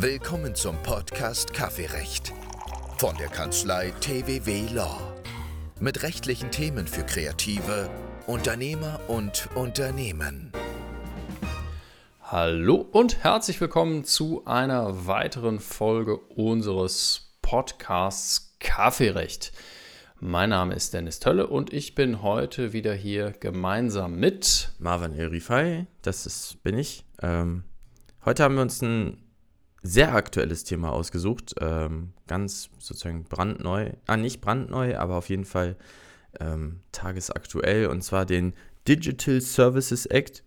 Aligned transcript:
Willkommen 0.00 0.54
zum 0.54 0.80
Podcast 0.84 1.52
Kaffeerecht 1.52 2.32
von 2.98 3.16
der 3.16 3.26
Kanzlei 3.26 3.90
TWW 4.00 4.72
Law. 4.72 4.96
Mit 5.80 6.04
rechtlichen 6.04 6.52
Themen 6.52 6.86
für 6.86 7.02
Kreative, 7.02 7.90
Unternehmer 8.28 9.00
und 9.08 9.48
Unternehmen. 9.56 10.52
Hallo 12.22 12.76
und 12.76 13.24
herzlich 13.24 13.60
willkommen 13.60 14.04
zu 14.04 14.46
einer 14.46 15.08
weiteren 15.08 15.58
Folge 15.58 16.16
unseres 16.16 17.34
Podcasts 17.42 18.54
Kaffeerecht. 18.60 19.50
Mein 20.20 20.50
Name 20.50 20.76
ist 20.76 20.94
Dennis 20.94 21.18
Tölle 21.18 21.48
und 21.48 21.72
ich 21.72 21.96
bin 21.96 22.22
heute 22.22 22.72
wieder 22.72 22.94
hier 22.94 23.32
gemeinsam 23.32 24.14
mit 24.14 24.70
Marvin 24.78 25.12
Erifai, 25.12 25.88
das 26.02 26.24
ist, 26.24 26.62
bin 26.62 26.78
ich. 26.78 27.04
Ähm, 27.20 27.64
heute 28.24 28.44
haben 28.44 28.54
wir 28.54 28.62
uns 28.62 28.80
ein 28.80 29.24
sehr 29.88 30.14
aktuelles 30.14 30.64
Thema 30.64 30.92
ausgesucht, 30.92 31.54
ähm, 31.60 32.12
ganz 32.26 32.70
sozusagen 32.78 33.24
brandneu, 33.24 33.92
ah 34.06 34.16
nicht 34.16 34.40
brandneu, 34.40 34.96
aber 34.96 35.16
auf 35.16 35.28
jeden 35.28 35.44
Fall 35.44 35.76
ähm, 36.40 36.80
tagesaktuell 36.92 37.86
und 37.86 38.02
zwar 38.02 38.26
den 38.26 38.54
Digital 38.86 39.40
Services 39.40 40.06
Act, 40.06 40.44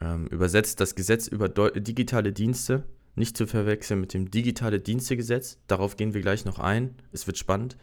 ähm, 0.00 0.26
übersetzt 0.28 0.80
das 0.80 0.94
Gesetz 0.94 1.26
über 1.26 1.48
digitale 1.48 2.32
Dienste, 2.32 2.84
nicht 3.14 3.36
zu 3.36 3.46
verwechseln 3.46 4.00
mit 4.00 4.12
dem 4.12 4.30
Digitale 4.30 4.80
Dienstegesetz. 4.80 5.58
Darauf 5.68 5.96
gehen 5.96 6.14
wir 6.14 6.20
gleich 6.20 6.44
noch 6.44 6.58
ein. 6.58 6.96
Es 7.12 7.28
wird 7.28 7.38
spannend 7.38 7.76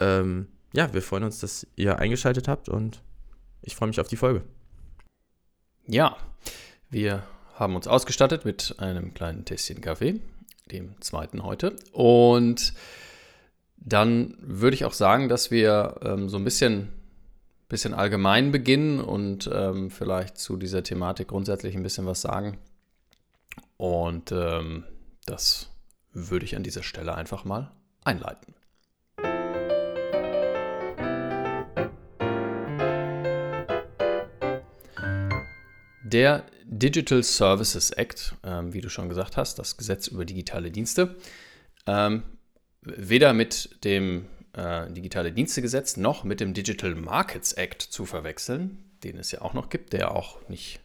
ähm, 0.00 0.48
ja, 0.72 0.92
wir 0.92 1.02
freuen 1.02 1.24
uns, 1.24 1.38
dass 1.40 1.66
ihr 1.76 1.98
eingeschaltet 1.98 2.48
habt 2.48 2.68
und 2.68 3.02
ich 3.62 3.76
freue 3.76 3.88
mich 3.88 4.00
auf 4.00 4.08
die 4.08 4.16
Folge. 4.16 4.42
Ja, 5.86 6.16
wir 6.90 7.22
haben 7.54 7.76
uns 7.76 7.86
ausgestattet 7.86 8.44
mit 8.44 8.74
einem 8.78 9.14
kleinen 9.14 9.44
Tässchen 9.44 9.80
Kaffee, 9.80 10.20
dem 10.70 11.00
zweiten 11.00 11.44
heute. 11.44 11.76
Und 11.92 12.74
dann 13.76 14.36
würde 14.40 14.74
ich 14.74 14.84
auch 14.84 14.92
sagen, 14.92 15.28
dass 15.28 15.50
wir 15.50 16.00
ähm, 16.02 16.28
so 16.28 16.36
ein 16.36 16.44
bisschen, 16.44 16.88
bisschen 17.68 17.94
allgemein 17.94 18.50
beginnen 18.50 19.00
und 19.00 19.48
ähm, 19.52 19.90
vielleicht 19.90 20.38
zu 20.38 20.56
dieser 20.56 20.82
Thematik 20.82 21.28
grundsätzlich 21.28 21.76
ein 21.76 21.82
bisschen 21.82 22.06
was 22.06 22.20
sagen. 22.20 22.58
Und 23.76 24.32
ähm, 24.32 24.84
das 25.26 25.70
würde 26.12 26.44
ich 26.44 26.56
an 26.56 26.62
dieser 26.62 26.82
Stelle 26.82 27.14
einfach 27.14 27.44
mal 27.44 27.70
einleiten. 28.04 28.54
Der 36.04 36.44
Digital 36.66 37.22
Services 37.22 37.90
Act, 37.90 38.34
ähm, 38.42 38.72
wie 38.72 38.80
du 38.80 38.88
schon 38.88 39.08
gesagt 39.08 39.36
hast, 39.36 39.58
das 39.58 39.76
Gesetz 39.76 40.06
über 40.08 40.24
digitale 40.24 40.70
Dienste, 40.70 41.16
ähm, 41.86 42.22
weder 42.82 43.32
mit 43.32 43.84
dem 43.84 44.26
äh, 44.54 44.90
Digitale 44.90 45.32
Dienstegesetz 45.32 45.96
noch 45.96 46.24
mit 46.24 46.40
dem 46.40 46.54
Digital 46.54 46.94
Markets 46.94 47.52
Act 47.52 47.82
zu 47.82 48.06
verwechseln, 48.06 48.78
den 49.02 49.18
es 49.18 49.30
ja 49.30 49.42
auch 49.42 49.52
noch 49.52 49.68
gibt, 49.68 49.92
der 49.92 50.12
auch 50.12 50.48
nicht, 50.48 50.80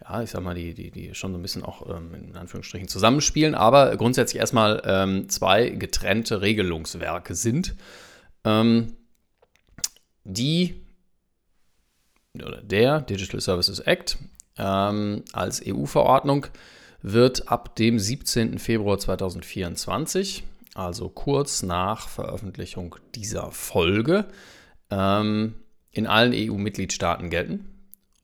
ja, 0.00 0.22
ich 0.22 0.30
sag 0.30 0.42
mal, 0.42 0.54
die, 0.54 0.74
die, 0.74 0.90
die 0.90 1.14
schon 1.14 1.32
so 1.32 1.38
ein 1.38 1.42
bisschen 1.42 1.64
auch 1.64 1.88
ähm, 1.88 2.14
in 2.14 2.36
Anführungsstrichen 2.36 2.88
zusammenspielen, 2.88 3.54
aber 3.54 3.96
grundsätzlich 3.96 4.40
erstmal 4.40 4.82
ähm, 4.84 5.28
zwei 5.28 5.70
getrennte 5.70 6.40
Regelungswerke 6.40 7.34
sind, 7.34 7.76
ähm, 8.44 8.96
die 10.24 10.82
oder 12.34 12.62
der 12.62 13.00
Digital 13.00 13.40
Services 13.40 13.80
Act 13.80 14.18
ähm, 14.60 15.24
als 15.32 15.62
EU-Verordnung 15.66 16.46
wird 17.02 17.48
ab 17.48 17.76
dem 17.76 17.98
17. 17.98 18.58
Februar 18.58 18.98
2024, 18.98 20.44
also 20.74 21.08
kurz 21.08 21.62
nach 21.62 22.08
Veröffentlichung 22.08 22.96
dieser 23.14 23.50
Folge, 23.50 24.26
ähm, 24.90 25.54
in 25.90 26.06
allen 26.06 26.32
EU-Mitgliedstaaten 26.34 27.30
gelten. 27.30 27.66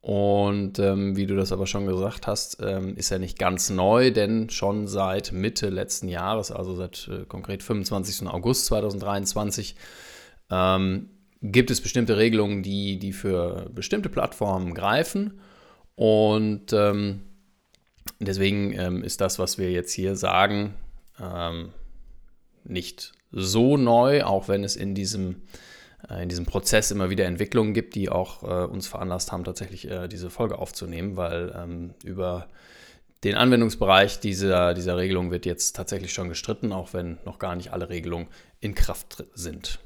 Und 0.03 0.79
ähm, 0.79 1.17
wie 1.17 1.27
du 1.27 1.35
das 1.35 1.51
aber 1.51 1.67
schon 1.67 1.87
gesagt 1.87 2.29
hast, 2.29 2.59
ähm, 2.63 2.95
ist 2.97 3.11
er 3.11 3.19
nicht 3.19 3.41
ganz 3.41 3.71
neu, 3.71 4.13
denn 4.13 4.51
schon 4.51 4.87
seit 4.87 5.33
Mitte 5.33 5.69
letzten 5.69 6.07
Jahres, 6.07 6.53
also 6.53 6.77
seit 6.77 7.09
äh, 7.11 7.25
konkret 7.25 7.65
25. 7.65 8.29
August 8.29 8.67
2023, 8.67 9.75
ähm, 10.51 11.09
gibt 11.43 11.73
es 11.73 11.81
bestimmte 11.81 12.17
Regelungen, 12.19 12.63
die, 12.63 13.01
die 13.01 13.13
für 13.13 13.69
bestimmte 13.75 14.09
Plattformen 14.09 14.75
greifen. 14.75 15.41
Und 15.97 16.73
ähm, 16.73 17.23
deswegen 18.21 18.73
ähm, 18.73 19.03
ist 19.03 19.21
das, 19.21 19.39
was 19.39 19.59
wir 19.59 19.71
jetzt 19.71 19.93
hier 19.93 20.15
sagen, 20.15 20.75
ähm, 21.21 21.71
nicht 22.65 23.13
so 23.33 23.77
neu, 23.77 24.23
auch 24.23 24.49
wenn 24.49 24.63
es 24.63 24.77
in 24.77 24.95
diesem, 24.95 25.43
äh, 26.09 26.23
in 26.23 26.29
diesem 26.29 26.47
Prozess 26.47 26.91
immer 26.91 27.11
wieder 27.11 27.25
Entwicklungen 27.25 27.75
gibt, 27.75 27.95
die 27.95 28.09
auch 28.09 28.43
äh, 28.43 28.67
uns 28.67 28.87
veranlasst 28.87 29.33
haben, 29.33 29.45
tatsächlich 29.45 29.91
äh, 29.91 30.09
diese 30.09 30.31
Folge 30.31 30.59
aufzunehmen, 30.59 31.17
weil 31.17 31.55
ähm, 31.57 31.95
über 32.05 32.49
den 33.25 33.35
Anwendungsbereich 33.35 34.21
dieser, 34.21 34.75
dieser 34.75 34.97
Regelung 34.97 35.31
wird 35.31 35.47
jetzt 35.47 35.75
tatsächlich 35.75 36.13
schon 36.13 36.29
gestritten, 36.29 36.73
auch 36.73 36.93
wenn 36.93 37.19
noch 37.25 37.39
gar 37.39 37.57
nicht 37.57 37.73
alle 37.73 37.89
Regelungen 37.89 38.29
in 38.61 38.75
Kraft 38.75 39.25
sind. 39.35 39.81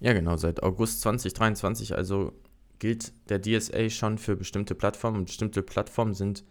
Ja, 0.00 0.12
genau, 0.12 0.36
seit 0.36 0.62
August 0.62 1.00
2023, 1.02 1.96
also 1.96 2.32
gilt 2.78 3.12
der 3.28 3.40
DSA 3.40 3.90
schon 3.90 4.18
für 4.18 4.36
bestimmte 4.36 4.74
Plattformen. 4.74 5.18
Und 5.18 5.24
bestimmte 5.26 5.62
Plattformen 5.62 6.14
sind 6.14 6.44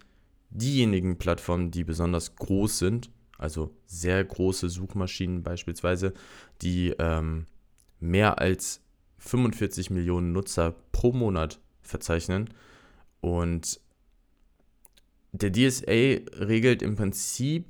diejenigen 0.49 1.17
Plattformen, 1.17 1.71
die 1.71 1.83
besonders 1.83 2.35
groß 2.35 2.79
sind, 2.79 3.09
also 3.37 3.75
sehr 3.85 4.23
große 4.23 4.69
Suchmaschinen 4.69 5.43
beispielsweise, 5.43 6.13
die 6.61 6.93
ähm, 6.99 7.45
mehr 7.99 8.39
als 8.39 8.81
45 9.19 9.89
Millionen 9.89 10.31
Nutzer 10.31 10.75
pro 10.91 11.11
Monat 11.11 11.59
verzeichnen. 11.81 12.49
Und 13.21 13.79
der 15.31 15.51
DSA 15.51 16.21
regelt 16.39 16.81
im 16.81 16.95
Prinzip 16.95 17.65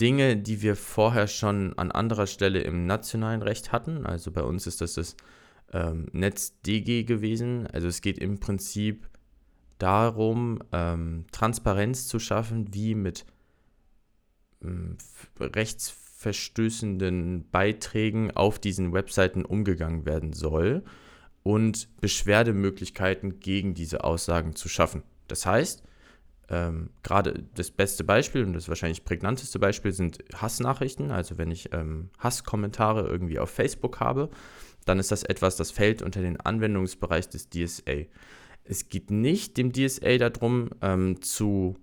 Dinge, 0.00 0.36
die 0.36 0.62
wir 0.62 0.74
vorher 0.74 1.26
schon 1.26 1.78
an 1.78 1.90
anderer 1.90 2.26
Stelle 2.26 2.60
im 2.60 2.86
nationalen 2.86 3.42
Recht 3.42 3.72
hatten. 3.72 4.06
Also 4.06 4.32
bei 4.32 4.42
uns 4.42 4.66
ist 4.66 4.80
das 4.80 4.94
das 4.94 5.16
ähm, 5.72 6.06
NetzDG 6.12 7.04
gewesen. 7.04 7.66
Also 7.66 7.88
es 7.88 8.00
geht 8.00 8.18
im 8.18 8.40
Prinzip 8.40 9.08
darum, 9.78 10.60
ähm, 10.72 11.26
Transparenz 11.32 12.06
zu 12.06 12.18
schaffen, 12.18 12.72
wie 12.72 12.94
mit 12.94 13.26
ähm, 14.62 14.96
rechtsverstößenden 15.40 17.50
Beiträgen 17.50 18.30
auf 18.30 18.58
diesen 18.58 18.92
Webseiten 18.92 19.44
umgegangen 19.44 20.06
werden 20.06 20.32
soll 20.32 20.84
und 21.42 21.88
Beschwerdemöglichkeiten 22.00 23.40
gegen 23.40 23.74
diese 23.74 24.04
Aussagen 24.04 24.54
zu 24.54 24.68
schaffen. 24.68 25.02
Das 25.26 25.46
heißt, 25.46 25.82
ähm, 26.48 26.90
gerade 27.02 27.44
das 27.54 27.70
beste 27.70 28.04
Beispiel 28.04 28.44
und 28.44 28.52
das 28.52 28.68
wahrscheinlich 28.68 29.04
prägnanteste 29.04 29.58
Beispiel 29.58 29.92
sind 29.92 30.18
Hassnachrichten. 30.34 31.10
Also 31.10 31.38
wenn 31.38 31.50
ich 31.50 31.72
ähm, 31.72 32.10
Hasskommentare 32.18 33.08
irgendwie 33.08 33.38
auf 33.38 33.50
Facebook 33.50 34.00
habe, 34.00 34.30
dann 34.84 34.98
ist 34.98 35.12
das 35.12 35.22
etwas, 35.22 35.56
das 35.56 35.70
fällt 35.70 36.02
unter 36.02 36.20
den 36.20 36.40
Anwendungsbereich 36.40 37.28
des 37.28 37.48
DSA. 37.50 38.06
Es 38.64 38.88
geht 38.88 39.10
nicht 39.10 39.56
dem 39.56 39.72
DSA 39.72 40.18
darum, 40.18 40.70
ähm, 40.80 41.20
zu 41.22 41.76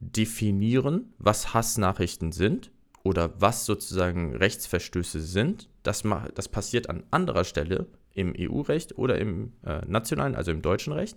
definieren, 0.00 1.14
was 1.18 1.54
Hassnachrichten 1.54 2.32
sind 2.32 2.70
oder 3.02 3.40
was 3.40 3.66
sozusagen 3.66 4.34
Rechtsverstöße 4.36 5.20
sind. 5.20 5.68
Das, 5.82 6.02
das 6.34 6.48
passiert 6.48 6.88
an 6.90 7.04
anderer 7.10 7.44
Stelle 7.44 7.86
im 8.14 8.34
EU-Recht 8.38 8.96
oder 8.98 9.18
im 9.18 9.52
äh, 9.64 9.82
nationalen, 9.86 10.34
also 10.34 10.50
im 10.50 10.62
deutschen 10.62 10.92
Recht. 10.92 11.16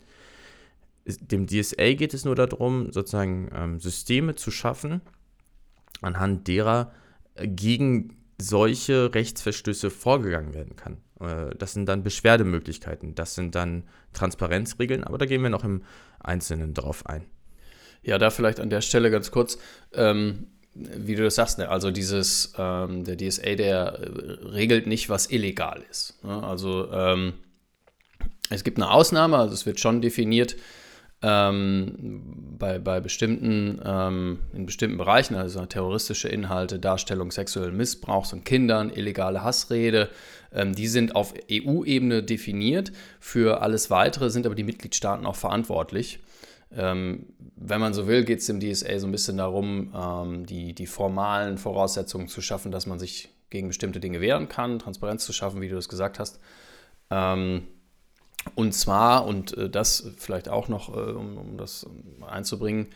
Dem 1.05 1.47
DSA 1.47 1.93
geht 1.93 2.13
es 2.13 2.25
nur 2.25 2.35
darum, 2.35 2.91
sozusagen 2.91 3.49
ähm, 3.53 3.79
Systeme 3.79 4.35
zu 4.35 4.51
schaffen, 4.51 5.01
anhand 6.01 6.47
derer 6.47 6.91
äh, 7.35 7.47
gegen 7.47 8.17
solche 8.37 9.13
Rechtsverstöße 9.13 9.89
vorgegangen 9.89 10.53
werden 10.53 10.75
kann. 10.75 10.97
Äh, 11.19 11.55
das 11.57 11.73
sind 11.73 11.87
dann 11.87 12.03
Beschwerdemöglichkeiten, 12.03 13.15
das 13.15 13.35
sind 13.35 13.55
dann 13.55 13.83
Transparenzregeln, 14.13 15.03
aber 15.03 15.17
da 15.17 15.25
gehen 15.25 15.41
wir 15.41 15.49
noch 15.49 15.63
im 15.63 15.83
Einzelnen 16.19 16.73
drauf 16.73 17.05
ein. 17.05 17.25
Ja, 18.03 18.17
da 18.17 18.29
vielleicht 18.29 18.59
an 18.59 18.69
der 18.69 18.81
Stelle 18.81 19.11
ganz 19.11 19.31
kurz, 19.31 19.57
ähm, 19.93 20.47
wie 20.73 21.15
du 21.15 21.23
das 21.23 21.35
sagst, 21.35 21.57
ne? 21.57 21.69
also 21.69 21.89
dieses, 21.89 22.53
ähm, 22.57 23.03
der 23.03 23.17
DSA, 23.17 23.55
der 23.55 23.99
äh, 23.99 24.45
regelt 24.47 24.85
nicht, 24.85 25.09
was 25.09 25.29
illegal 25.31 25.83
ist. 25.89 26.23
Ne? 26.23 26.43
Also 26.43 26.91
ähm, 26.91 27.33
es 28.49 28.63
gibt 28.63 28.77
eine 28.77 28.91
Ausnahme, 28.91 29.37
also 29.37 29.53
es 29.53 29.65
wird 29.65 29.79
schon 29.79 30.01
definiert, 30.01 30.55
ähm, 31.21 32.55
bei, 32.59 32.77
bei 32.79 32.99
bestimmten, 32.99 33.81
ähm, 33.83 34.39
in 34.53 34.65
bestimmten 34.65 34.97
Bereichen, 34.97 35.35
also 35.35 35.65
terroristische 35.65 36.29
Inhalte, 36.29 36.77
Darstellung 36.79 37.31
sexuellen 37.31 37.75
Missbrauchs 37.75 38.29
von 38.29 38.43
Kindern, 38.43 38.91
illegale 38.91 39.43
Hassrede, 39.43 40.09
ähm, 40.53 40.75
die 40.75 40.87
sind 40.87 41.15
auf 41.15 41.33
EU-Ebene 41.51 42.21
definiert. 42.21 42.91
Für 43.19 43.61
alles 43.61 43.89
Weitere 43.89 44.29
sind 44.29 44.45
aber 44.45 44.55
die 44.55 44.63
Mitgliedstaaten 44.63 45.25
auch 45.25 45.35
verantwortlich. 45.35 46.19
Ähm, 46.71 47.27
wenn 47.55 47.79
man 47.79 47.93
so 47.93 48.07
will, 48.07 48.23
geht 48.23 48.39
es 48.39 48.45
dem 48.45 48.59
DSA 48.59 48.99
so 48.99 49.07
ein 49.07 49.11
bisschen 49.11 49.37
darum, 49.37 49.93
ähm, 49.95 50.45
die, 50.45 50.73
die 50.73 50.85
formalen 50.85 51.57
Voraussetzungen 51.57 52.27
zu 52.27 52.41
schaffen, 52.41 52.71
dass 52.71 52.85
man 52.85 52.99
sich 52.99 53.29
gegen 53.49 53.69
bestimmte 53.69 53.99
Dinge 53.99 54.21
wehren 54.21 54.49
kann, 54.49 54.77
Transparenz 54.77 55.25
zu 55.25 55.33
schaffen, 55.33 55.61
wie 55.61 55.69
du 55.69 55.75
das 55.75 55.89
gesagt 55.89 56.19
hast. 56.19 56.39
Ähm, 57.09 57.63
und 58.55 58.73
zwar, 58.73 59.25
und 59.25 59.57
äh, 59.57 59.69
das 59.69 60.11
vielleicht 60.17 60.49
auch 60.49 60.67
noch, 60.67 60.89
äh, 60.89 61.11
um, 61.11 61.37
um, 61.37 61.57
das 61.57 61.85
einzubringen, 62.27 62.87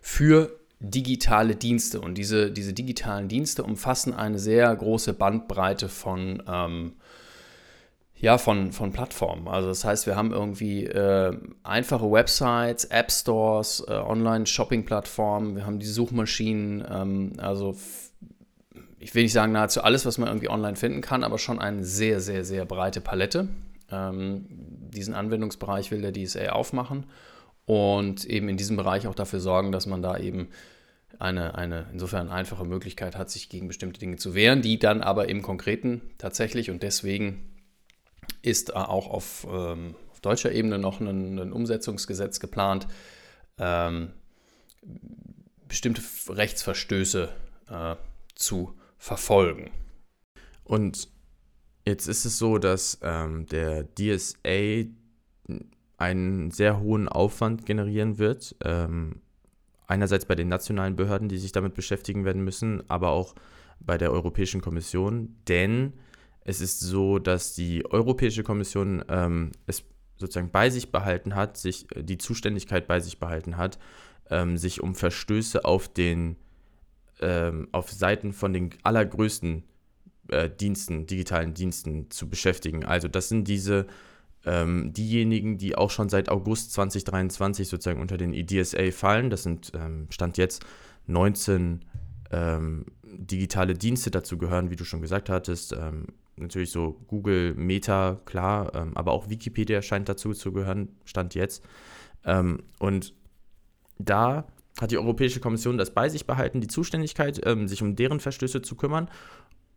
für 0.00 0.56
digitale 0.80 1.56
Dienste. 1.56 2.00
Und 2.00 2.14
diese, 2.14 2.50
diese 2.50 2.72
digitalen 2.72 3.28
Dienste 3.28 3.62
umfassen 3.62 4.14
eine 4.14 4.38
sehr 4.38 4.74
große 4.74 5.12
Bandbreite 5.12 5.88
von, 5.88 6.42
ähm, 6.48 6.92
ja, 8.16 8.38
von, 8.38 8.72
von 8.72 8.92
Plattformen. 8.92 9.48
Also 9.48 9.68
das 9.68 9.84
heißt, 9.84 10.06
wir 10.06 10.16
haben 10.16 10.32
irgendwie 10.32 10.84
äh, 10.84 11.36
einfache 11.62 12.10
Websites, 12.10 12.84
App 12.86 13.10
Stores, 13.10 13.84
äh, 13.88 13.92
Online-Shopping-Plattformen, 13.92 15.56
wir 15.56 15.66
haben 15.66 15.78
die 15.78 15.86
Suchmaschinen, 15.86 16.84
ähm, 16.90 17.32
also 17.38 17.76
ich 18.98 19.14
will 19.14 19.22
nicht 19.22 19.32
sagen 19.32 19.52
nahezu 19.52 19.82
alles, 19.82 20.04
was 20.04 20.18
man 20.18 20.28
irgendwie 20.28 20.50
online 20.50 20.76
finden 20.76 21.00
kann, 21.00 21.24
aber 21.24 21.38
schon 21.38 21.58
eine 21.58 21.84
sehr, 21.84 22.20
sehr, 22.20 22.44
sehr 22.44 22.66
breite 22.66 23.00
Palette. 23.00 23.48
Ähm, 23.90 24.44
diesen 24.90 25.14
Anwendungsbereich 25.14 25.90
will 25.90 26.02
der 26.02 26.12
DSA 26.12 26.50
aufmachen 26.50 27.06
und 27.66 28.24
eben 28.24 28.48
in 28.48 28.56
diesem 28.56 28.76
Bereich 28.76 29.06
auch 29.06 29.14
dafür 29.14 29.40
sorgen, 29.40 29.72
dass 29.72 29.86
man 29.86 30.02
da 30.02 30.18
eben 30.18 30.48
eine, 31.18 31.54
eine 31.54 31.86
insofern 31.92 32.28
einfache 32.28 32.64
Möglichkeit 32.64 33.16
hat, 33.16 33.30
sich 33.30 33.48
gegen 33.48 33.68
bestimmte 33.68 34.00
Dinge 34.00 34.16
zu 34.16 34.34
wehren, 34.34 34.62
die 34.62 34.78
dann 34.78 35.02
aber 35.02 35.28
im 35.28 35.42
Konkreten 35.42 36.02
tatsächlich 36.18 36.70
und 36.70 36.82
deswegen 36.82 37.50
ist 38.42 38.74
auch 38.74 39.08
auf, 39.08 39.46
ähm, 39.50 39.94
auf 40.10 40.20
deutscher 40.20 40.52
Ebene 40.52 40.78
noch 40.78 41.00
ein, 41.00 41.38
ein 41.38 41.52
Umsetzungsgesetz 41.52 42.40
geplant, 42.40 42.86
ähm, 43.58 44.12
bestimmte 45.68 46.02
Rechtsverstöße 46.28 47.28
äh, 47.68 47.96
zu 48.34 48.74
verfolgen. 48.98 49.70
Und 50.64 51.08
Jetzt 51.90 52.06
ist 52.06 52.24
es 52.24 52.38
so, 52.38 52.58
dass 52.58 53.00
ähm, 53.02 53.46
der 53.46 53.84
DSA 53.96 54.88
einen 55.96 56.50
sehr 56.52 56.78
hohen 56.78 57.08
Aufwand 57.08 57.66
generieren 57.66 58.18
wird. 58.18 58.54
Ähm, 58.64 59.16
einerseits 59.88 60.24
bei 60.24 60.36
den 60.36 60.46
nationalen 60.46 60.94
Behörden, 60.94 61.28
die 61.28 61.38
sich 61.38 61.50
damit 61.50 61.74
beschäftigen 61.74 62.24
werden 62.24 62.44
müssen, 62.44 62.88
aber 62.88 63.10
auch 63.10 63.34
bei 63.80 63.98
der 63.98 64.12
Europäischen 64.12 64.60
Kommission, 64.60 65.34
denn 65.48 65.94
es 66.42 66.60
ist 66.60 66.78
so, 66.78 67.18
dass 67.18 67.54
die 67.54 67.84
Europäische 67.84 68.44
Kommission 68.44 69.04
ähm, 69.08 69.50
es 69.66 69.82
sozusagen 70.16 70.52
bei 70.52 70.70
sich 70.70 70.92
behalten 70.92 71.34
hat, 71.34 71.56
sich 71.56 71.90
äh, 71.96 72.04
die 72.04 72.18
Zuständigkeit 72.18 72.86
bei 72.86 73.00
sich 73.00 73.18
behalten 73.18 73.56
hat, 73.56 73.80
ähm, 74.30 74.56
sich 74.56 74.80
um 74.80 74.94
Verstöße 74.94 75.64
auf 75.64 75.88
den 75.88 76.36
ähm, 77.20 77.66
auf 77.72 77.90
Seiten 77.90 78.32
von 78.32 78.52
den 78.52 78.70
allergrößten 78.84 79.64
äh, 80.30 80.50
Diensten, 80.50 81.06
digitalen 81.06 81.54
Diensten 81.54 82.10
zu 82.10 82.28
beschäftigen. 82.28 82.84
Also 82.84 83.08
das 83.08 83.28
sind 83.28 83.48
diese 83.48 83.86
ähm, 84.46 84.92
diejenigen, 84.92 85.58
die 85.58 85.76
auch 85.76 85.90
schon 85.90 86.08
seit 86.08 86.28
August 86.28 86.72
2023 86.72 87.68
sozusagen 87.68 88.00
unter 88.00 88.16
den 88.16 88.32
EDSA 88.32 88.90
fallen. 88.90 89.30
Das 89.30 89.42
sind 89.42 89.72
ähm, 89.74 90.06
Stand 90.10 90.38
jetzt 90.38 90.64
19 91.06 91.84
ähm, 92.30 92.86
digitale 93.02 93.74
Dienste 93.74 94.10
dazu 94.10 94.38
gehören, 94.38 94.70
wie 94.70 94.76
du 94.76 94.84
schon 94.84 95.02
gesagt 95.02 95.28
hattest. 95.28 95.72
Ähm, 95.72 96.06
natürlich 96.36 96.70
so 96.70 96.96
Google, 97.08 97.54
Meta, 97.54 98.20
klar, 98.24 98.74
ähm, 98.74 98.96
aber 98.96 99.12
auch 99.12 99.28
Wikipedia 99.28 99.82
scheint 99.82 100.08
dazu 100.08 100.32
zu 100.32 100.52
gehören, 100.52 100.88
Stand 101.04 101.34
jetzt. 101.34 101.64
Und 102.78 103.14
da 103.98 104.46
hat 104.78 104.90
die 104.90 104.98
Europäische 104.98 105.40
Kommission 105.40 105.78
das 105.78 105.94
bei 105.94 106.10
sich 106.10 106.26
behalten, 106.26 106.60
die 106.60 106.66
Zuständigkeit, 106.66 107.40
sich 107.64 107.80
um 107.80 107.96
deren 107.96 108.20
Verstöße 108.20 108.60
zu 108.60 108.76
kümmern 108.76 109.08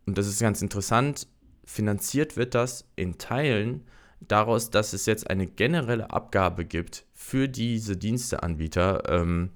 und 0.06 0.18
das 0.18 0.26
ist 0.26 0.40
ganz 0.40 0.62
interessant, 0.62 1.26
finanziert 1.64 2.36
wird 2.36 2.54
das 2.54 2.86
in 2.96 3.18
Teilen 3.18 3.84
daraus, 4.20 4.70
dass 4.70 4.92
es 4.92 5.06
jetzt 5.06 5.28
eine 5.30 5.46
generelle 5.46 6.10
Abgabe 6.10 6.64
gibt 6.64 7.06
für 7.12 7.48
diese 7.48 7.96
Diensteanbieter. 7.96 9.02
Ähm, 9.08 9.50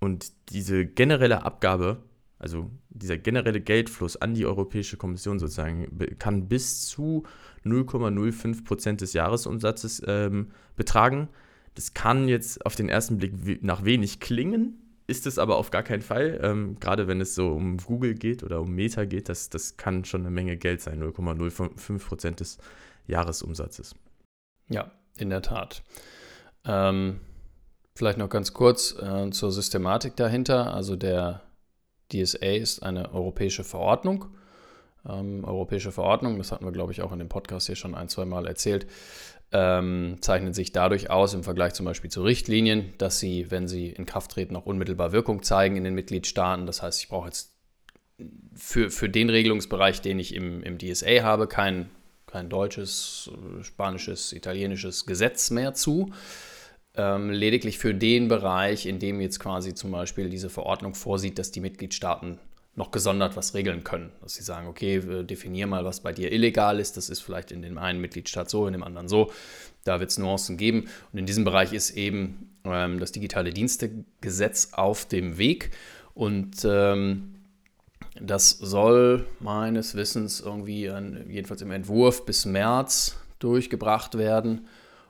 und 0.00 0.32
diese 0.50 0.84
generelle 0.84 1.44
Abgabe, 1.44 2.02
also 2.38 2.70
dieser 2.90 3.18
generelle 3.18 3.60
Geldfluss 3.60 4.16
an 4.16 4.34
die 4.34 4.46
Europäische 4.46 4.96
Kommission 4.96 5.38
sozusagen, 5.38 5.86
kann 6.18 6.48
bis 6.48 6.88
zu 6.88 7.24
0,05 7.64 8.64
Prozent 8.64 9.00
des 9.00 9.12
Jahresumsatzes 9.12 10.02
ähm, 10.06 10.50
betragen. 10.74 11.28
Das 11.74 11.94
kann 11.94 12.26
jetzt 12.26 12.66
auf 12.66 12.74
den 12.74 12.88
ersten 12.88 13.18
Blick 13.18 13.62
nach 13.62 13.84
wenig 13.84 14.18
klingen, 14.18 14.81
ist 15.12 15.26
es 15.26 15.38
aber 15.38 15.58
auf 15.58 15.70
gar 15.70 15.82
keinen 15.82 16.00
Fall. 16.00 16.40
Ähm, 16.42 16.78
gerade 16.80 17.06
wenn 17.06 17.20
es 17.20 17.34
so 17.34 17.48
um 17.48 17.76
Google 17.76 18.14
geht 18.14 18.42
oder 18.42 18.62
um 18.62 18.72
Meta 18.72 19.04
geht, 19.04 19.28
das, 19.28 19.50
das 19.50 19.76
kann 19.76 20.06
schon 20.06 20.22
eine 20.22 20.30
Menge 20.30 20.56
Geld 20.56 20.80
sein, 20.80 21.02
0,05 21.02 21.98
Prozent 21.98 22.40
des 22.40 22.56
Jahresumsatzes. 23.06 23.94
Ja, 24.68 24.90
in 25.18 25.28
der 25.28 25.42
Tat. 25.42 25.82
Ähm, 26.64 27.20
vielleicht 27.94 28.16
noch 28.16 28.30
ganz 28.30 28.54
kurz 28.54 28.96
äh, 28.98 29.30
zur 29.30 29.52
Systematik 29.52 30.16
dahinter. 30.16 30.72
Also 30.72 30.96
der 30.96 31.42
DSA 32.10 32.54
ist 32.54 32.82
eine 32.82 33.12
europäische 33.12 33.64
Verordnung. 33.64 34.26
Ähm, 35.06 35.44
europäische 35.44 35.92
Verordnung, 35.92 36.38
das 36.38 36.52
hatten 36.52 36.64
wir, 36.64 36.72
glaube 36.72 36.92
ich, 36.92 37.02
auch 37.02 37.12
in 37.12 37.18
dem 37.18 37.28
Podcast 37.28 37.66
hier 37.66 37.76
schon 37.76 37.94
ein, 37.94 38.08
zwei 38.08 38.24
Mal 38.24 38.46
erzählt, 38.46 38.86
ähm, 39.52 40.16
zeichnen 40.20 40.54
sich 40.54 40.72
dadurch 40.72 41.10
aus 41.10 41.34
im 41.34 41.44
Vergleich 41.44 41.74
zum 41.74 41.84
Beispiel 41.84 42.10
zu 42.10 42.22
Richtlinien, 42.22 42.94
dass 42.98 43.18
sie, 43.18 43.50
wenn 43.50 43.68
sie 43.68 43.88
in 43.88 44.06
Kraft 44.06 44.32
treten, 44.32 44.56
auch 44.56 44.66
unmittelbar 44.66 45.12
Wirkung 45.12 45.42
zeigen 45.42 45.76
in 45.76 45.84
den 45.84 45.94
Mitgliedstaaten. 45.94 46.66
Das 46.66 46.82
heißt, 46.82 47.00
ich 47.00 47.08
brauche 47.08 47.26
jetzt 47.26 47.52
für, 48.54 48.90
für 48.90 49.08
den 49.08 49.30
Regelungsbereich, 49.30 50.00
den 50.00 50.18
ich 50.18 50.34
im, 50.34 50.62
im 50.62 50.78
DSA 50.78 51.22
habe, 51.22 51.46
kein, 51.46 51.90
kein 52.26 52.48
deutsches, 52.48 53.30
spanisches, 53.62 54.32
italienisches 54.32 55.06
Gesetz 55.06 55.50
mehr 55.50 55.74
zu. 55.74 56.12
Ähm, 56.94 57.30
lediglich 57.30 57.78
für 57.78 57.94
den 57.94 58.28
Bereich, 58.28 58.86
in 58.86 58.98
dem 58.98 59.20
jetzt 59.20 59.40
quasi 59.40 59.74
zum 59.74 59.90
Beispiel 59.90 60.28
diese 60.28 60.50
Verordnung 60.50 60.94
vorsieht, 60.94 61.38
dass 61.38 61.50
die 61.50 61.60
Mitgliedstaaten 61.60 62.38
noch 62.74 62.90
gesondert 62.90 63.36
was 63.36 63.54
regeln 63.54 63.84
können. 63.84 64.10
Dass 64.22 64.34
sie 64.34 64.42
sagen, 64.42 64.66
okay, 64.66 65.00
definier 65.24 65.66
mal, 65.66 65.84
was 65.84 66.00
bei 66.00 66.12
dir 66.12 66.32
illegal 66.32 66.80
ist. 66.80 66.96
Das 66.96 67.10
ist 67.10 67.20
vielleicht 67.20 67.50
in 67.52 67.62
dem 67.62 67.78
einen 67.78 68.00
Mitgliedstaat 68.00 68.48
so, 68.48 68.66
in 68.66 68.72
dem 68.72 68.82
anderen 68.82 69.08
so. 69.08 69.30
Da 69.84 70.00
wird 70.00 70.10
es 70.10 70.18
Nuancen 70.18 70.56
geben. 70.56 70.88
Und 71.12 71.18
in 71.18 71.26
diesem 71.26 71.44
Bereich 71.44 71.72
ist 71.72 71.90
eben 71.90 72.50
ähm, 72.64 72.98
das 72.98 73.12
digitale 73.12 73.52
Dienstegesetz 73.52 74.70
auf 74.72 75.06
dem 75.06 75.36
Weg. 75.38 75.70
Und 76.14 76.64
ähm, 76.64 77.34
das 78.20 78.50
soll 78.50 79.26
meines 79.40 79.94
Wissens 79.94 80.40
irgendwie, 80.40 80.88
an, 80.88 81.24
jedenfalls 81.28 81.62
im 81.62 81.70
Entwurf, 81.70 82.24
bis 82.24 82.46
März 82.46 83.16
durchgebracht 83.38 84.16
werden. 84.16 84.66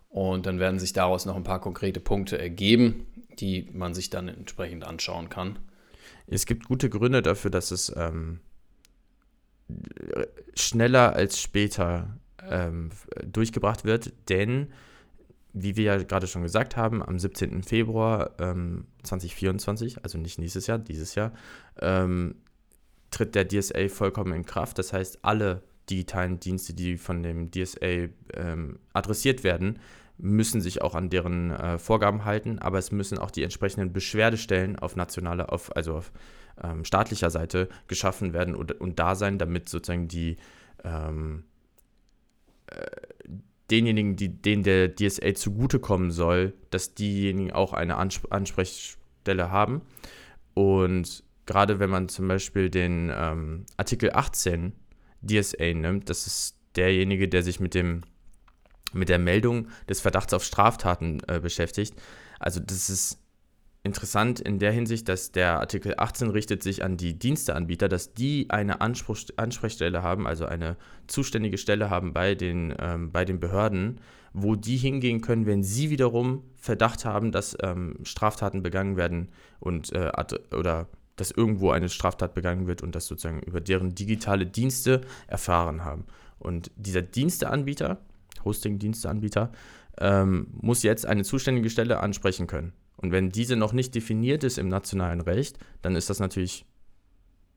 Und 0.08 0.46
dann 0.46 0.58
werden 0.58 0.78
sich 0.78 0.92
daraus 0.92 1.26
noch 1.26 1.36
ein 1.36 1.44
paar 1.44 1.60
konkrete 1.60 2.00
Punkte 2.00 2.38
ergeben, 2.38 3.06
die 3.38 3.68
man 3.72 3.94
sich 3.94 4.10
dann 4.10 4.28
entsprechend 4.28 4.84
anschauen 4.84 5.28
kann. 5.28 5.58
Es 6.26 6.46
gibt 6.46 6.66
gute 6.66 6.88
Gründe 6.88 7.22
dafür, 7.22 7.50
dass 7.50 7.70
es 7.70 7.92
ähm, 7.96 8.40
schneller 10.54 11.14
als 11.14 11.40
später 11.40 12.18
ähm, 12.48 12.90
durchgebracht 13.24 13.84
wird, 13.84 14.12
denn, 14.28 14.68
wie 15.52 15.76
wir 15.76 15.84
ja 15.84 16.02
gerade 16.02 16.26
schon 16.26 16.42
gesagt 16.42 16.76
haben, 16.76 17.02
am 17.02 17.18
17. 17.18 17.62
Februar 17.62 18.32
ähm, 18.38 18.86
2024, 19.02 20.02
also 20.02 20.18
nicht 20.18 20.38
nächstes 20.38 20.66
Jahr, 20.66 20.78
dieses 20.78 21.14
Jahr, 21.14 21.32
ähm, 21.80 22.36
tritt 23.10 23.34
der 23.34 23.46
DSA 23.46 23.88
vollkommen 23.88 24.32
in 24.32 24.46
Kraft. 24.46 24.78
Das 24.78 24.92
heißt, 24.92 25.20
alle 25.22 25.62
digitalen 25.90 26.40
Dienste, 26.40 26.74
die 26.74 26.96
von 26.96 27.22
dem 27.22 27.50
DSA 27.50 28.08
ähm, 28.34 28.78
adressiert 28.92 29.44
werden, 29.44 29.78
müssen 30.18 30.60
sich 30.60 30.82
auch 30.82 30.94
an 30.94 31.10
deren 31.10 31.50
äh, 31.50 31.78
Vorgaben 31.78 32.24
halten, 32.24 32.58
aber 32.58 32.78
es 32.78 32.92
müssen 32.92 33.18
auch 33.18 33.30
die 33.30 33.42
entsprechenden 33.42 33.92
Beschwerdestellen 33.92 34.78
auf 34.78 34.96
nationaler, 34.96 35.52
auf, 35.52 35.74
also 35.76 35.96
auf 35.96 36.12
ähm, 36.62 36.84
staatlicher 36.84 37.30
Seite 37.30 37.68
geschaffen 37.88 38.32
werden 38.32 38.54
und, 38.54 38.80
und, 38.80 38.98
da 38.98 39.14
sein, 39.14 39.38
damit 39.38 39.68
sozusagen 39.68 40.08
die 40.08 40.36
ähm, 40.84 41.44
äh, 42.66 42.86
denjenigen, 43.70 44.16
die, 44.16 44.28
denen 44.28 44.62
der 44.62 44.94
DSA 44.94 45.34
zugutekommen 45.34 46.10
soll, 46.10 46.54
dass 46.70 46.94
diejenigen 46.94 47.52
auch 47.52 47.72
eine 47.72 47.96
Ansp 47.96 48.30
Ansprechstelle 48.30 49.50
haben. 49.50 49.80
Und 50.54 51.24
gerade 51.46 51.80
wenn 51.80 51.90
man 51.90 52.08
zum 52.08 52.28
Beispiel 52.28 52.68
den 52.68 53.10
ähm, 53.14 53.64
Artikel 53.78 54.10
18 54.12 54.72
DSA 55.22 55.72
nimmt, 55.74 56.10
das 56.10 56.26
ist 56.26 56.58
derjenige, 56.76 57.28
der 57.28 57.42
sich 57.42 57.60
mit 57.60 57.74
dem 57.74 58.02
mit 58.92 59.08
der 59.08 59.18
Meldung 59.18 59.68
des 59.88 60.00
Verdachts 60.00 60.32
auf 60.34 60.44
Straftaten 60.44 61.20
äh, 61.28 61.40
beschäftigt. 61.40 61.94
Also 62.38 62.60
das 62.60 62.90
ist 62.90 63.18
interessant 63.84 64.40
in 64.40 64.58
der 64.58 64.72
Hinsicht, 64.72 65.08
dass 65.08 65.32
der 65.32 65.60
Artikel 65.60 65.94
18 65.96 66.30
richtet 66.30 66.62
sich 66.62 66.84
an 66.84 66.96
die 66.96 67.18
Diensteanbieter, 67.18 67.88
dass 67.88 68.14
die 68.14 68.46
eine 68.48 68.80
Anspruch, 68.80 69.18
Ansprechstelle 69.36 70.02
haben, 70.02 70.26
also 70.26 70.46
eine 70.46 70.76
zuständige 71.08 71.58
Stelle 71.58 71.90
haben 71.90 72.12
bei 72.12 72.34
den, 72.34 72.74
ähm, 72.78 73.10
bei 73.10 73.24
den 73.24 73.40
Behörden, 73.40 74.00
wo 74.32 74.54
die 74.54 74.76
hingehen 74.76 75.20
können, 75.20 75.46
wenn 75.46 75.62
sie 75.62 75.90
wiederum 75.90 76.44
Verdacht 76.56 77.04
haben, 77.04 77.32
dass 77.32 77.56
ähm, 77.62 77.96
Straftaten 78.04 78.62
begangen 78.62 78.96
werden 78.96 79.28
und 79.58 79.92
äh, 79.92 80.10
oder 80.56 80.88
dass 81.16 81.30
irgendwo 81.30 81.70
eine 81.70 81.88
Straftat 81.88 82.34
begangen 82.34 82.66
wird 82.66 82.82
und 82.82 82.94
das 82.94 83.06
sozusagen 83.06 83.40
über 83.42 83.60
deren 83.60 83.94
digitale 83.94 84.46
Dienste 84.46 85.02
erfahren 85.26 85.84
haben. 85.84 86.06
Und 86.38 86.70
dieser 86.76 87.02
Diensteanbieter, 87.02 88.00
Hosting-Diensteanbieter, 88.44 89.52
ähm, 89.98 90.48
muss 90.52 90.82
jetzt 90.82 91.06
eine 91.06 91.24
zuständige 91.24 91.70
Stelle 91.70 92.00
ansprechen 92.00 92.46
können. 92.46 92.72
Und 92.96 93.12
wenn 93.12 93.30
diese 93.30 93.56
noch 93.56 93.72
nicht 93.72 93.94
definiert 93.94 94.44
ist 94.44 94.58
im 94.58 94.68
nationalen 94.68 95.20
Recht, 95.20 95.58
dann 95.82 95.96
ist 95.96 96.08
das 96.10 96.20
natürlich 96.20 96.64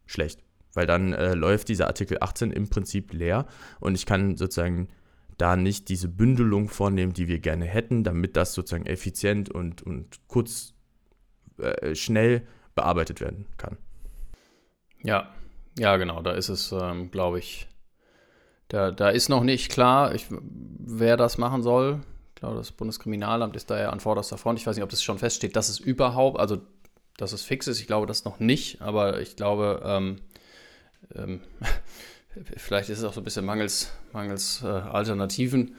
schlecht, 0.06 0.42
weil 0.74 0.88
dann 0.88 1.14
äh, 1.14 1.34
läuft 1.34 1.70
dieser 1.70 1.88
Artikel 1.88 2.18
18 2.20 2.52
im 2.52 2.70
Prinzip 2.70 3.14
leer 3.14 3.46
und 3.80 3.96
ich 3.96 4.06
kann 4.06 4.38
sozusagen 4.38 4.88
da 5.38 5.56
nicht 5.56 5.90
diese 5.90 6.08
Bündelung 6.08 6.70
vornehmen, 6.70 7.14
die 7.14 7.28
wir 7.28 7.40
gerne 7.40 7.66
hätten, 7.66 8.04
damit 8.04 8.38
das 8.38 8.54
sozusagen 8.54 8.86
effizient 8.86 9.50
und, 9.50 9.82
und 9.84 10.20
kurz, 10.28 10.74
äh, 11.58 11.96
schnell 11.96 12.48
bearbeitet 12.74 13.22
werden 13.22 13.46
kann. 13.58 13.78
Ja, 15.04 15.34
ja, 15.78 15.98
genau, 15.98 16.22
da 16.22 16.32
ist 16.32 16.50
es, 16.50 16.72
ähm, 16.72 17.12
glaube 17.12 17.40
ich, 17.40 17.68
da, 18.68 18.92
da 18.92 19.10
ist 19.10 19.30
noch 19.30 19.44
nicht 19.44 19.72
klar, 19.72 20.16
ich, 20.16 20.26
wer 20.30 21.18
das 21.18 21.38
machen 21.38 21.62
soll. 21.62 22.02
Ich 22.30 22.42
glaube, 22.42 22.58
das 22.58 22.72
Bundeskriminalamt 22.72 23.56
ist 23.56 23.70
da 23.70 23.80
ja 23.80 23.90
an 23.90 24.00
vorderster 24.00 24.38
Front. 24.38 24.60
Ich 24.60 24.68
weiß 24.68 24.76
nicht, 24.76 24.84
ob 24.84 24.90
das 24.90 25.04
schon 25.04 25.20
feststeht, 25.20 25.56
dass 25.56 25.70
es 25.70 25.80
überhaupt, 25.80 26.40
also 26.40 26.62
dass 27.18 27.32
es 27.32 27.44
fix 27.44 27.68
ist. 27.68 27.80
Ich 27.80 27.88
glaube 27.88 28.08
das 28.08 28.26
noch 28.26 28.40
nicht, 28.40 28.82
aber 28.82 29.22
ich 29.22 29.36
glaube, 29.36 29.82
ähm, 29.86 30.22
ähm, 31.14 31.42
vielleicht 32.58 32.90
ist 32.90 33.00
es 33.00 33.04
auch 33.06 33.14
so 33.14 33.22
ein 33.22 33.24
bisschen 33.24 33.46
mangels, 33.46 33.92
mangels 34.12 34.62
äh, 34.64 34.68
Alternativen. 34.68 35.76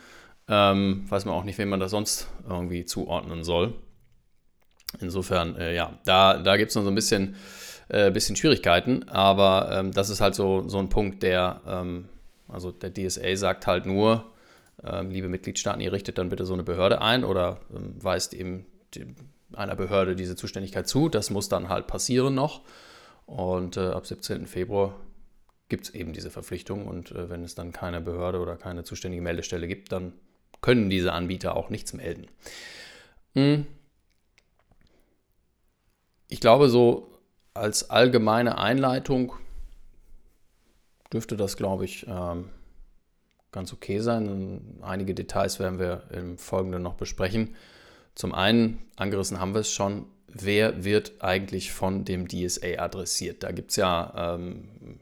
Ähm, 0.49 1.05
weiß 1.09 1.25
man 1.25 1.35
auch 1.35 1.45
nicht, 1.45 1.59
wem 1.59 1.69
man 1.69 1.81
das 1.81 1.91
sonst 1.91 2.29
irgendwie 2.49 2.85
zuordnen 2.85 3.43
soll. 3.43 3.75
Insofern, 5.01 5.57
äh, 5.57 5.75
ja, 5.75 5.99
da, 6.05 6.39
da 6.39 6.57
gibt 6.57 6.71
es 6.71 6.77
noch 6.77 6.85
so 6.85 6.89
ein 6.89 6.95
bisschen, 6.95 7.35
äh, 7.89 8.11
bisschen 8.11 8.37
Schwierigkeiten, 8.37 9.09
aber 9.09 9.71
ähm, 9.73 9.93
das 9.93 10.09
ist 10.09 10.21
halt 10.21 10.35
so, 10.35 10.69
so 10.69 10.79
ein 10.79 10.89
Punkt, 10.89 11.23
der, 11.23 11.61
ähm, 11.67 12.09
also 12.49 12.71
der 12.73 12.93
DSA 12.93 13.37
sagt 13.37 13.67
halt 13.67 13.87
nur, 13.87 14.33
ähm, 14.85 15.11
liebe 15.11 15.29
Mitgliedstaaten, 15.29 15.81
ihr 15.81 15.93
richtet 15.93 16.19
dann 16.19 16.29
bitte 16.29 16.45
so 16.45 16.55
eine 16.55 16.63
Behörde 16.63 17.01
ein 17.01 17.25
oder 17.25 17.61
ähm, 17.75 17.95
weist 18.03 18.35
eben 18.35 18.67
die, 18.95 19.15
einer 19.53 19.77
Behörde 19.77 20.17
diese 20.17 20.37
Zuständigkeit 20.37 20.89
zu. 20.89 21.09
Das 21.09 21.31
muss 21.31 21.49
dann 21.49 21.69
halt 21.69 21.87
passieren 21.87 22.35
noch. 22.35 22.63
Und 23.27 23.77
äh, 23.77 23.89
ab 23.89 24.07
17. 24.07 24.47
Februar 24.47 24.95
gibt 25.69 25.87
es 25.87 25.95
eben 25.95 26.13
diese 26.13 26.31
Verpflichtung 26.31 26.87
und 26.87 27.11
äh, 27.11 27.29
wenn 27.29 27.43
es 27.43 27.55
dann 27.55 27.73
keine 27.73 28.01
Behörde 28.01 28.39
oder 28.39 28.57
keine 28.57 28.85
zuständige 28.85 29.23
Meldestelle 29.23 29.67
gibt, 29.67 29.91
dann 29.93 30.13
können 30.61 30.91
diese 30.91 31.13
Anbieter 31.13 31.57
auch 31.57 31.71
nichts 31.71 31.93
melden. 31.93 32.29
Hm. 33.35 33.67
Ich 36.29 36.41
glaube, 36.41 36.69
so 36.69 37.11
als 37.55 37.91
allgemeine 37.91 38.59
Einleitung 38.59 39.35
dürfte 41.13 41.37
das, 41.37 41.57
glaube 41.57 41.85
ich, 41.85 42.07
ähm, 42.09 42.51
ganz 43.53 43.73
okay 43.73 44.01
sein. 44.01 44.79
Einige 44.83 45.15
Details 45.15 45.59
werden 45.59 45.79
wir 45.79 46.05
im 46.11 46.39
Folgenden 46.39 46.83
noch 46.83 46.95
besprechen. 46.95 47.55
Zum 48.15 48.35
einen, 48.35 48.79
angerissen 48.97 49.41
haben 49.41 49.55
wir 49.55 49.61
es 49.61 49.73
schon, 49.73 50.07
wer 50.29 50.85
wird 50.85 51.13
eigentlich 51.21 51.73
von 51.73 52.05
dem 52.05 52.29
DSA 52.29 52.79
adressiert? 52.79 53.43
Da 53.43 53.53
gibt 53.53 53.71
es 53.71 53.77
ja 53.77 54.35
ähm, 54.37 54.99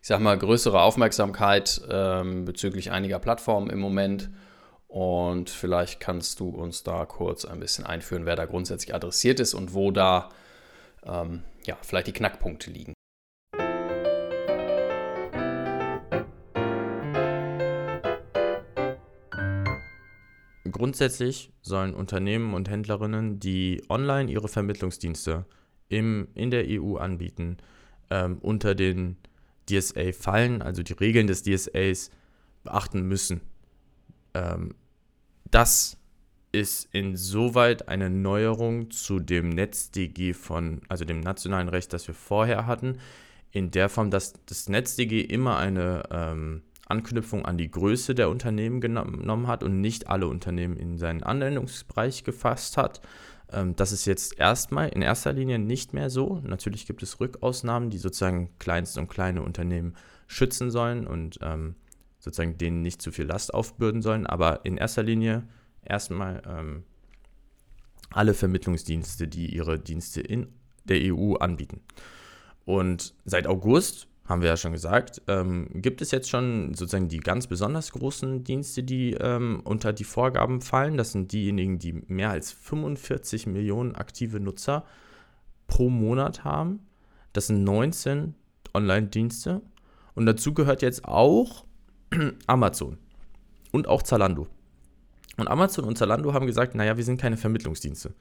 ich 0.00 0.08
sag 0.08 0.20
mal, 0.20 0.38
größere 0.38 0.80
Aufmerksamkeit 0.80 1.82
ähm, 1.90 2.44
bezüglich 2.44 2.90
einiger 2.90 3.18
Plattformen 3.18 3.68
im 3.68 3.78
Moment. 3.78 4.30
Und 4.86 5.50
vielleicht 5.50 6.00
kannst 6.00 6.40
du 6.40 6.48
uns 6.48 6.82
da 6.82 7.04
kurz 7.04 7.44
ein 7.44 7.60
bisschen 7.60 7.84
einführen, 7.84 8.24
wer 8.24 8.36
da 8.36 8.46
grundsätzlich 8.46 8.94
adressiert 8.94 9.38
ist 9.38 9.52
und 9.52 9.74
wo 9.74 9.90
da 9.90 10.30
ähm, 11.04 11.42
ja, 11.66 11.76
vielleicht 11.82 12.06
die 12.06 12.12
Knackpunkte 12.12 12.70
liegen. 12.70 12.94
Grundsätzlich 20.78 21.50
sollen 21.60 21.92
Unternehmen 21.92 22.54
und 22.54 22.70
Händlerinnen, 22.70 23.40
die 23.40 23.82
online 23.88 24.30
ihre 24.30 24.46
Vermittlungsdienste 24.46 25.44
im, 25.88 26.28
in 26.34 26.52
der 26.52 26.66
EU 26.68 26.96
anbieten, 26.98 27.56
ähm, 28.10 28.38
unter 28.38 28.76
den 28.76 29.16
DSA 29.68 30.12
fallen, 30.12 30.62
also 30.62 30.84
die 30.84 30.92
Regeln 30.92 31.26
des 31.26 31.42
DSAs 31.42 32.12
beachten 32.62 33.02
müssen. 33.02 33.40
Ähm, 34.34 34.76
das 35.50 35.98
ist 36.52 36.88
insoweit 36.92 37.88
eine 37.88 38.08
Neuerung 38.08 38.92
zu 38.92 39.18
dem 39.18 39.48
NetzDG 39.48 40.32
von, 40.32 40.82
also 40.88 41.04
dem 41.04 41.18
nationalen 41.18 41.68
Recht, 41.68 41.92
das 41.92 42.06
wir 42.06 42.14
vorher 42.14 42.66
hatten, 42.66 42.98
in 43.50 43.72
der 43.72 43.88
Form, 43.88 44.12
dass 44.12 44.34
das 44.46 44.68
NetzDG 44.68 45.22
immer 45.22 45.56
eine 45.56 46.04
ähm, 46.12 46.62
Anknüpfung 46.88 47.44
an 47.44 47.58
die 47.58 47.70
Größe 47.70 48.14
der 48.14 48.30
Unternehmen 48.30 48.80
genommen 48.80 49.46
hat 49.46 49.62
und 49.62 49.80
nicht 49.80 50.08
alle 50.08 50.26
Unternehmen 50.26 50.76
in 50.76 50.98
seinen 50.98 51.22
Anwendungsbereich 51.22 52.24
gefasst 52.24 52.76
hat, 52.76 53.00
ähm, 53.52 53.76
das 53.76 53.92
ist 53.92 54.04
jetzt 54.06 54.38
erstmal 54.38 54.88
in 54.88 55.02
erster 55.02 55.32
Linie 55.32 55.58
nicht 55.58 55.94
mehr 55.94 56.10
so. 56.10 56.40
Natürlich 56.44 56.86
gibt 56.86 57.02
es 57.02 57.20
Rückausnahmen, 57.20 57.90
die 57.90 57.98
sozusagen 57.98 58.50
kleinste 58.58 59.00
und 59.00 59.08
kleine 59.08 59.42
Unternehmen 59.42 59.94
schützen 60.26 60.70
sollen 60.70 61.06
und 61.06 61.38
ähm, 61.42 61.74
sozusagen 62.18 62.58
denen 62.58 62.82
nicht 62.82 63.00
zu 63.00 63.12
viel 63.12 63.26
Last 63.26 63.54
aufbürden 63.54 64.02
sollen. 64.02 64.26
Aber 64.26 64.64
in 64.64 64.76
erster 64.76 65.02
Linie 65.02 65.46
erstmal 65.84 66.42
ähm, 66.46 66.84
alle 68.10 68.34
Vermittlungsdienste, 68.34 69.28
die 69.28 69.54
ihre 69.54 69.78
Dienste 69.78 70.20
in 70.20 70.48
der 70.84 71.14
EU 71.14 71.34
anbieten. 71.34 71.80
Und 72.64 73.14
seit 73.24 73.46
August 73.46 74.07
haben 74.28 74.42
wir 74.42 74.48
ja 74.48 74.56
schon 74.58 74.72
gesagt, 74.72 75.22
ähm, 75.26 75.68
gibt 75.72 76.02
es 76.02 76.10
jetzt 76.10 76.28
schon 76.28 76.74
sozusagen 76.74 77.08
die 77.08 77.20
ganz 77.20 77.46
besonders 77.46 77.92
großen 77.92 78.44
Dienste, 78.44 78.82
die 78.82 79.14
ähm, 79.14 79.62
unter 79.64 79.94
die 79.94 80.04
Vorgaben 80.04 80.60
fallen. 80.60 80.98
Das 80.98 81.12
sind 81.12 81.32
diejenigen, 81.32 81.78
die 81.78 81.94
mehr 82.08 82.30
als 82.30 82.52
45 82.52 83.46
Millionen 83.46 83.94
aktive 83.94 84.38
Nutzer 84.38 84.84
pro 85.66 85.88
Monat 85.88 86.44
haben. 86.44 86.80
Das 87.32 87.46
sind 87.46 87.64
19 87.64 88.34
Online-Dienste. 88.74 89.62
Und 90.14 90.26
dazu 90.26 90.52
gehört 90.52 90.82
jetzt 90.82 91.06
auch 91.06 91.64
Amazon 92.46 92.98
und 93.72 93.88
auch 93.88 94.02
Zalando. 94.02 94.46
Und 95.38 95.48
Amazon 95.48 95.84
und 95.84 95.96
Zalando 95.96 96.34
haben 96.34 96.46
gesagt, 96.46 96.74
naja, 96.74 96.96
wir 96.98 97.04
sind 97.04 97.20
keine 97.20 97.36
Vermittlungsdienste. 97.38 98.12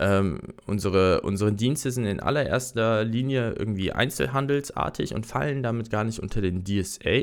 Ähm, 0.00 0.40
unsere, 0.66 1.20
unsere 1.20 1.52
Dienste 1.52 1.90
sind 1.90 2.04
in 2.04 2.20
allererster 2.20 3.04
Linie 3.04 3.52
irgendwie 3.52 3.92
einzelhandelsartig 3.92 5.14
und 5.14 5.26
fallen 5.26 5.62
damit 5.62 5.90
gar 5.90 6.04
nicht 6.04 6.18
unter 6.18 6.40
den 6.40 6.64
DSA. 6.64 7.22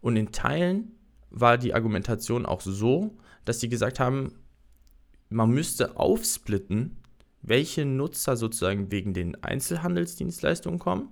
Und 0.00 0.16
in 0.16 0.32
Teilen 0.32 0.92
war 1.30 1.56
die 1.56 1.74
Argumentation 1.74 2.44
auch 2.44 2.60
so, 2.60 3.16
dass 3.44 3.60
sie 3.60 3.68
gesagt 3.68 4.00
haben, 4.00 4.34
man 5.30 5.50
müsste 5.50 5.96
aufsplitten, 5.96 6.98
welche 7.42 7.84
Nutzer 7.84 8.36
sozusagen 8.36 8.90
wegen 8.90 9.14
den 9.14 9.42
Einzelhandelsdienstleistungen 9.42 10.78
kommen 10.78 11.08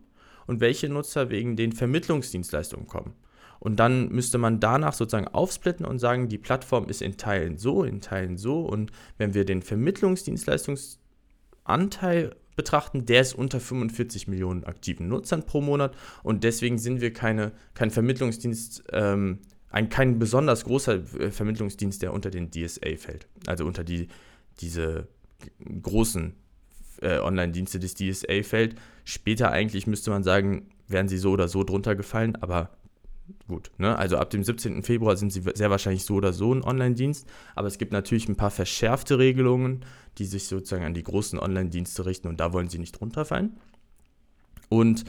und 0.46 0.60
welche 0.60 0.88
Nutzer 0.88 1.30
wegen 1.30 1.56
den 1.56 1.72
Vermittlungsdienstleistungen 1.72 2.86
kommen. 2.86 3.14
Und 3.62 3.76
dann 3.76 4.08
müsste 4.08 4.38
man 4.38 4.58
danach 4.58 4.92
sozusagen 4.92 5.28
aufsplitten 5.28 5.86
und 5.86 6.00
sagen, 6.00 6.28
die 6.28 6.36
Plattform 6.36 6.88
ist 6.88 7.00
in 7.00 7.16
Teilen 7.16 7.58
so, 7.58 7.84
in 7.84 8.00
Teilen 8.00 8.36
so. 8.36 8.62
Und 8.62 8.90
wenn 9.18 9.34
wir 9.34 9.44
den 9.44 9.62
Vermittlungsdienstleistungsanteil 9.62 12.34
betrachten, 12.56 13.06
der 13.06 13.20
ist 13.20 13.34
unter 13.34 13.60
45 13.60 14.26
Millionen 14.26 14.64
aktiven 14.64 15.06
Nutzern 15.06 15.46
pro 15.46 15.60
Monat. 15.60 15.94
Und 16.24 16.42
deswegen 16.42 16.76
sind 16.76 17.00
wir 17.00 17.12
keine, 17.12 17.52
kein 17.74 17.92
Vermittlungsdienst, 17.92 18.82
ähm, 18.90 19.38
ein 19.70 19.88
kein 19.88 20.18
besonders 20.18 20.64
großer 20.64 20.94
äh, 21.20 21.30
Vermittlungsdienst, 21.30 22.02
der 22.02 22.12
unter 22.12 22.30
den 22.30 22.50
DSA 22.50 22.96
fällt. 22.96 23.28
Also 23.46 23.64
unter 23.64 23.84
die, 23.84 24.08
diese 24.60 25.06
großen 25.80 26.34
äh, 27.00 27.20
Online-Dienste 27.20 27.78
des 27.78 27.94
DSA 27.94 28.42
fällt. 28.42 28.74
Später 29.04 29.52
eigentlich 29.52 29.86
müsste 29.86 30.10
man 30.10 30.24
sagen, 30.24 30.66
wären 30.88 31.06
sie 31.06 31.18
so 31.18 31.30
oder 31.30 31.46
so 31.46 31.62
drunter 31.62 31.94
gefallen, 31.94 32.34
aber 32.34 32.70
gut. 33.48 33.70
Ne? 33.78 33.96
Also 33.96 34.18
ab 34.18 34.30
dem 34.30 34.44
17. 34.44 34.82
Februar 34.82 35.16
sind 35.16 35.32
sie 35.32 35.42
sehr 35.54 35.70
wahrscheinlich 35.70 36.04
so 36.04 36.14
oder 36.14 36.32
so 36.32 36.54
ein 36.54 36.62
Online-Dienst, 36.62 37.28
aber 37.54 37.68
es 37.68 37.78
gibt 37.78 37.92
natürlich 37.92 38.28
ein 38.28 38.36
paar 38.36 38.50
verschärfte 38.50 39.18
Regelungen, 39.18 39.84
die 40.18 40.24
sich 40.24 40.46
sozusagen 40.46 40.84
an 40.84 40.94
die 40.94 41.02
großen 41.02 41.38
Online-Dienste 41.38 42.06
richten 42.06 42.28
und 42.28 42.40
da 42.40 42.52
wollen 42.52 42.68
sie 42.68 42.78
nicht 42.78 43.00
runterfallen. 43.00 43.56
Und 44.68 45.04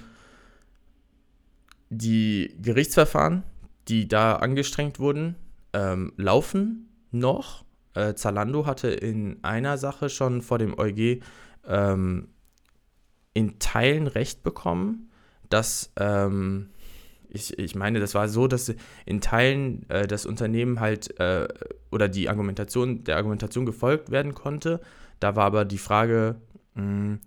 die 1.90 2.56
Gerichtsverfahren, 2.62 3.44
die 3.88 4.08
da 4.08 4.38
angestrengt 4.38 5.00
wurden, 5.00 5.36
ähm, 5.74 6.14
laufen 6.18 6.90
noch. 7.12 7.64
Äh, 7.94 8.16
Zalando 8.16 8.66
hatte 8.66 8.90
in 8.90 9.44
einer 9.44 9.78
Sache 9.78 10.10
schon 10.10 10.42
vor 10.42 10.58
dem 10.58 10.78
EuG 10.78 11.22
ähm, 11.68 12.30
in 13.34 13.60
Teilen 13.60 14.08
recht 14.08 14.44
bekommen, 14.44 15.12
dass 15.50 15.92
ähm, 15.98 16.70
ich, 17.34 17.58
ich 17.58 17.76
meine, 17.76 18.00
das 18.00 18.14
war 18.14 18.30
so, 18.30 18.48
dass 18.48 18.74
in 19.06 19.20
Teilen 19.20 19.90
äh, 19.90 20.08
das 20.08 20.26
Unternehmen 20.26 20.80
halt 20.80 21.20
äh, 21.20 21.48
oder 21.92 22.08
die 22.08 22.30
Argumentation, 22.30 23.04
der 23.04 23.18
Argumentation 23.18 23.66
gefolgt 23.66 24.12
werden 24.12 24.36
konnte. 24.36 24.80
Da 25.20 25.36
war 25.36 25.46
aber 25.46 25.66
die 25.66 25.80
Frage, 25.80 26.36
mh, 26.76 26.84
hm, 26.84 27.20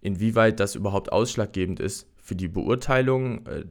inwieweit 0.00 0.60
das 0.60 0.76
überhaupt 0.76 1.12
ausschlaggebend 1.12 1.80
ist 1.80 2.08
für 2.16 2.36
die 2.36 2.48
Beurteilung. 2.48 3.46
Äh, 3.46 3.64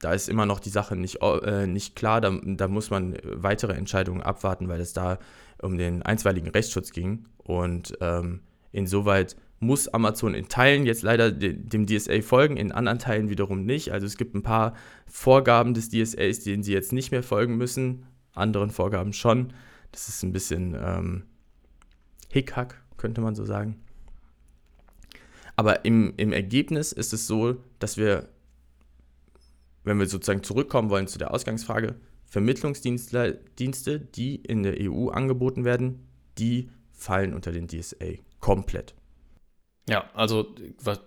da 0.00 0.14
ist 0.14 0.30
immer 0.30 0.46
noch 0.46 0.60
die 0.60 0.70
Sache 0.70 0.96
nicht, 0.96 1.18
äh, 1.22 1.66
nicht 1.66 1.96
klar. 1.96 2.22
Da, 2.22 2.32
da 2.42 2.68
muss 2.68 2.88
man 2.88 3.16
weitere 3.22 3.74
Entscheidungen 3.74 4.22
abwarten, 4.22 4.68
weil 4.68 4.80
es 4.80 4.94
da 4.94 5.18
um 5.60 5.76
den 5.76 6.02
einstweiligen 6.02 6.48
Rechtsschutz 6.48 6.92
ging. 6.92 7.26
Und 7.36 7.98
ähm, 8.00 8.40
insoweit 8.72 9.36
muss 9.60 9.88
Amazon 9.88 10.34
in 10.34 10.48
Teilen 10.48 10.86
jetzt 10.86 11.02
leider 11.02 11.30
dem 11.30 11.86
DSA 11.86 12.22
folgen, 12.22 12.56
in 12.56 12.72
anderen 12.72 12.98
Teilen 12.98 13.28
wiederum 13.28 13.64
nicht. 13.64 13.92
Also 13.92 14.06
es 14.06 14.16
gibt 14.16 14.34
ein 14.34 14.42
paar 14.42 14.74
Vorgaben 15.06 15.74
des 15.74 15.90
DSAs, 15.90 16.40
denen 16.40 16.62
sie 16.62 16.72
jetzt 16.72 16.92
nicht 16.94 17.10
mehr 17.10 17.22
folgen 17.22 17.56
müssen, 17.58 18.06
anderen 18.32 18.70
Vorgaben 18.70 19.12
schon. 19.12 19.52
Das 19.92 20.08
ist 20.08 20.22
ein 20.22 20.32
bisschen 20.32 20.74
ähm, 20.80 21.24
Hickhack, 22.30 22.82
könnte 22.96 23.20
man 23.20 23.34
so 23.34 23.44
sagen. 23.44 23.80
Aber 25.56 25.84
im, 25.84 26.14
im 26.16 26.32
Ergebnis 26.32 26.92
ist 26.92 27.12
es 27.12 27.26
so, 27.26 27.56
dass 27.78 27.98
wir, 27.98 28.30
wenn 29.84 29.98
wir 29.98 30.06
sozusagen 30.06 30.42
zurückkommen 30.42 30.88
wollen 30.88 31.06
zu 31.06 31.18
der 31.18 31.34
Ausgangsfrage, 31.34 31.96
Vermittlungsdienste, 32.24 33.40
die 34.14 34.36
in 34.36 34.62
der 34.62 34.76
EU 34.80 35.08
angeboten 35.08 35.64
werden, 35.66 36.06
die 36.38 36.70
fallen 36.92 37.34
unter 37.34 37.52
den 37.52 37.68
DSA 37.68 38.06
komplett. 38.38 38.94
Ja, 39.88 40.08
also 40.14 40.54
was, 40.82 41.00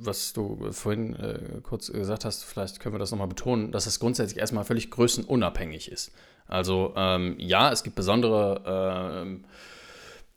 was 0.00 0.32
du 0.32 0.72
vorhin 0.72 1.14
äh, 1.16 1.60
kurz 1.62 1.92
gesagt 1.92 2.24
hast, 2.24 2.44
vielleicht 2.44 2.80
können 2.80 2.94
wir 2.94 2.98
das 2.98 3.10
nochmal 3.10 3.28
betonen, 3.28 3.72
dass 3.72 3.86
es 3.86 4.00
grundsätzlich 4.00 4.38
erstmal 4.38 4.64
völlig 4.64 4.90
größenunabhängig 4.90 5.90
ist. 5.90 6.12
Also 6.46 6.92
ähm, 6.96 7.36
ja, 7.38 7.70
es 7.70 7.82
gibt 7.82 7.96
besondere, 7.96 9.36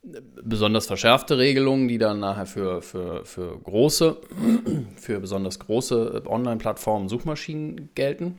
äh, 0.04 0.10
besonders 0.42 0.86
verschärfte 0.86 1.38
Regelungen, 1.38 1.88
die 1.88 1.98
dann 1.98 2.20
nachher 2.20 2.46
für, 2.46 2.82
für, 2.82 3.24
für 3.24 3.58
große, 3.58 4.18
für 4.96 5.20
besonders 5.20 5.58
große 5.58 6.22
Online-Plattformen, 6.26 7.08
Suchmaschinen 7.08 7.90
gelten. 7.94 8.38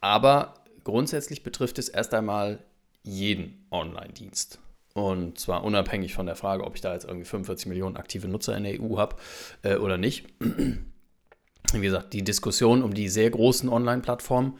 Aber 0.00 0.54
grundsätzlich 0.82 1.42
betrifft 1.42 1.78
es 1.78 1.88
erst 1.88 2.14
einmal 2.14 2.64
jeden 3.02 3.66
Online-Dienst. 3.70 4.58
Und 4.94 5.38
zwar 5.38 5.64
unabhängig 5.64 6.14
von 6.14 6.26
der 6.26 6.36
Frage, 6.36 6.64
ob 6.64 6.74
ich 6.74 6.80
da 6.80 6.92
jetzt 6.92 7.04
irgendwie 7.04 7.26
45 7.26 7.66
Millionen 7.66 7.96
aktive 7.96 8.26
Nutzer 8.28 8.56
in 8.56 8.64
der 8.64 8.80
EU 8.80 8.98
habe 8.98 9.16
äh, 9.62 9.76
oder 9.76 9.98
nicht. 9.98 10.26
Wie 11.72 11.80
gesagt, 11.80 12.12
die 12.12 12.24
Diskussion 12.24 12.82
um 12.82 12.94
die 12.94 13.08
sehr 13.08 13.30
großen 13.30 13.68
Online-Plattformen, 13.68 14.58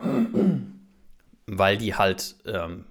weil 1.46 1.76
die 1.76 1.94
halt 1.94 2.34
ähm, 2.44 2.86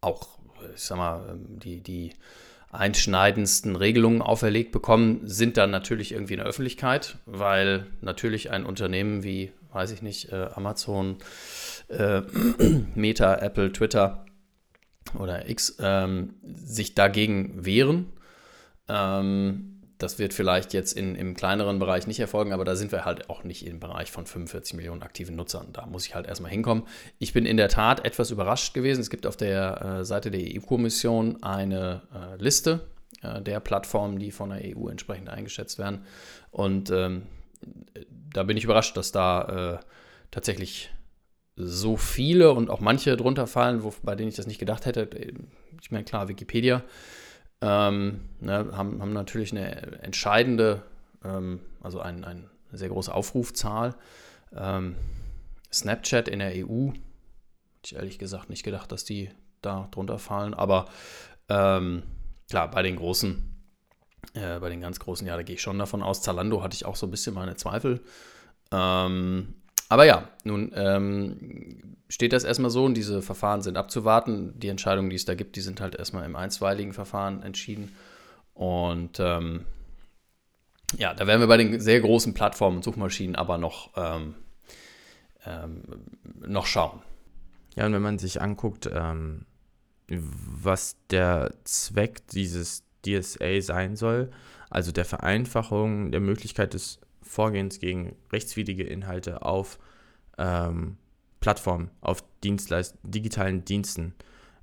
auch, 0.00 0.38
ich 0.74 0.82
sag 0.82 0.98
mal, 0.98 1.28
ähm, 1.30 1.58
die, 1.58 1.80
die 1.80 2.12
einschneidendsten 2.70 3.74
Regelungen 3.74 4.22
auferlegt 4.22 4.70
bekommen, 4.70 5.20
sind 5.24 5.56
dann 5.56 5.70
natürlich 5.70 6.12
irgendwie 6.12 6.34
in 6.34 6.40
der 6.40 6.46
Öffentlichkeit, 6.46 7.16
weil 7.26 7.86
natürlich 8.00 8.50
ein 8.50 8.64
Unternehmen 8.64 9.24
wie, 9.24 9.52
weiß 9.72 9.90
ich 9.92 10.02
nicht, 10.02 10.30
äh, 10.30 10.48
Amazon, 10.54 11.16
äh, 11.88 12.22
Meta, 12.94 13.36
Apple, 13.36 13.72
Twitter, 13.72 14.25
oder 15.14 15.48
X 15.48 15.76
ähm, 15.80 16.34
sich 16.42 16.94
dagegen 16.94 17.64
wehren. 17.64 18.06
Ähm, 18.88 19.76
das 19.98 20.18
wird 20.18 20.34
vielleicht 20.34 20.74
jetzt 20.74 20.92
in, 20.92 21.14
im 21.14 21.34
kleineren 21.34 21.78
Bereich 21.78 22.06
nicht 22.06 22.20
erfolgen, 22.20 22.52
aber 22.52 22.64
da 22.64 22.76
sind 22.76 22.92
wir 22.92 23.04
halt 23.04 23.30
auch 23.30 23.44
nicht 23.44 23.66
im 23.66 23.80
Bereich 23.80 24.10
von 24.10 24.26
45 24.26 24.74
Millionen 24.74 25.02
aktiven 25.02 25.36
Nutzern. 25.36 25.68
Da 25.72 25.86
muss 25.86 26.06
ich 26.06 26.14
halt 26.14 26.26
erstmal 26.26 26.50
hinkommen. 26.50 26.84
Ich 27.18 27.32
bin 27.32 27.46
in 27.46 27.56
der 27.56 27.68
Tat 27.68 28.04
etwas 28.04 28.30
überrascht 28.30 28.74
gewesen. 28.74 29.00
Es 29.00 29.08
gibt 29.08 29.26
auf 29.26 29.36
der 29.36 30.00
äh, 30.00 30.04
Seite 30.04 30.30
der 30.30 30.40
EU-Kommission 30.42 31.42
eine 31.42 32.02
äh, 32.14 32.42
Liste 32.42 32.86
äh, 33.22 33.40
der 33.40 33.60
Plattformen, 33.60 34.18
die 34.18 34.32
von 34.32 34.50
der 34.50 34.76
EU 34.76 34.88
entsprechend 34.88 35.30
eingeschätzt 35.30 35.78
werden. 35.78 36.04
Und 36.50 36.90
ähm, 36.90 37.22
da 38.34 38.42
bin 38.42 38.58
ich 38.58 38.64
überrascht, 38.64 38.96
dass 38.98 39.12
da 39.12 39.78
äh, 39.80 39.84
tatsächlich 40.30 40.90
so 41.56 41.96
viele 41.96 42.52
und 42.52 42.70
auch 42.70 42.80
manche 42.80 43.16
drunter 43.16 43.46
fallen, 43.46 43.82
wo, 43.82 43.92
bei 44.02 44.14
denen 44.14 44.28
ich 44.28 44.36
das 44.36 44.46
nicht 44.46 44.58
gedacht 44.58 44.84
hätte. 44.84 45.08
Ich 45.80 45.90
meine, 45.90 46.04
klar, 46.04 46.28
Wikipedia 46.28 46.82
ähm, 47.60 48.20
ne, 48.40 48.70
haben, 48.72 49.00
haben 49.00 49.12
natürlich 49.12 49.52
eine 49.52 50.02
entscheidende, 50.02 50.82
ähm, 51.24 51.60
also 51.80 52.00
ein, 52.00 52.24
ein, 52.24 52.50
eine 52.68 52.78
sehr 52.78 52.88
große 52.88 53.12
Aufrufzahl. 53.12 53.94
Ähm, 54.54 54.96
Snapchat 55.72 56.28
in 56.28 56.38
der 56.38 56.52
EU, 56.54 56.88
hätte 56.88 57.00
ich 57.84 57.94
ehrlich 57.96 58.18
gesagt 58.18 58.50
nicht 58.50 58.62
gedacht, 58.62 58.92
dass 58.92 59.04
die 59.04 59.30
da 59.62 59.88
drunter 59.90 60.18
fallen, 60.18 60.54
aber 60.54 60.86
ähm, 61.48 62.02
klar, 62.48 62.70
bei 62.70 62.82
den 62.82 62.96
großen, 62.96 63.56
äh, 64.34 64.60
bei 64.60 64.68
den 64.68 64.80
ganz 64.80 65.00
großen, 65.00 65.26
ja, 65.26 65.36
da 65.36 65.42
gehe 65.42 65.54
ich 65.54 65.62
schon 65.62 65.78
davon 65.78 66.02
aus. 66.02 66.22
Zalando 66.22 66.62
hatte 66.62 66.74
ich 66.74 66.84
auch 66.84 66.96
so 66.96 67.06
ein 67.06 67.10
bisschen 67.10 67.34
meine 67.34 67.56
Zweifel. 67.56 68.00
Ähm, 68.70 69.54
aber 69.88 70.04
ja, 70.04 70.28
nun 70.44 70.72
ähm, 70.74 71.96
steht 72.08 72.32
das 72.32 72.44
erstmal 72.44 72.70
so 72.70 72.84
und 72.84 72.94
diese 72.94 73.22
Verfahren 73.22 73.62
sind 73.62 73.76
abzuwarten. 73.76 74.58
Die 74.58 74.68
Entscheidungen, 74.68 75.10
die 75.10 75.16
es 75.16 75.24
da 75.24 75.34
gibt, 75.34 75.56
die 75.56 75.60
sind 75.60 75.80
halt 75.80 75.94
erstmal 75.94 76.24
im 76.24 76.36
einstweiligen 76.36 76.92
Verfahren 76.92 77.42
entschieden. 77.42 77.92
Und 78.54 79.20
ähm, 79.20 79.64
ja, 80.96 81.14
da 81.14 81.26
werden 81.26 81.40
wir 81.40 81.48
bei 81.48 81.56
den 81.56 81.80
sehr 81.80 82.00
großen 82.00 82.34
Plattformen 82.34 82.78
und 82.78 82.84
Suchmaschinen 82.84 83.36
aber 83.36 83.58
noch, 83.58 83.90
ähm, 83.96 84.34
ähm 85.44 85.82
noch 86.46 86.66
schauen. 86.66 87.02
Ja, 87.74 87.86
und 87.86 87.92
wenn 87.92 88.02
man 88.02 88.18
sich 88.18 88.40
anguckt, 88.40 88.88
ähm, 88.92 89.44
was 90.08 90.96
der 91.10 91.52
Zweck 91.64 92.26
dieses 92.28 92.84
DSA 93.04 93.60
sein 93.60 93.96
soll, 93.96 94.30
also 94.70 94.92
der 94.92 95.04
Vereinfachung 95.04 96.10
der 96.10 96.20
Möglichkeit 96.20 96.74
des 96.74 97.00
Vorgehens 97.26 97.78
gegen 97.80 98.16
rechtswidrige 98.32 98.84
Inhalte 98.84 99.42
auf 99.42 99.78
ähm, 100.38 100.96
Plattformen, 101.40 101.90
auf 102.00 102.24
Dienstleist 102.42 102.96
digitalen 103.02 103.64
Diensten, 103.64 104.14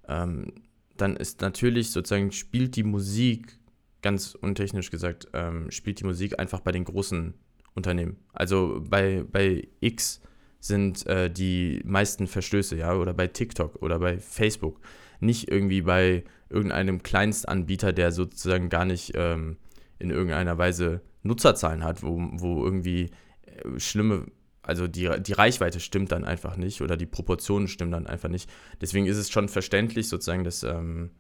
ähm, 0.08 0.54
dann 0.98 1.16
ist 1.16 1.42
natürlich 1.42 1.92
sozusagen, 1.92 2.32
spielt 2.32 2.76
die 2.76 2.84
Musik, 2.84 3.58
ganz 4.02 4.36
untechnisch 4.36 4.92
gesagt, 4.92 5.28
ähm, 5.34 5.72
spielt 5.72 6.00
die 6.00 6.06
Musik 6.06 6.40
einfach 6.40 6.60
bei 6.60 6.72
den 6.72 6.84
großen 6.84 7.34
Unternehmen. 7.74 8.18
Also 8.34 8.84
bei, 8.88 9.24
bei 9.30 9.68
X 9.80 10.22
sind 10.60 11.06
äh, 11.08 11.30
die 11.30 11.82
meisten 11.84 12.28
Verstöße, 12.28 12.76
ja, 12.76 12.96
oder 12.96 13.14
bei 13.14 13.28
TikTok 13.28 13.82
oder 13.82 14.00
bei 14.00 14.20
Facebook. 14.20 14.80
Nicht 15.20 15.50
irgendwie 15.50 15.82
bei 15.82 16.24
irgendeinem 16.50 17.02
Kleinstanbieter, 17.02 17.94
der 17.94 18.12
sozusagen 18.12 18.70
gar 18.70 18.86
nicht 18.86 19.14
ähm, 19.16 19.58
in 20.00 20.10
irgendeiner 20.10 20.58
Weise 20.58 21.02
Nutzerzahlen 21.24 21.84
hat, 21.84 22.04
wo, 22.04 22.18
wo 22.34 22.64
irgendwie 22.64 23.12
äh, 23.46 23.80
schlimme, 23.80 24.28
also 24.62 24.88
die, 24.88 25.10
die 25.22 25.34
Reichweite 25.34 25.80
stimmt 25.80 26.12
dann 26.12 26.24
einfach 26.24 26.58
nicht 26.58 26.82
oder 26.82 26.98
die 26.98 27.06
Proportionen 27.06 27.68
stimmen 27.68 27.92
dann 27.92 28.08
einfach 28.08 28.30
nicht. 28.30 28.50
Deswegen 28.82 29.06
ist 29.06 29.18
es 29.18 29.30
schon 29.30 29.50
verständlich 29.50 30.08
sozusagen, 30.08 30.44
dass 30.44 30.64
ähm, 30.64 31.12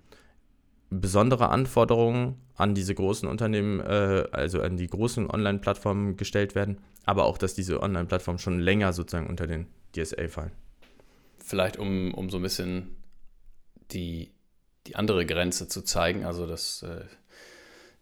besondere 0.90 1.50
Anforderungen 1.50 2.36
an 2.56 2.76
diese 2.76 2.94
großen 2.94 3.28
Unternehmen, 3.28 3.80
äh, 3.80 4.26
also 4.32 4.62
an 4.62 4.78
die 4.78 4.88
großen 4.88 5.30
Online-Plattformen 5.30 6.18
gestellt 6.18 6.56
werden, 6.56 6.78
aber 7.06 7.26
auch, 7.26 7.38
dass 7.38 7.54
diese 7.54 7.82
Online-Plattformen 7.82 8.40
schon 8.40 8.60
länger 8.60 8.94
sozusagen 8.94 9.28
unter 9.28 9.48
den 9.48 9.68
DSA 9.96 10.28
fallen. 10.28 10.52
Vielleicht 11.40 11.78
um, 11.78 12.14
um 12.14 12.30
so 12.30 12.38
ein 12.38 12.44
bisschen 12.44 12.96
die, 13.92 14.32
die 14.88 14.96
andere 14.96 15.26
Grenze 15.26 15.68
zu 15.68 15.82
zeigen, 15.82 16.26
also 16.26 16.48
das 16.48 16.84
äh, 16.84 17.06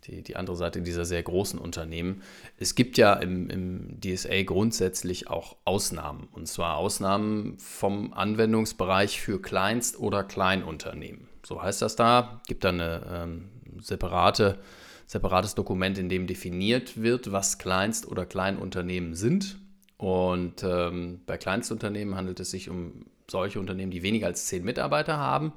die, 0.05 0.21
die 0.21 0.35
andere 0.35 0.55
Seite 0.55 0.81
dieser 0.81 1.05
sehr 1.05 1.23
großen 1.23 1.59
Unternehmen. 1.59 2.21
Es 2.57 2.75
gibt 2.75 2.97
ja 2.97 3.13
im, 3.13 3.49
im 3.49 3.99
DSA 4.01 4.43
grundsätzlich 4.43 5.29
auch 5.29 5.57
Ausnahmen. 5.65 6.27
Und 6.31 6.47
zwar 6.47 6.77
Ausnahmen 6.77 7.57
vom 7.59 8.13
Anwendungsbereich 8.13 9.21
für 9.21 9.41
Kleinst- 9.41 9.99
oder 9.99 10.23
Kleinunternehmen. 10.23 11.27
So 11.45 11.61
heißt 11.61 11.81
das 11.81 11.95
da. 11.95 12.39
Es 12.41 12.47
gibt 12.47 12.63
da 12.63 12.69
eine 12.69 13.01
ähm, 13.11 13.49
separate, 13.79 14.59
separates 15.05 15.55
Dokument, 15.55 15.97
in 15.97 16.09
dem 16.09 16.27
definiert 16.27 17.01
wird, 17.01 17.31
was 17.31 17.59
Kleinst- 17.59 18.07
oder 18.07 18.25
Kleinunternehmen 18.25 19.15
sind. 19.15 19.57
Und 19.97 20.63
ähm, 20.63 21.21
bei 21.25 21.37
Kleinstunternehmen 21.37 22.15
handelt 22.15 22.39
es 22.39 22.51
sich 22.51 22.69
um 22.69 23.05
solche 23.29 23.59
Unternehmen, 23.59 23.91
die 23.91 24.03
weniger 24.03 24.27
als 24.27 24.47
zehn 24.47 24.63
Mitarbeiter 24.63 25.17
haben 25.17 25.53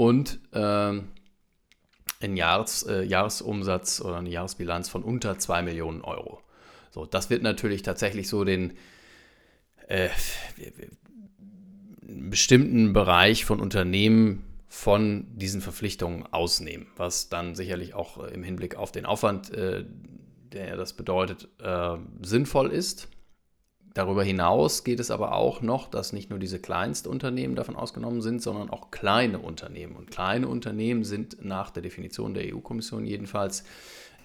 und 0.00 0.40
ähm, 0.54 1.08
einen 2.20 2.36
Jahres, 2.36 2.82
äh, 2.82 3.02
Jahresumsatz 3.02 4.00
oder 4.00 4.18
eine 4.18 4.30
Jahresbilanz 4.30 4.88
von 4.88 5.02
unter 5.02 5.38
2 5.38 5.62
Millionen 5.62 6.02
Euro. 6.02 6.40
So, 6.90 7.06
das 7.06 7.30
wird 7.30 7.42
natürlich 7.42 7.82
tatsächlich 7.82 8.28
so 8.28 8.44
den 8.44 8.74
äh, 9.88 10.08
bestimmten 12.02 12.92
Bereich 12.92 13.44
von 13.44 13.60
Unternehmen 13.60 14.44
von 14.68 15.26
diesen 15.36 15.60
Verpflichtungen 15.60 16.26
ausnehmen, 16.32 16.86
was 16.96 17.28
dann 17.28 17.54
sicherlich 17.54 17.94
auch 17.94 18.18
im 18.18 18.42
Hinblick 18.42 18.76
auf 18.76 18.92
den 18.92 19.04
Aufwand, 19.04 19.52
äh, 19.52 19.84
der 20.52 20.76
das 20.76 20.92
bedeutet, 20.92 21.48
äh, 21.60 21.96
sinnvoll 22.22 22.70
ist. 22.70 23.08
Darüber 23.94 24.22
hinaus 24.22 24.84
geht 24.84 25.00
es 25.00 25.10
aber 25.10 25.34
auch 25.34 25.62
noch, 25.62 25.88
dass 25.88 26.12
nicht 26.12 26.30
nur 26.30 26.38
diese 26.38 26.60
Kleinstunternehmen 26.60 27.56
davon 27.56 27.74
ausgenommen 27.74 28.22
sind, 28.22 28.40
sondern 28.40 28.70
auch 28.70 28.92
kleine 28.92 29.40
Unternehmen. 29.40 29.96
Und 29.96 30.10
kleine 30.10 30.46
Unternehmen 30.46 31.02
sind 31.02 31.44
nach 31.44 31.70
der 31.70 31.82
Definition 31.82 32.34
der 32.34 32.54
EU-Kommission 32.54 33.04
jedenfalls 33.04 33.64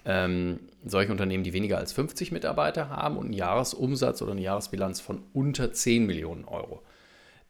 ähm, 0.04 0.60
solche 0.84 1.10
Unternehmen, 1.10 1.42
die 1.42 1.52
weniger 1.52 1.78
als 1.78 1.92
50 1.92 2.30
Mitarbeiter 2.30 2.90
haben 2.90 3.16
und 3.16 3.26
einen 3.26 3.34
Jahresumsatz 3.34 4.22
oder 4.22 4.32
eine 4.32 4.40
Jahresbilanz 4.40 5.00
von 5.00 5.22
unter 5.32 5.72
10 5.72 6.06
Millionen 6.06 6.44
Euro. 6.44 6.82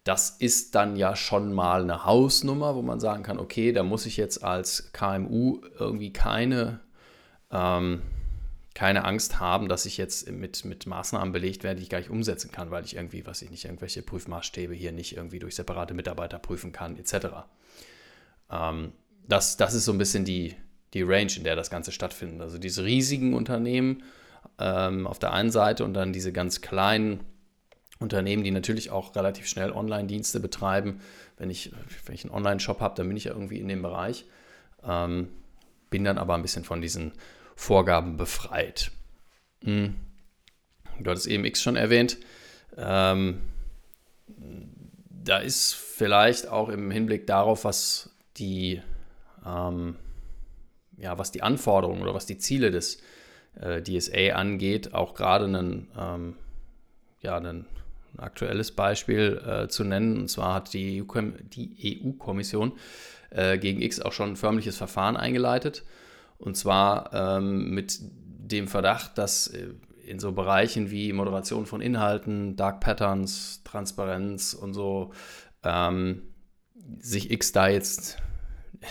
Das 0.02 0.30
ist 0.30 0.74
dann 0.74 0.96
ja 0.96 1.16
schon 1.16 1.52
mal 1.52 1.82
eine 1.82 2.06
Hausnummer, 2.06 2.76
wo 2.76 2.82
man 2.82 2.98
sagen 2.98 3.24
kann, 3.24 3.38
okay, 3.38 3.72
da 3.72 3.82
muss 3.82 4.06
ich 4.06 4.16
jetzt 4.16 4.42
als 4.42 4.90
KMU 4.92 5.60
irgendwie 5.78 6.12
keine 6.14 6.80
ähm, 7.50 8.00
keine 8.76 9.06
Angst 9.06 9.40
haben, 9.40 9.70
dass 9.70 9.86
ich 9.86 9.96
jetzt 9.96 10.30
mit, 10.30 10.66
mit 10.66 10.86
Maßnahmen 10.86 11.32
belegt 11.32 11.64
werde, 11.64 11.76
die 11.76 11.84
ich 11.84 11.88
gar 11.88 11.96
nicht 11.96 12.10
umsetzen 12.10 12.52
kann, 12.52 12.70
weil 12.70 12.84
ich 12.84 12.94
irgendwie, 12.94 13.24
was 13.24 13.40
ich 13.40 13.50
nicht, 13.50 13.64
irgendwelche 13.64 14.02
Prüfmaßstäbe 14.02 14.74
hier 14.74 14.92
nicht 14.92 15.16
irgendwie 15.16 15.38
durch 15.38 15.54
separate 15.54 15.94
Mitarbeiter 15.94 16.38
prüfen 16.38 16.72
kann, 16.72 16.98
etc. 16.98 17.28
Ähm, 18.50 18.92
das, 19.26 19.56
das 19.56 19.72
ist 19.72 19.86
so 19.86 19.92
ein 19.92 19.98
bisschen 19.98 20.26
die, 20.26 20.56
die 20.92 21.00
Range, 21.00 21.32
in 21.38 21.44
der 21.44 21.56
das 21.56 21.70
Ganze 21.70 21.90
stattfindet. 21.90 22.42
Also 22.42 22.58
diese 22.58 22.84
riesigen 22.84 23.32
Unternehmen 23.32 24.02
ähm, 24.58 25.06
auf 25.06 25.18
der 25.18 25.32
einen 25.32 25.50
Seite 25.50 25.82
und 25.82 25.94
dann 25.94 26.12
diese 26.12 26.30
ganz 26.30 26.60
kleinen 26.60 27.20
Unternehmen, 27.98 28.44
die 28.44 28.50
natürlich 28.50 28.90
auch 28.90 29.16
relativ 29.16 29.48
schnell 29.48 29.72
Online-Dienste 29.72 30.38
betreiben. 30.38 31.00
Wenn 31.38 31.48
ich, 31.48 31.72
wenn 32.04 32.14
ich 32.14 32.24
einen 32.24 32.34
Online-Shop 32.34 32.80
habe, 32.80 32.94
dann 32.94 33.08
bin 33.08 33.16
ich 33.16 33.24
ja 33.24 33.32
irgendwie 33.32 33.58
in 33.58 33.68
dem 33.68 33.80
Bereich. 33.80 34.26
Ähm, 34.84 35.28
bin 35.88 36.04
dann 36.04 36.18
aber 36.18 36.34
ein 36.34 36.42
bisschen 36.42 36.64
von 36.64 36.82
diesen 36.82 37.12
Vorgaben 37.56 38.16
befreit. 38.16 38.92
Hm. 39.64 39.96
Du 41.00 41.10
hattest 41.10 41.26
eben 41.26 41.44
X 41.44 41.62
schon 41.62 41.76
erwähnt. 41.76 42.18
Ähm, 42.76 43.40
da 45.24 45.38
ist 45.38 45.74
vielleicht 45.74 46.46
auch 46.48 46.68
im 46.68 46.90
Hinblick 46.90 47.26
darauf, 47.26 47.64
was 47.64 48.10
die, 48.36 48.80
ähm, 49.44 49.96
ja, 50.98 51.18
was 51.18 51.32
die 51.32 51.42
Anforderungen 51.42 52.02
oder 52.02 52.14
was 52.14 52.26
die 52.26 52.38
Ziele 52.38 52.70
des 52.70 53.00
äh, 53.60 53.82
DSA 53.82 54.34
angeht, 54.34 54.94
auch 54.94 55.14
gerade 55.14 55.46
ein, 55.46 55.88
ähm, 55.98 56.36
ja, 57.22 57.38
ein, 57.38 57.66
aktuelles 58.18 58.72
Beispiel 58.72 59.42
äh, 59.46 59.68
zu 59.68 59.84
nennen. 59.84 60.16
Und 60.16 60.28
zwar 60.28 60.54
hat 60.54 60.72
die 60.72 61.02
EU-Kommission 61.02 62.72
EU 62.72 63.36
äh, 63.38 63.58
gegen 63.58 63.82
X 63.82 64.00
auch 64.00 64.12
schon 64.12 64.30
ein 64.30 64.36
förmliches 64.36 64.76
Verfahren 64.78 65.18
eingeleitet 65.18 65.82
und 66.38 66.56
zwar 66.56 67.12
ähm, 67.12 67.70
mit 67.70 67.98
dem 68.00 68.68
Verdacht, 68.68 69.18
dass 69.18 69.48
äh, 69.48 69.68
in 70.06 70.20
so 70.20 70.32
Bereichen 70.32 70.90
wie 70.90 71.12
Moderation 71.12 71.66
von 71.66 71.80
Inhalten, 71.80 72.56
Dark 72.56 72.80
Patterns, 72.80 73.62
Transparenz 73.64 74.54
und 74.54 74.72
so 74.72 75.12
ähm, 75.64 76.22
sich 77.00 77.30
X 77.30 77.52
da 77.52 77.68
jetzt 77.68 78.18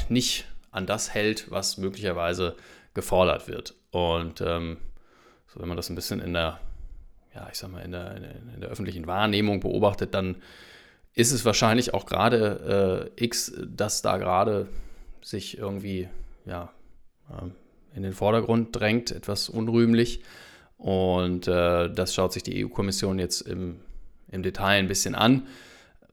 nicht 0.10 0.46
an 0.72 0.86
das 0.86 1.14
hält, 1.14 1.50
was 1.50 1.78
möglicherweise 1.78 2.56
gefordert 2.94 3.48
wird. 3.48 3.76
Und 3.92 4.42
ähm, 4.42 4.78
so, 5.48 5.62
wenn 5.62 5.70
man 5.70 5.78
das 5.78 5.90
ein 5.90 5.96
bisschen 5.96 6.20
in 6.20 6.34
der, 6.34 6.60
ja, 7.34 7.48
ich 7.50 7.58
sag 7.58 7.72
mal, 7.72 7.82
in 7.82 7.92
der, 7.92 8.18
in 8.18 8.60
der 8.60 8.70
öffentlichen 8.70 9.08
Wahrnehmung 9.08 9.62
beobachtet, 9.62 10.14
dann 10.14 10.36
ist 11.14 11.32
es 11.32 11.46
wahrscheinlich 11.46 11.94
auch 11.94 12.06
gerade 12.06 13.12
äh, 13.18 13.24
X, 13.24 13.54
das 13.66 14.02
da 14.02 14.18
gerade 14.18 14.68
sich 15.22 15.58
irgendwie, 15.58 16.10
ja, 16.46 16.74
in 17.94 18.04
den 18.04 18.14
Vordergrund 18.14 18.76
drängt, 18.76 19.12
etwas 19.12 19.50
unrühmlich. 19.50 20.22
Und 20.78 21.48
äh, 21.48 21.90
das 21.90 22.14
schaut 22.14 22.34
sich 22.34 22.44
die 22.44 22.66
EU-Kommission 22.66 23.18
jetzt 23.20 23.42
im, 23.42 23.80
im 24.30 24.44
Detail 24.44 24.80
ein 24.80 24.88
bisschen 24.88 25.16
an. 25.16 25.48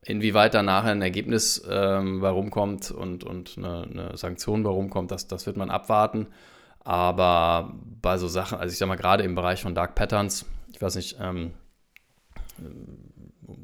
Inwieweit 0.05 0.53
da 0.53 0.63
nachher 0.63 0.91
ein 0.91 1.01
Ergebnis 1.01 1.63
ähm, 1.69 2.21
bei 2.21 2.29
rumkommt 2.29 2.91
und, 2.91 3.23
und 3.23 3.57
eine, 3.57 3.83
eine 3.83 4.17
Sanktion 4.17 4.63
bei 4.63 4.69
rumkommt, 4.69 5.11
das, 5.11 5.27
das 5.27 5.45
wird 5.45 5.57
man 5.57 5.69
abwarten. 5.69 6.27
Aber 6.81 7.73
bei 8.01 8.17
so 8.17 8.27
Sachen, 8.27 8.57
also 8.57 8.71
ich 8.71 8.77
sag 8.77 8.87
mal, 8.87 8.95
gerade 8.95 9.23
im 9.23 9.35
Bereich 9.35 9.61
von 9.61 9.75
Dark 9.75 9.95
Patterns, 9.95 10.45
ich 10.73 10.81
weiß 10.81 10.95
nicht, 10.95 11.17
ähm, 11.21 11.53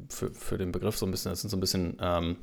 für, 0.08 0.30
für 0.30 0.58
den 0.58 0.72
Begriff 0.72 0.96
so 0.96 1.06
ein 1.06 1.10
bisschen, 1.10 1.32
das 1.32 1.42
sind 1.42 1.50
so 1.50 1.56
ein 1.56 1.60
bisschen 1.60 1.98
ähm, 2.00 2.36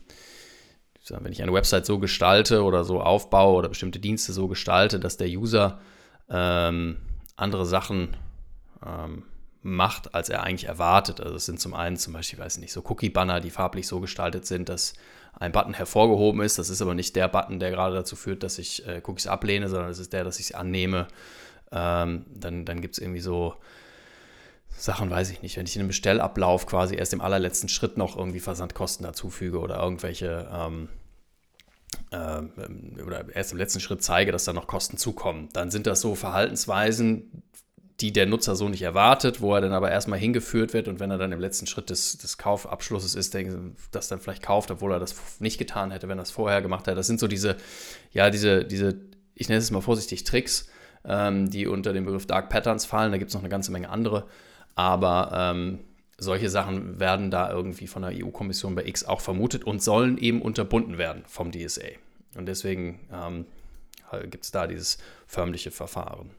wenn 1.10 1.32
ich 1.32 1.42
eine 1.42 1.54
Website 1.54 1.86
so 1.86 2.00
gestalte 2.00 2.64
oder 2.64 2.84
so 2.84 3.02
aufbaue 3.02 3.56
oder 3.56 3.70
bestimmte 3.70 4.00
Dienste 4.00 4.34
so 4.34 4.48
gestalte, 4.48 5.00
dass 5.00 5.18
der 5.18 5.28
User 5.28 5.80
ähm, 6.30 6.98
andere 7.36 7.66
Sachen 7.66 8.18
ähm, 8.86 9.24
macht, 9.62 10.14
als 10.16 10.30
er 10.30 10.44
eigentlich 10.44 10.68
erwartet. 10.68 11.22
Also 11.22 11.36
es 11.36 11.46
sind 11.46 11.60
zum 11.60 11.74
einen 11.74 11.98
zum 11.98 12.14
Beispiel, 12.14 12.40
weiß 12.40 12.56
ich 12.56 12.62
nicht, 12.62 12.74
so 12.74 12.84
Cookie-Banner, 12.86 13.40
die 13.40 13.50
farblich 13.50 13.88
so 13.88 14.00
gestaltet 14.00 14.46
sind, 14.46 14.70
dass 14.70 14.94
ein 15.34 15.52
Button 15.52 15.74
hervorgehoben 15.74 16.42
ist. 16.42 16.58
Das 16.58 16.70
ist 16.70 16.82
aber 16.82 16.94
nicht 16.94 17.16
der 17.16 17.28
Button, 17.28 17.60
der 17.60 17.72
gerade 17.72 17.96
dazu 17.96 18.16
führt, 18.16 18.44
dass 18.44 18.58
ich 18.58 18.88
äh, 18.88 19.02
Cookies 19.06 19.28
ablehne, 19.28 19.70
sondern 19.70 19.90
es 19.90 20.00
ist 20.00 20.14
der, 20.14 20.24
dass 20.24 20.40
ich 20.40 20.48
sie 20.48 20.56
annehme. 20.56 21.08
Ähm, 21.72 22.26
dann 22.34 22.66
dann 22.66 22.82
gibt 22.82 22.96
es 22.96 23.00
irgendwie 23.00 23.20
so 23.20 23.56
Sachen, 24.70 25.10
weiß 25.10 25.32
ich 25.32 25.42
nicht, 25.42 25.58
wenn 25.58 25.66
ich 25.66 25.76
in 25.76 25.82
einem 25.82 25.90
Bestellablauf 25.90 26.66
quasi 26.66 26.96
erst 26.96 27.14
im 27.14 27.22
allerletzten 27.22 27.68
Schritt 27.68 27.98
noch 27.98 28.16
irgendwie 28.16 28.40
Versandkosten 28.40 29.06
dazufüge 29.06 29.60
oder 29.60 29.82
irgendwelche 29.82 30.48
ähm, 30.52 30.88
äh, 30.88 30.97
oder 32.12 33.26
erst 33.34 33.52
im 33.52 33.58
letzten 33.58 33.80
Schritt 33.80 34.04
zeige, 34.04 34.32
dass 34.32 34.46
da 34.46 34.54
noch 34.54 34.68
Kosten 34.68 34.98
zukommen, 34.98 35.50
dann 35.54 35.72
sind 35.72 35.88
das 35.88 36.02
so 36.02 36.16
Verhaltensweisen, 36.16 37.44
die 38.00 38.14
der 38.14 38.28
Nutzer 38.28 38.56
so 38.56 38.70
nicht 38.70 38.84
erwartet, 38.84 39.42
wo 39.42 39.56
er 39.56 39.62
dann 39.62 39.74
aber 39.74 39.90
erstmal 39.90 40.20
hingeführt 40.20 40.74
wird 40.74 40.88
und 40.88 41.00
wenn 41.00 41.10
er 41.10 41.18
dann 41.18 41.32
im 41.32 41.40
letzten 41.40 41.66
Schritt 41.66 41.90
des, 41.90 42.18
des 42.18 42.38
Kaufabschlusses 42.38 43.16
ist, 43.16 43.36
das 43.92 44.08
dann 44.08 44.20
vielleicht 44.20 44.44
kauft, 44.44 44.70
obwohl 44.70 44.92
er 44.92 45.00
das 45.00 45.16
nicht 45.40 45.58
getan 45.58 45.92
hätte, 45.92 46.08
wenn 46.08 46.20
er 46.20 46.24
es 46.24 46.32
vorher 46.32 46.62
gemacht 46.62 46.86
hätte. 46.86 46.96
Das 46.96 47.08
sind 47.08 47.20
so 47.20 47.28
diese, 47.28 47.58
ja, 48.12 48.30
diese, 48.30 48.64
diese, 48.64 49.00
ich 49.34 49.50
nenne 49.50 49.60
es 49.60 49.72
mal 49.72 49.82
vorsichtig, 49.82 50.24
Tricks, 50.26 50.70
ähm, 51.06 51.50
die 51.50 51.66
unter 51.66 51.94
den 51.94 52.06
Begriff 52.06 52.28
Dark 52.28 52.50
Patterns 52.50 52.86
fallen. 52.86 53.12
Da 53.12 53.18
gibt 53.18 53.30
es 53.30 53.36
noch 53.36 53.42
eine 53.42 53.50
ganze 53.50 53.72
Menge 53.72 53.90
andere. 53.90 54.28
Aber 54.76 55.32
ähm, 55.34 55.80
solche 56.18 56.50
Sachen 56.50 57.00
werden 57.00 57.30
da 57.32 57.52
irgendwie 57.52 57.88
von 57.88 58.02
der 58.02 58.12
EU-Kommission 58.14 58.76
bei 58.76 58.86
X 58.86 59.04
auch 59.04 59.22
vermutet 59.22 59.64
und 59.64 59.82
sollen 59.82 60.18
eben 60.18 60.42
unterbunden 60.42 60.98
werden 60.98 61.24
vom 61.28 61.52
DSA. 61.52 61.90
Und 62.36 62.48
deswegen 62.48 63.00
ähm, 63.12 63.46
gibt 64.30 64.44
es 64.44 64.52
da 64.52 64.68
dieses 64.68 64.98
förmliche 65.28 65.72
Verfahren. 65.72 66.32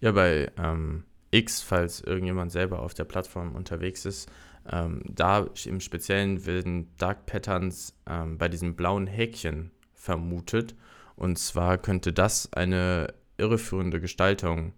Ja, 0.00 0.12
bei 0.12 0.50
ähm, 0.58 1.04
X, 1.30 1.62
falls 1.62 2.00
irgendjemand 2.00 2.52
selber 2.52 2.80
auf 2.80 2.94
der 2.94 3.04
Plattform 3.04 3.54
unterwegs 3.54 4.04
ist, 4.04 4.28
ähm, 4.70 5.02
da 5.08 5.46
im 5.64 5.80
Speziellen 5.80 6.46
werden 6.46 6.94
Dark 6.98 7.26
Patterns 7.26 7.94
ähm, 8.08 8.38
bei 8.38 8.48
diesem 8.48 8.76
blauen 8.76 9.06
Häkchen 9.06 9.70
vermutet. 9.94 10.74
Und 11.16 11.38
zwar 11.38 11.78
könnte 11.78 12.12
das 12.12 12.52
eine 12.52 13.14
irreführende 13.36 14.00
Gestaltung 14.00 14.72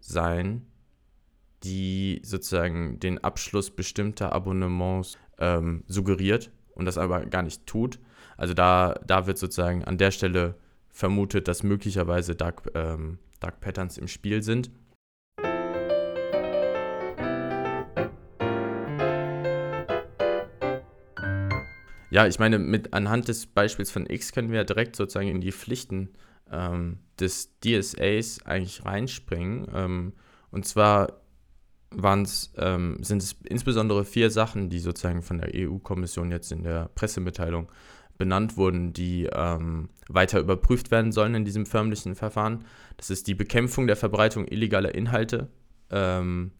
sein, 0.00 0.66
die 1.64 2.20
sozusagen 2.22 3.00
den 3.00 3.22
Abschluss 3.24 3.70
bestimmter 3.70 4.32
Abonnements 4.32 5.16
ähm, 5.38 5.82
suggeriert 5.86 6.50
und 6.74 6.84
das 6.84 6.98
aber 6.98 7.24
gar 7.26 7.42
nicht 7.42 7.66
tut. 7.66 7.98
Also 8.36 8.52
da, 8.52 9.00
da 9.06 9.26
wird 9.26 9.38
sozusagen 9.38 9.84
an 9.84 9.96
der 9.96 10.10
Stelle 10.10 10.56
vermutet, 10.90 11.48
dass 11.48 11.62
möglicherweise 11.62 12.34
Dark, 12.34 12.70
ähm, 12.74 13.18
Dark 13.40 13.60
Patterns 13.60 13.98
im 13.98 14.08
Spiel 14.08 14.42
sind. 14.42 14.70
Ja, 22.10 22.28
ich 22.28 22.38
meine, 22.38 22.60
mit 22.60 22.94
anhand 22.94 23.26
des 23.26 23.46
Beispiels 23.46 23.90
von 23.90 24.08
X 24.08 24.32
können 24.32 24.50
wir 24.50 24.58
ja 24.58 24.64
direkt 24.64 24.94
sozusagen 24.94 25.28
in 25.28 25.40
die 25.40 25.50
Pflichten 25.50 26.10
ähm, 26.48 26.98
des 27.18 27.58
DSAs 27.60 28.44
eigentlich 28.44 28.84
reinspringen. 28.84 29.66
Ähm, 29.74 30.12
und 30.52 30.64
zwar 30.64 31.23
ähm, 32.56 32.96
sind 33.00 33.22
es 33.22 33.36
insbesondere 33.44 34.04
vier 34.04 34.30
Sachen, 34.30 34.70
die 34.70 34.78
sozusagen 34.78 35.22
von 35.22 35.38
der 35.38 35.50
EU-Kommission 35.54 36.30
jetzt 36.30 36.52
in 36.52 36.62
der 36.62 36.90
Pressemitteilung 36.94 37.68
benannt 38.18 38.56
wurden, 38.56 38.92
die 38.92 39.28
ähm, 39.32 39.88
weiter 40.08 40.40
überprüft 40.40 40.90
werden 40.90 41.12
sollen 41.12 41.34
in 41.34 41.44
diesem 41.44 41.66
förmlichen 41.66 42.14
Verfahren. 42.14 42.64
Das 42.96 43.10
ist 43.10 43.26
die 43.26 43.34
Bekämpfung 43.34 43.86
der 43.86 43.96
Verbreitung 43.96 44.46
illegaler 44.46 44.94
Inhalte 44.94 45.48
ähm, 45.90 46.52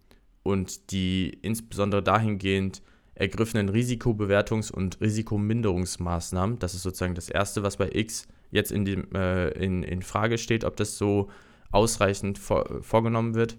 und 0.43 0.91
die 0.91 1.39
insbesondere 1.43 2.03
dahingehend 2.03 2.83
ergriffenen 3.15 3.71
Risikobewertungs- 3.71 4.73
und 4.73 5.01
Risikominderungsmaßnahmen. 5.01 6.59
Das 6.59 6.75
ist 6.75 6.83
sozusagen 6.83 7.15
das 7.15 7.29
Erste, 7.29 7.63
was 7.63 7.77
bei 7.77 7.89
X 7.93 8.27
jetzt 8.51 8.73
in, 8.73 8.85
dem, 8.85 9.15
äh, 9.15 9.51
in, 9.51 9.85
in 9.85 10.03
Frage 10.03 10.39
steht, 10.39 10.65
ob 10.65 10.77
das 10.77 10.99
so 10.99 11.31
ausreichend 11.71 12.39
vor, 12.39 12.83
vorgenommen 12.83 13.35
wird 13.35 13.57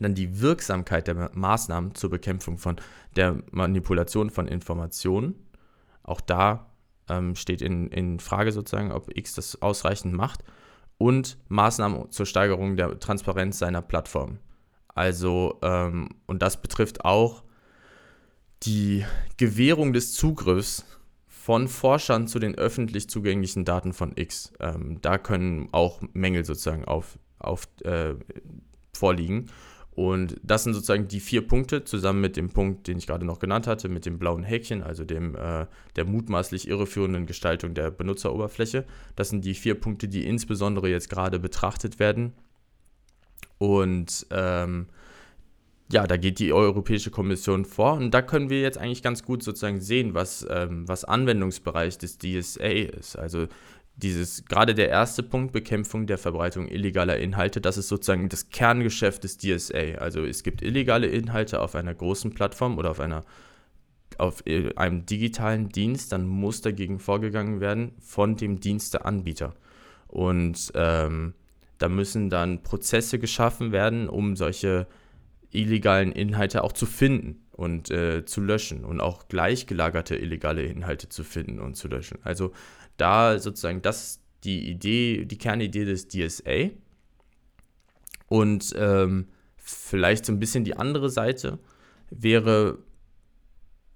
dann 0.00 0.14
die 0.14 0.40
Wirksamkeit 0.40 1.06
der 1.06 1.30
Maßnahmen 1.34 1.94
zur 1.94 2.10
Bekämpfung 2.10 2.58
von 2.58 2.76
der 3.16 3.42
Manipulation 3.50 4.30
von 4.30 4.48
Informationen. 4.48 5.34
Auch 6.02 6.20
da 6.20 6.66
ähm, 7.08 7.34
steht 7.36 7.62
in, 7.62 7.88
in 7.88 8.20
Frage 8.20 8.52
sozusagen, 8.52 8.92
ob 8.92 9.16
X 9.16 9.34
das 9.34 9.60
ausreichend 9.62 10.14
macht. 10.14 10.42
Und 10.98 11.36
Maßnahmen 11.48 12.10
zur 12.10 12.26
Steigerung 12.26 12.76
der 12.76 12.98
Transparenz 13.00 13.58
seiner 13.58 13.82
Plattform. 13.82 14.38
Also, 14.94 15.58
ähm, 15.62 16.10
und 16.26 16.42
das 16.42 16.60
betrifft 16.60 17.04
auch 17.04 17.42
die 18.62 19.04
Gewährung 19.36 19.92
des 19.92 20.12
Zugriffs 20.12 20.84
von 21.26 21.66
Forschern 21.66 22.28
zu 22.28 22.38
den 22.38 22.54
öffentlich 22.54 23.10
zugänglichen 23.10 23.64
Daten 23.64 23.92
von 23.92 24.12
X. 24.14 24.52
Ähm, 24.60 24.98
da 25.02 25.18
können 25.18 25.68
auch 25.72 26.00
Mängel 26.12 26.44
sozusagen 26.44 26.84
auf, 26.84 27.18
auf, 27.38 27.66
äh, 27.82 28.14
vorliegen. 28.92 29.50
Und 29.94 30.40
das 30.42 30.64
sind 30.64 30.72
sozusagen 30.72 31.06
die 31.06 31.20
vier 31.20 31.46
Punkte 31.46 31.84
zusammen 31.84 32.22
mit 32.22 32.36
dem 32.36 32.48
Punkt, 32.48 32.86
den 32.88 32.96
ich 32.96 33.06
gerade 33.06 33.26
noch 33.26 33.38
genannt 33.38 33.66
hatte, 33.66 33.90
mit 33.90 34.06
dem 34.06 34.18
blauen 34.18 34.42
Häkchen, 34.42 34.82
also 34.82 35.04
dem 35.04 35.36
äh, 35.36 35.66
der 35.96 36.04
mutmaßlich 36.06 36.66
irreführenden 36.66 37.26
Gestaltung 37.26 37.74
der 37.74 37.90
Benutzeroberfläche. 37.90 38.84
Das 39.16 39.28
sind 39.28 39.44
die 39.44 39.54
vier 39.54 39.74
Punkte, 39.74 40.08
die 40.08 40.26
insbesondere 40.26 40.88
jetzt 40.88 41.10
gerade 41.10 41.38
betrachtet 41.38 41.98
werden. 41.98 42.32
Und 43.58 44.26
ähm, 44.30 44.86
ja, 45.92 46.06
da 46.06 46.16
geht 46.16 46.38
die 46.38 46.54
Europäische 46.54 47.10
Kommission 47.10 47.66
vor 47.66 47.92
und 47.92 48.12
da 48.12 48.22
können 48.22 48.48
wir 48.48 48.62
jetzt 48.62 48.78
eigentlich 48.78 49.02
ganz 49.02 49.22
gut 49.22 49.42
sozusagen 49.42 49.80
sehen, 49.82 50.14
was, 50.14 50.46
ähm, 50.48 50.88
was 50.88 51.04
Anwendungsbereich 51.04 51.98
des 51.98 52.16
DSA 52.16 52.66
ist. 52.66 53.16
Also 53.16 53.46
dieses, 53.96 54.44
gerade 54.46 54.74
der 54.74 54.88
erste 54.88 55.22
Punkt, 55.22 55.52
Bekämpfung 55.52 56.06
der 56.06 56.18
Verbreitung 56.18 56.68
illegaler 56.68 57.18
Inhalte, 57.18 57.60
das 57.60 57.76
ist 57.76 57.88
sozusagen 57.88 58.28
das 58.28 58.50
Kerngeschäft 58.50 59.24
des 59.24 59.38
DSA. 59.38 59.98
Also 59.98 60.24
es 60.24 60.42
gibt 60.42 60.62
illegale 60.62 61.06
Inhalte 61.06 61.60
auf 61.60 61.74
einer 61.74 61.94
großen 61.94 62.32
Plattform 62.32 62.78
oder 62.78 62.90
auf 62.90 63.00
einer 63.00 63.24
auf 64.18 64.46
äh, 64.46 64.74
einem 64.76 65.06
digitalen 65.06 65.70
Dienst, 65.70 66.12
dann 66.12 66.26
muss 66.26 66.60
dagegen 66.60 66.98
vorgegangen 66.98 67.60
werden 67.60 67.92
von 67.98 68.36
dem 68.36 68.60
Diensteanbieter. 68.60 69.54
Und 70.06 70.70
ähm, 70.74 71.34
da 71.78 71.88
müssen 71.88 72.28
dann 72.28 72.62
Prozesse 72.62 73.18
geschaffen 73.18 73.72
werden, 73.72 74.08
um 74.08 74.36
solche 74.36 74.86
illegalen 75.50 76.12
Inhalte 76.12 76.62
auch 76.64 76.72
zu 76.72 76.86
finden 76.86 77.42
und 77.50 77.90
äh, 77.90 78.24
zu 78.24 78.40
löschen 78.40 78.84
und 78.84 79.00
auch 79.00 79.28
gleichgelagerte 79.28 80.16
illegale 80.16 80.62
Inhalte 80.64 81.08
zu 81.08 81.24
finden 81.24 81.58
und 81.58 81.76
zu 81.76 81.88
löschen. 81.88 82.18
Also 82.22 82.52
da 83.02 83.38
sozusagen 83.40 83.82
das 83.82 84.20
die 84.44 84.70
Idee, 84.70 85.24
die 85.24 85.38
Kernidee 85.38 85.84
des 85.84 86.06
DSA. 86.06 86.70
Und 88.28 88.72
ähm, 88.76 89.26
vielleicht 89.56 90.24
so 90.24 90.32
ein 90.32 90.38
bisschen 90.38 90.64
die 90.64 90.76
andere 90.76 91.10
Seite 91.10 91.58
wäre, 92.10 92.78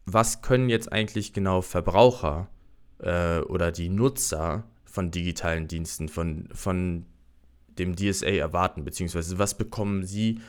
was 0.05 0.43
können 0.43 0.69
jetzt 0.69 0.93
eigentlich 0.93 1.33
genau 1.33 1.63
Verbraucher 1.63 2.49
äh, 2.99 3.39
oder 3.41 3.73
die 3.73 3.89
Nutzer 3.89 4.65
von 4.85 5.11
digitalen 5.11 5.69
Diensten, 5.69 6.09
von, 6.09 6.49
von 6.53 7.07
dem 7.79 7.95
DSA 7.95 8.31
erwarten, 8.31 8.85
beziehungsweise 8.85 9.39
was 9.39 9.57
bekommen 9.57 10.05
sie 10.05 10.41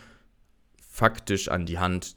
faktisch 0.90 1.50
an 1.50 1.66
die 1.66 1.80
Hand 1.80 2.16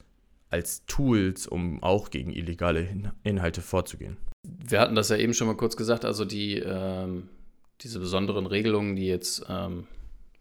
als 0.51 0.85
Tools, 0.85 1.47
um 1.47 1.81
auch 1.81 2.09
gegen 2.09 2.31
illegale 2.31 2.87
Inhalte 3.23 3.61
vorzugehen. 3.61 4.17
Wir 4.43 4.81
hatten 4.81 4.95
das 4.95 5.09
ja 5.09 5.15
eben 5.15 5.33
schon 5.33 5.47
mal 5.47 5.55
kurz 5.55 5.77
gesagt, 5.77 6.03
also 6.03 6.25
die, 6.25 6.57
ähm, 6.57 7.29
diese 7.79 7.99
besonderen 7.99 8.45
Regelungen, 8.45 8.95
die 8.95 9.07
jetzt 9.07 9.45
ähm, 9.49 9.87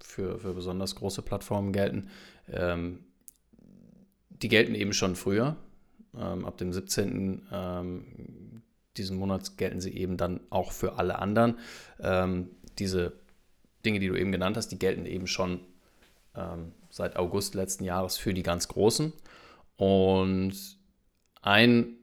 für, 0.03 0.39
für 0.39 0.53
besonders 0.53 0.97
große 0.97 1.23
Plattformen 1.23 1.73
gelten, 1.73 2.11
ähm, 2.53 3.05
die 4.31 4.49
gelten 4.49 4.75
eben 4.75 4.93
schon 4.93 5.15
früher. 5.15 5.57
Ähm, 6.19 6.45
ab 6.45 6.59
dem 6.59 6.73
17. 6.73 7.47
Ähm, 7.53 8.63
diesen 8.97 9.17
Monats 9.17 9.57
gelten 9.57 9.81
sie 9.81 9.97
eben 9.97 10.17
dann 10.17 10.41
auch 10.51 10.73
für 10.73 10.95
alle 10.95 11.21
anderen. 11.21 11.59
Ähm, 12.01 12.51
diese 12.81 13.13
Dinge, 13.85 14.01
die 14.01 14.09
du 14.09 14.17
eben 14.17 14.33
genannt 14.33 14.57
hast, 14.57 14.69
die 14.69 14.79
gelten 14.79 15.07
eben 15.07 15.27
schon 15.27 15.61
seit 16.91 17.17
August 17.17 17.57
letzten 17.57 17.83
Jahres 17.83 18.17
für 18.17 18.33
die 18.33 18.45
ganz 18.45 18.69
Großen. 18.69 19.13
Und 19.81 20.53
ein 21.41 21.97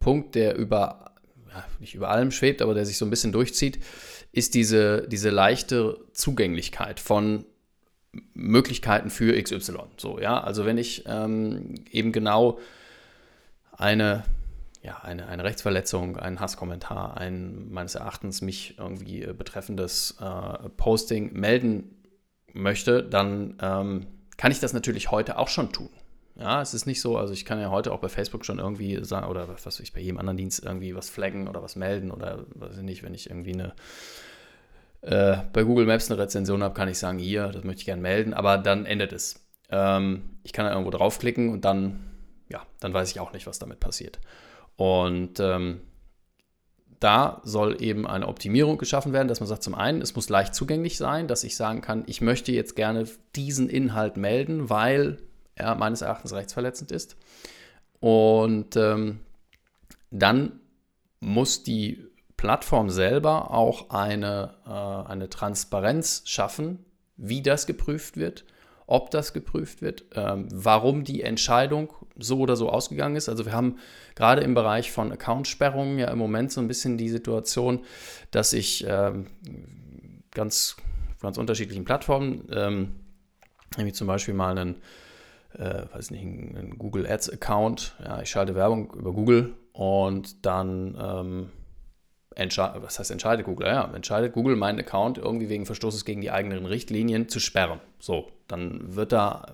Punkt, 0.00 0.34
der 0.34 0.56
über, 0.56 1.14
nicht 1.78 1.94
über 1.94 2.10
allem 2.10 2.32
schwebt, 2.32 2.60
aber 2.60 2.74
der 2.74 2.84
sich 2.84 2.98
so 2.98 3.04
ein 3.04 3.10
bisschen 3.10 3.30
durchzieht, 3.30 3.78
ist 4.32 4.54
diese, 4.54 5.06
diese 5.06 5.30
leichte 5.30 6.04
Zugänglichkeit 6.12 6.98
von 6.98 7.44
Möglichkeiten 8.34 9.10
für 9.10 9.40
XY. 9.40 9.78
So, 9.96 10.18
ja, 10.18 10.40
also 10.40 10.64
wenn 10.64 10.76
ich 10.76 11.04
ähm, 11.06 11.76
eben 11.92 12.10
genau 12.10 12.58
eine, 13.70 14.24
ja, 14.82 14.98
eine, 14.98 15.28
eine 15.28 15.44
Rechtsverletzung, 15.44 16.16
einen 16.16 16.40
Hasskommentar, 16.40 17.16
ein 17.16 17.70
meines 17.70 17.94
Erachtens 17.94 18.42
mich 18.42 18.76
irgendwie 18.76 19.20
betreffendes 19.26 20.16
äh, 20.20 20.68
Posting 20.70 21.32
melden 21.34 21.94
möchte, 22.52 23.04
dann 23.04 23.56
ähm, 23.62 24.08
kann 24.36 24.50
ich 24.50 24.58
das 24.58 24.72
natürlich 24.72 25.12
heute 25.12 25.38
auch 25.38 25.48
schon 25.48 25.70
tun. 25.70 25.90
Ja, 26.40 26.62
es 26.62 26.72
ist 26.72 26.86
nicht 26.86 27.02
so, 27.02 27.18
also 27.18 27.34
ich 27.34 27.44
kann 27.44 27.60
ja 27.60 27.70
heute 27.70 27.92
auch 27.92 27.98
bei 27.98 28.08
Facebook 28.08 28.46
schon 28.46 28.58
irgendwie 28.58 29.04
sagen, 29.04 29.26
oder 29.26 29.46
was 29.48 29.66
weiß 29.66 29.80
ich, 29.80 29.92
bei 29.92 30.00
jedem 30.00 30.16
anderen 30.16 30.38
Dienst 30.38 30.64
irgendwie 30.64 30.94
was 30.94 31.10
flaggen 31.10 31.48
oder 31.48 31.62
was 31.62 31.76
melden 31.76 32.10
oder 32.10 32.46
weiß 32.54 32.78
ich 32.78 32.82
nicht, 32.82 33.02
wenn 33.02 33.12
ich 33.12 33.28
irgendwie 33.28 33.52
eine 33.52 33.74
äh, 35.02 35.36
bei 35.52 35.64
Google 35.64 35.84
Maps 35.84 36.10
eine 36.10 36.18
Rezension 36.18 36.62
habe, 36.62 36.74
kann 36.74 36.88
ich 36.88 36.98
sagen, 36.98 37.18
hier, 37.18 37.48
das 37.48 37.62
möchte 37.62 37.80
ich 37.80 37.86
gerne 37.86 38.00
melden, 38.00 38.32
aber 38.32 38.56
dann 38.56 38.86
endet 38.86 39.12
es. 39.12 39.46
Ähm, 39.68 40.38
ich 40.42 40.54
kann 40.54 40.64
da 40.64 40.72
irgendwo 40.72 40.90
draufklicken 40.90 41.50
und 41.50 41.66
dann, 41.66 42.00
ja, 42.48 42.62
dann 42.80 42.94
weiß 42.94 43.10
ich 43.10 43.20
auch 43.20 43.34
nicht, 43.34 43.46
was 43.46 43.58
damit 43.58 43.78
passiert. 43.78 44.18
Und 44.76 45.40
ähm, 45.40 45.82
da 47.00 47.42
soll 47.44 47.82
eben 47.82 48.06
eine 48.06 48.28
Optimierung 48.28 48.78
geschaffen 48.78 49.12
werden, 49.12 49.28
dass 49.28 49.40
man 49.40 49.46
sagt, 49.46 49.62
zum 49.62 49.74
einen, 49.74 50.00
es 50.00 50.16
muss 50.16 50.30
leicht 50.30 50.54
zugänglich 50.54 50.96
sein, 50.96 51.28
dass 51.28 51.44
ich 51.44 51.54
sagen 51.54 51.82
kann, 51.82 52.04
ich 52.06 52.22
möchte 52.22 52.52
jetzt 52.52 52.76
gerne 52.76 53.04
diesen 53.36 53.68
Inhalt 53.68 54.16
melden, 54.16 54.70
weil 54.70 55.18
er 55.60 55.74
meines 55.76 56.02
Erachtens 56.02 56.32
rechtsverletzend 56.32 56.92
ist. 56.92 57.16
Und 58.00 58.76
ähm, 58.76 59.20
dann 60.10 60.60
muss 61.20 61.62
die 61.62 62.06
Plattform 62.36 62.90
selber 62.90 63.50
auch 63.52 63.90
eine, 63.90 64.54
äh, 64.66 65.10
eine 65.10 65.28
Transparenz 65.28 66.22
schaffen, 66.24 66.84
wie 67.16 67.42
das 67.42 67.66
geprüft 67.66 68.16
wird 68.16 68.44
ob 68.90 69.12
das 69.12 69.32
geprüft 69.32 69.82
wird, 69.82 70.04
ähm, 70.16 70.48
warum 70.52 71.04
die 71.04 71.22
Entscheidung 71.22 71.92
so 72.16 72.40
oder 72.40 72.56
so 72.56 72.68
ausgegangen 72.68 73.14
ist. 73.14 73.28
Also 73.28 73.46
wir 73.46 73.52
haben 73.52 73.78
gerade 74.16 74.42
im 74.42 74.52
Bereich 74.52 74.90
von 74.90 75.12
Accountsperrungen 75.12 76.00
ja 76.00 76.08
im 76.08 76.18
Moment 76.18 76.50
so 76.50 76.60
ein 76.60 76.66
bisschen 76.66 76.98
die 76.98 77.08
Situation, 77.08 77.84
dass 78.32 78.52
ich 78.52 78.84
ähm, 78.88 79.28
ganz, 80.32 80.74
ganz 81.20 81.38
unterschiedlichen 81.38 81.84
Plattformen, 81.84 82.48
ähm, 82.50 82.96
nämlich 83.76 83.94
zum 83.94 84.08
Beispiel 84.08 84.34
mal 84.34 84.58
einen, 84.58 84.74
äh, 85.58 85.82
weiß 85.92 86.10
nicht, 86.10 86.22
einen 86.22 86.78
Google 86.78 87.06
Ads 87.06 87.30
Account, 87.30 87.94
ja, 88.04 88.20
ich 88.22 88.30
schalte 88.30 88.54
Werbung 88.54 88.92
über 88.92 89.12
Google 89.12 89.54
und 89.72 90.44
dann 90.46 90.96
ähm, 91.00 91.50
was 92.36 92.98
heißt 92.98 93.10
entscheidet 93.10 93.44
Google? 93.44 93.66
Ja, 93.66 93.90
entscheidet 93.92 94.32
Google 94.32 94.56
meinen 94.56 94.78
Account 94.78 95.18
irgendwie 95.18 95.48
wegen 95.48 95.66
Verstoßes 95.66 96.04
gegen 96.04 96.20
die 96.20 96.30
eigenen 96.30 96.64
Richtlinien 96.64 97.28
zu 97.28 97.40
sperren. 97.40 97.80
So, 97.98 98.30
dann 98.46 98.94
wird 98.94 99.12
da 99.12 99.52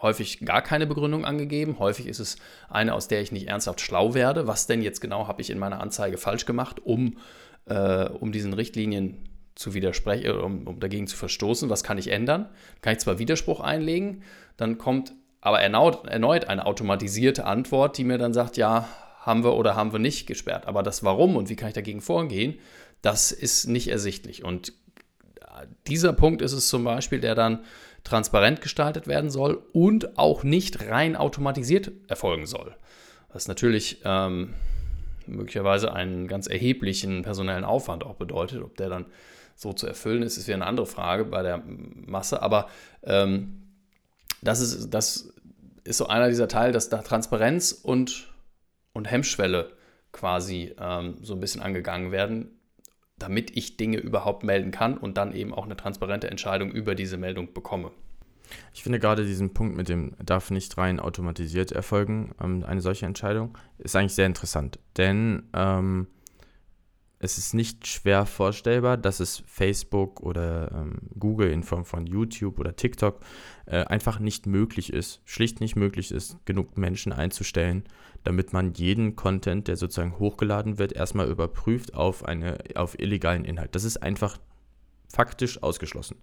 häufig 0.00 0.40
gar 0.40 0.62
keine 0.62 0.86
Begründung 0.86 1.24
angegeben. 1.24 1.78
Häufig 1.78 2.06
ist 2.08 2.18
es 2.18 2.36
eine, 2.68 2.94
aus 2.94 3.08
der 3.08 3.22
ich 3.22 3.30
nicht 3.30 3.48
ernsthaft 3.48 3.80
schlau 3.80 4.14
werde. 4.14 4.46
Was 4.46 4.66
denn 4.66 4.82
jetzt 4.82 5.00
genau 5.00 5.28
habe 5.28 5.40
ich 5.42 5.50
in 5.50 5.58
meiner 5.58 5.80
Anzeige 5.80 6.18
falsch 6.18 6.44
gemacht, 6.44 6.80
um, 6.84 7.18
äh, 7.66 8.08
um 8.08 8.32
diesen 8.32 8.52
Richtlinien 8.52 9.28
zu 9.54 9.74
widersprechen, 9.74 10.26
äh, 10.26 10.30
um, 10.30 10.66
um 10.66 10.80
dagegen 10.80 11.06
zu 11.06 11.16
verstoßen? 11.16 11.70
Was 11.70 11.84
kann 11.84 11.98
ich 11.98 12.08
ändern? 12.08 12.48
Kann 12.80 12.94
ich 12.94 12.98
zwar 12.98 13.18
Widerspruch 13.18 13.60
einlegen, 13.60 14.22
dann 14.56 14.78
kommt 14.78 15.12
aber 15.40 15.60
erneut, 15.60 16.06
erneut 16.06 16.46
eine 16.46 16.66
automatisierte 16.66 17.44
Antwort, 17.44 17.98
die 17.98 18.04
mir 18.04 18.18
dann 18.18 18.32
sagt, 18.32 18.56
ja, 18.56 18.88
haben 19.20 19.44
wir 19.44 19.54
oder 19.54 19.76
haben 19.76 19.92
wir 19.92 19.98
nicht 19.98 20.26
gesperrt. 20.26 20.66
Aber 20.66 20.82
das 20.82 21.04
Warum 21.04 21.36
und 21.36 21.48
wie 21.48 21.56
kann 21.56 21.68
ich 21.68 21.74
dagegen 21.74 22.00
vorgehen, 22.00 22.58
das 23.02 23.32
ist 23.32 23.66
nicht 23.66 23.88
ersichtlich. 23.88 24.44
Und 24.44 24.72
dieser 25.86 26.12
Punkt 26.12 26.42
ist 26.42 26.52
es 26.52 26.68
zum 26.68 26.84
Beispiel, 26.84 27.20
der 27.20 27.34
dann 27.34 27.60
transparent 28.04 28.60
gestaltet 28.60 29.06
werden 29.06 29.30
soll 29.30 29.62
und 29.72 30.18
auch 30.18 30.42
nicht 30.42 30.88
rein 30.88 31.16
automatisiert 31.16 31.92
erfolgen 32.08 32.46
soll. 32.46 32.74
Was 33.32 33.48
natürlich 33.48 34.00
ähm, 34.04 34.54
möglicherweise 35.26 35.92
einen 35.92 36.26
ganz 36.26 36.46
erheblichen 36.46 37.22
personellen 37.22 37.64
Aufwand 37.64 38.04
auch 38.04 38.16
bedeutet. 38.16 38.62
Ob 38.62 38.76
der 38.76 38.88
dann 38.88 39.06
so 39.54 39.72
zu 39.72 39.86
erfüllen 39.86 40.22
ist, 40.22 40.36
ist 40.36 40.48
wieder 40.48 40.56
eine 40.56 40.66
andere 40.66 40.86
Frage 40.86 41.24
bei 41.24 41.42
der 41.42 41.62
Masse. 41.64 42.42
Aber 42.42 42.68
ähm, 43.04 43.62
das, 44.42 44.60
ist, 44.60 44.90
das 44.90 45.32
ist 45.84 45.98
so 45.98 46.06
einer 46.06 46.28
dieser 46.28 46.48
Teile, 46.48 46.72
dass 46.72 46.88
da 46.88 46.98
Transparenz 46.98 47.72
und 47.72 48.32
und 48.92 49.10
Hemmschwelle 49.10 49.72
quasi 50.12 50.74
ähm, 50.78 51.16
so 51.22 51.34
ein 51.34 51.40
bisschen 51.40 51.62
angegangen 51.62 52.12
werden, 52.12 52.50
damit 53.18 53.56
ich 53.56 53.76
Dinge 53.76 53.98
überhaupt 53.98 54.44
melden 54.44 54.70
kann 54.70 54.96
und 54.96 55.16
dann 55.16 55.34
eben 55.34 55.54
auch 55.54 55.64
eine 55.64 55.76
transparente 55.76 56.30
Entscheidung 56.30 56.70
über 56.70 56.94
diese 56.94 57.16
Meldung 57.16 57.54
bekomme. 57.54 57.90
Ich 58.74 58.82
finde 58.82 58.98
gerade 58.98 59.24
diesen 59.24 59.54
Punkt 59.54 59.76
mit 59.76 59.88
dem 59.88 60.14
darf 60.22 60.50
nicht 60.50 60.76
rein 60.76 61.00
automatisiert 61.00 61.72
erfolgen, 61.72 62.34
ähm, 62.42 62.64
eine 62.64 62.82
solche 62.82 63.06
Entscheidung, 63.06 63.56
ist 63.78 63.96
eigentlich 63.96 64.14
sehr 64.14 64.26
interessant. 64.26 64.78
Denn 64.98 65.44
ähm, 65.54 66.08
es 67.18 67.38
ist 67.38 67.54
nicht 67.54 67.86
schwer 67.86 68.26
vorstellbar, 68.26 68.98
dass 68.98 69.20
es 69.20 69.42
Facebook 69.46 70.20
oder 70.20 70.72
ähm, 70.72 70.98
Google 71.18 71.50
in 71.50 71.62
Form 71.62 71.84
von 71.84 72.06
YouTube 72.06 72.58
oder 72.58 72.76
TikTok 72.76 73.20
äh, 73.72 73.84
einfach 73.86 74.18
nicht 74.18 74.44
möglich 74.44 74.92
ist, 74.92 75.22
schlicht 75.24 75.62
nicht 75.62 75.76
möglich 75.76 76.12
ist, 76.12 76.36
genug 76.44 76.76
Menschen 76.76 77.10
einzustellen, 77.10 77.84
damit 78.22 78.52
man 78.52 78.74
jeden 78.74 79.16
Content, 79.16 79.66
der 79.66 79.76
sozusagen 79.76 80.18
hochgeladen 80.18 80.78
wird, 80.78 80.92
erstmal 80.92 81.30
überprüft 81.30 81.94
auf, 81.94 82.22
eine, 82.26 82.58
auf 82.74 82.98
illegalen 82.98 83.46
Inhalt. 83.46 83.74
Das 83.74 83.84
ist 83.84 83.96
einfach 84.02 84.36
faktisch 85.08 85.62
ausgeschlossen. 85.62 86.18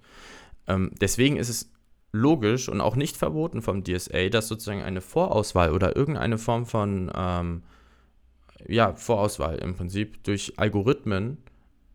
Ähm, 0.67 0.91
deswegen 1.01 1.37
ist 1.37 1.49
es 1.49 1.71
logisch 2.11 2.69
und 2.69 2.81
auch 2.81 2.95
nicht 2.95 3.17
verboten 3.17 3.63
vom 3.63 3.83
DSA, 3.83 4.29
dass 4.29 4.47
sozusagen 4.47 4.83
eine 4.83 5.01
Vorauswahl 5.01 5.73
oder 5.73 5.95
irgendeine 5.95 6.37
Form 6.37 6.67
von 6.67 7.11
ähm, 7.15 7.63
ja, 8.67 8.93
Vorauswahl 8.93 9.55
im 9.55 9.73
Prinzip 9.73 10.23
durch 10.23 10.53
Algorithmen 10.57 11.37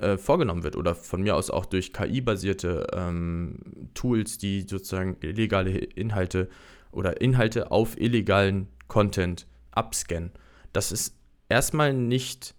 äh, 0.04 0.18
vorgenommen 0.18 0.62
wird 0.62 0.76
oder 0.76 0.94
von 0.94 1.22
mir 1.22 1.34
aus 1.34 1.50
auch 1.50 1.64
durch 1.64 1.92
KI-basierte 1.92 2.86
ähm, 2.92 3.58
Tools, 3.94 4.38
die 4.38 4.66
sozusagen 4.68 5.16
illegale 5.20 5.78
Inhalte 5.78 6.48
oder 6.92 7.20
Inhalte 7.20 7.70
auf 7.70 7.98
illegalen 7.98 8.68
Content 8.86 9.46
abscannen. 9.70 10.30
Das 10.72 10.92
ist 10.92 11.16
erstmal 11.48 11.94
nicht 11.94 12.54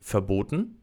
verboten. 0.00 0.76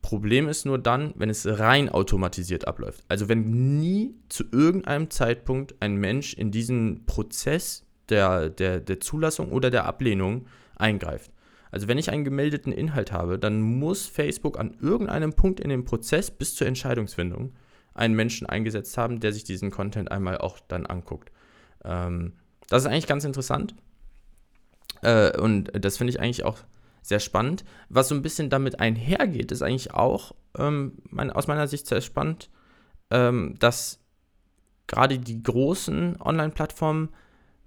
Problem 0.00 0.48
ist 0.48 0.64
nur 0.64 0.78
dann, 0.78 1.12
wenn 1.16 1.28
es 1.28 1.46
rein 1.46 1.88
automatisiert 1.88 2.66
abläuft. 2.66 3.04
Also 3.08 3.28
wenn 3.28 3.78
nie 3.78 4.14
zu 4.28 4.44
irgendeinem 4.52 5.10
Zeitpunkt 5.10 5.74
ein 5.80 5.96
Mensch 5.96 6.34
in 6.34 6.50
diesen 6.50 7.04
Prozess 7.04 7.84
der, 8.08 8.48
der, 8.48 8.80
der 8.80 9.00
Zulassung 9.00 9.52
oder 9.52 9.70
der 9.70 9.84
Ablehnung 9.84 10.46
eingreift. 10.76 11.30
Also 11.70 11.88
wenn 11.88 11.98
ich 11.98 12.10
einen 12.10 12.24
gemeldeten 12.24 12.72
Inhalt 12.72 13.12
habe, 13.12 13.38
dann 13.38 13.60
muss 13.60 14.06
Facebook 14.06 14.58
an 14.58 14.76
irgendeinem 14.80 15.32
Punkt 15.32 15.60
in 15.60 15.70
dem 15.70 15.84
Prozess 15.84 16.30
bis 16.30 16.54
zur 16.54 16.66
Entscheidungsfindung 16.66 17.52
einen 17.94 18.14
Menschen 18.14 18.46
eingesetzt 18.48 18.96
haben, 18.98 19.20
der 19.20 19.32
sich 19.32 19.44
diesen 19.44 19.70
Content 19.70 20.10
einmal 20.10 20.38
auch 20.38 20.58
dann 20.68 20.86
anguckt. 20.86 21.30
Ähm, 21.84 22.34
das 22.68 22.82
ist 22.82 22.88
eigentlich 22.88 23.06
ganz 23.06 23.24
interessant. 23.24 23.74
Äh, 25.02 25.38
und 25.38 25.70
das 25.72 25.98
finde 25.98 26.12
ich 26.12 26.20
eigentlich 26.20 26.44
auch 26.44 26.58
sehr 27.02 27.20
spannend. 27.20 27.64
Was 27.88 28.08
so 28.08 28.14
ein 28.14 28.22
bisschen 28.22 28.50
damit 28.50 28.80
einhergeht, 28.80 29.52
ist 29.52 29.62
eigentlich 29.62 29.94
auch 29.94 30.32
ähm, 30.56 30.98
mein, 31.08 31.30
aus 31.30 31.46
meiner 31.46 31.66
Sicht 31.66 31.86
sehr 31.86 32.00
spannend, 32.00 32.50
ähm, 33.10 33.56
dass 33.58 34.00
gerade 34.86 35.18
die 35.18 35.42
großen 35.42 36.20
Online-Plattformen 36.20 37.10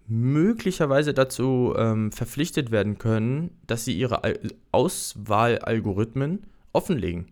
möglicherweise 0.07 1.13
dazu 1.13 1.73
ähm, 1.77 2.11
verpflichtet 2.11 2.71
werden 2.71 2.97
können, 2.97 3.51
dass 3.67 3.85
sie 3.85 3.97
ihre 3.97 4.23
Al 4.23 4.39
Auswahlalgorithmen 4.71 6.45
offenlegen. 6.73 7.27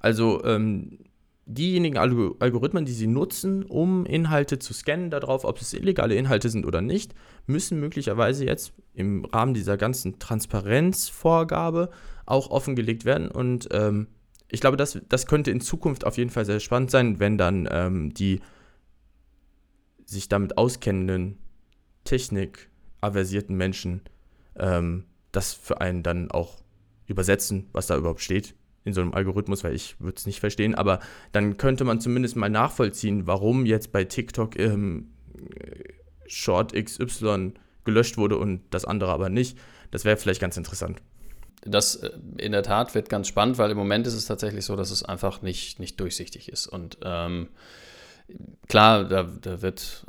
Also 0.00 0.44
ähm, 0.44 0.98
diejenigen 1.46 1.96
Alg 1.96 2.36
Algorithmen, 2.40 2.84
die 2.84 2.92
sie 2.92 3.06
nutzen, 3.06 3.64
um 3.64 4.04
Inhalte 4.04 4.58
zu 4.58 4.74
scannen, 4.74 5.10
darauf, 5.10 5.44
ob 5.44 5.60
es 5.60 5.72
illegale 5.72 6.16
Inhalte 6.16 6.48
sind 6.48 6.66
oder 6.66 6.80
nicht, 6.80 7.14
müssen 7.46 7.80
möglicherweise 7.80 8.44
jetzt 8.44 8.72
im 8.94 9.24
Rahmen 9.24 9.54
dieser 9.54 9.76
ganzen 9.76 10.18
Transparenzvorgabe 10.18 11.90
auch 12.26 12.50
offengelegt 12.50 13.04
werden. 13.04 13.30
Und 13.30 13.68
ähm, 13.72 14.08
ich 14.48 14.60
glaube, 14.60 14.76
das, 14.76 15.00
das 15.08 15.26
könnte 15.26 15.50
in 15.50 15.60
Zukunft 15.60 16.04
auf 16.04 16.18
jeden 16.18 16.30
Fall 16.30 16.44
sehr 16.44 16.60
spannend 16.60 16.90
sein, 16.90 17.20
wenn 17.20 17.38
dann 17.38 17.68
ähm, 17.70 18.14
die 18.14 18.40
sich 20.04 20.28
damit 20.28 20.56
auskennenden 20.56 21.38
Technik 22.06 22.70
aversierten 23.02 23.56
Menschen 23.56 24.00
ähm, 24.58 25.04
das 25.32 25.52
für 25.52 25.80
einen 25.80 26.02
dann 26.02 26.30
auch 26.30 26.56
übersetzen, 27.06 27.68
was 27.72 27.86
da 27.86 27.96
überhaupt 27.96 28.22
steht 28.22 28.54
in 28.84 28.94
so 28.94 29.00
einem 29.00 29.12
Algorithmus, 29.12 29.64
weil 29.64 29.74
ich 29.74 30.00
würde 30.00 30.16
es 30.16 30.26
nicht 30.26 30.40
verstehen, 30.40 30.74
aber 30.74 31.00
dann 31.32 31.56
könnte 31.56 31.84
man 31.84 32.00
zumindest 32.00 32.36
mal 32.36 32.48
nachvollziehen, 32.48 33.26
warum 33.26 33.66
jetzt 33.66 33.90
bei 33.92 34.04
TikTok 34.04 34.58
ähm, 34.58 35.10
Short 36.26 36.72
XY 36.72 37.54
gelöscht 37.84 38.16
wurde 38.16 38.38
und 38.38 38.62
das 38.70 38.84
andere 38.84 39.12
aber 39.12 39.28
nicht. 39.28 39.58
Das 39.90 40.04
wäre 40.04 40.16
vielleicht 40.16 40.40
ganz 40.40 40.56
interessant. 40.56 41.02
Das 41.62 41.96
äh, 41.96 42.10
in 42.38 42.52
der 42.52 42.62
Tat 42.62 42.94
wird 42.94 43.08
ganz 43.08 43.26
spannend, 43.26 43.58
weil 43.58 43.72
im 43.72 43.76
Moment 43.76 44.06
ist 44.06 44.14
es 44.14 44.26
tatsächlich 44.26 44.64
so, 44.64 44.76
dass 44.76 44.90
es 44.90 45.02
einfach 45.02 45.42
nicht, 45.42 45.80
nicht 45.80 45.98
durchsichtig 45.98 46.48
ist. 46.48 46.68
Und 46.68 46.98
ähm, 47.02 47.48
klar, 48.68 49.04
da, 49.04 49.24
da 49.24 49.62
wird 49.62 50.06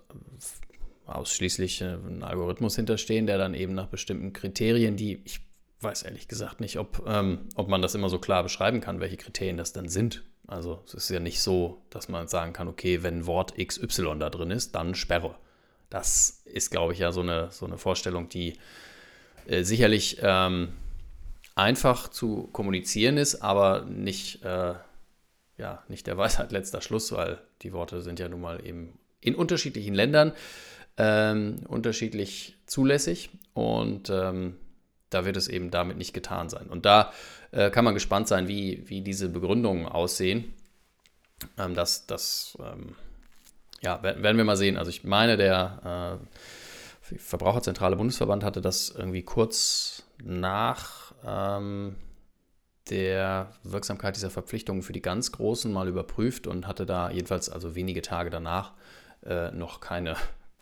ausschließlich 1.08 1.82
äh, 1.82 1.96
ein 1.96 2.24
Algorithmus 2.24 2.76
hinterstehen, 2.76 3.26
der 3.26 3.38
dann 3.38 3.54
eben 3.54 3.74
nach 3.74 3.88
bestimmten 3.88 4.34
Kriterien, 4.34 4.96
die 4.98 5.22
ich 5.26 5.42
weiß 5.82 6.04
ehrlich 6.04 6.28
gesagt 6.28 6.60
nicht, 6.60 6.80
ob, 6.80 7.04
ähm, 7.08 7.50
ob 7.56 7.68
man 7.68 7.82
das 7.82 7.96
immer 7.96 8.10
so 8.10 8.20
klar 8.20 8.44
beschreiben 8.44 8.82
kann, 8.82 9.00
welche 9.00 9.18
Kriterien 9.18 9.58
das 9.58 9.74
dann 9.74 9.90
sind. 9.90 10.24
Also 10.48 10.84
es 10.88 10.94
ist 10.94 11.10
ja 11.10 11.20
nicht 11.20 11.42
so, 11.42 11.84
dass 11.90 12.10
man 12.10 12.28
sagen 12.28 12.54
kann, 12.54 12.68
okay, 12.68 13.04
wenn 13.04 13.28
Wort 13.28 13.54
XY 13.58 14.16
da 14.20 14.30
drin 14.30 14.52
ist, 14.52 14.74
dann 14.76 14.96
Sperre. 14.96 15.36
Das 15.90 16.42
ist, 16.46 16.72
glaube 16.72 16.94
ich, 16.94 17.00
ja 17.00 17.12
so 17.12 17.22
eine, 17.22 17.52
so 17.52 17.66
eine 17.66 17.78
Vorstellung, 17.78 18.30
die 18.30 18.54
äh, 19.46 19.64
sicherlich 19.64 20.18
ähm, 20.22 20.70
einfach 21.56 22.08
zu 22.08 22.48
kommunizieren 22.48 23.18
ist, 23.18 23.42
aber 23.42 23.86
nicht, 23.86 24.44
äh, 24.44 24.74
ja, 25.58 25.84
nicht 25.88 26.08
der 26.08 26.18
Weisheit 26.18 26.52
letzter 26.52 26.82
Schluss, 26.82 27.12
weil 27.12 27.40
die 27.62 27.74
Worte 27.74 28.02
sind 28.02 28.20
ja 28.20 28.30
nun 28.30 28.42
mal 28.42 28.66
eben 28.66 28.98
in 29.20 29.36
unterschiedlichen 29.36 29.94
Ländern 29.94 30.34
ähm, 30.98 31.62
unterschiedlich 31.68 32.58
zulässig 32.66 33.30
und 33.54 34.10
ähm, 34.10 34.58
da 35.10 35.26
wird 35.26 35.38
es 35.38 35.48
eben 35.48 35.72
damit 35.72 35.98
nicht 35.98 36.14
getan 36.14 36.50
sein. 36.50 36.68
Und 36.68 36.86
da 36.86 37.14
äh, 37.52 37.70
kann 37.70 37.86
man 37.86 37.94
gespannt 37.94 38.28
sein, 38.28 38.48
wie, 38.48 38.84
wie 38.90 39.02
diese 39.02 39.30
Begründungen 39.30 39.86
aussehen. 39.86 40.54
Ähm, 41.58 41.76
das 41.76 42.08
das 42.08 42.58
ähm, 42.60 42.96
ja, 43.82 44.02
werden 44.04 44.38
wir 44.38 44.44
mal 44.44 44.58
sehen. 44.58 44.78
Also 44.78 44.90
ich 44.90 45.04
meine, 45.04 45.38
der 45.38 46.20
äh, 46.22 47.18
Verbraucherzentrale 47.18 47.96
Bundesverband 47.96 48.44
hatte 48.44 48.60
das 48.60 48.90
irgendwie 48.90 49.24
kurz 49.24 50.04
nach 50.22 51.14
ähm, 51.26 51.96
der 52.90 53.52
Wirksamkeit 53.64 54.16
dieser 54.16 54.30
Verpflichtungen 54.30 54.82
für 54.82 54.94
die 54.94 55.02
ganz 55.02 55.32
Großen 55.32 55.72
mal 55.72 55.88
überprüft 55.88 56.48
und 56.48 56.68
hatte 56.68 56.86
da 56.86 57.10
jedenfalls 57.10 57.50
also 57.50 57.76
wenige 57.76 58.02
Tage 58.02 58.30
danach 58.30 58.74
äh, 59.26 59.52
noch 59.52 59.80
keine 59.80 60.16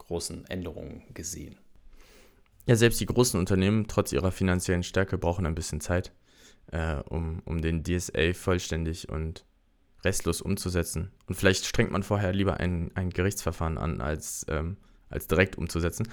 großen 0.07 0.45
Änderungen 0.47 1.03
gesehen. 1.13 1.57
Ja, 2.65 2.75
selbst 2.75 2.99
die 2.99 3.05
großen 3.05 3.39
Unternehmen, 3.39 3.87
trotz 3.87 4.11
ihrer 4.11 4.31
finanziellen 4.31 4.83
Stärke, 4.83 5.17
brauchen 5.17 5.45
ein 5.45 5.55
bisschen 5.55 5.81
Zeit, 5.81 6.11
äh, 6.71 6.95
um, 7.09 7.41
um 7.45 7.61
den 7.61 7.83
DSA 7.83 8.33
vollständig 8.33 9.09
und 9.09 9.45
restlos 10.03 10.41
umzusetzen. 10.41 11.11
Und 11.27 11.35
vielleicht 11.35 11.65
strengt 11.65 11.91
man 11.91 12.03
vorher 12.03 12.33
lieber 12.33 12.59
ein, 12.59 12.91
ein 12.95 13.11
Gerichtsverfahren 13.11 13.77
an, 13.77 14.01
als, 14.01 14.45
ähm, 14.49 14.77
als 15.09 15.27
direkt 15.27 15.57
umzusetzen. 15.57 16.07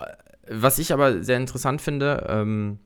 Äh, 0.00 0.06
was 0.48 0.78
ich 0.78 0.92
aber 0.92 1.22
sehr 1.22 1.36
interessant 1.36 1.80
finde, 1.80 2.26
ähm, 2.28 2.78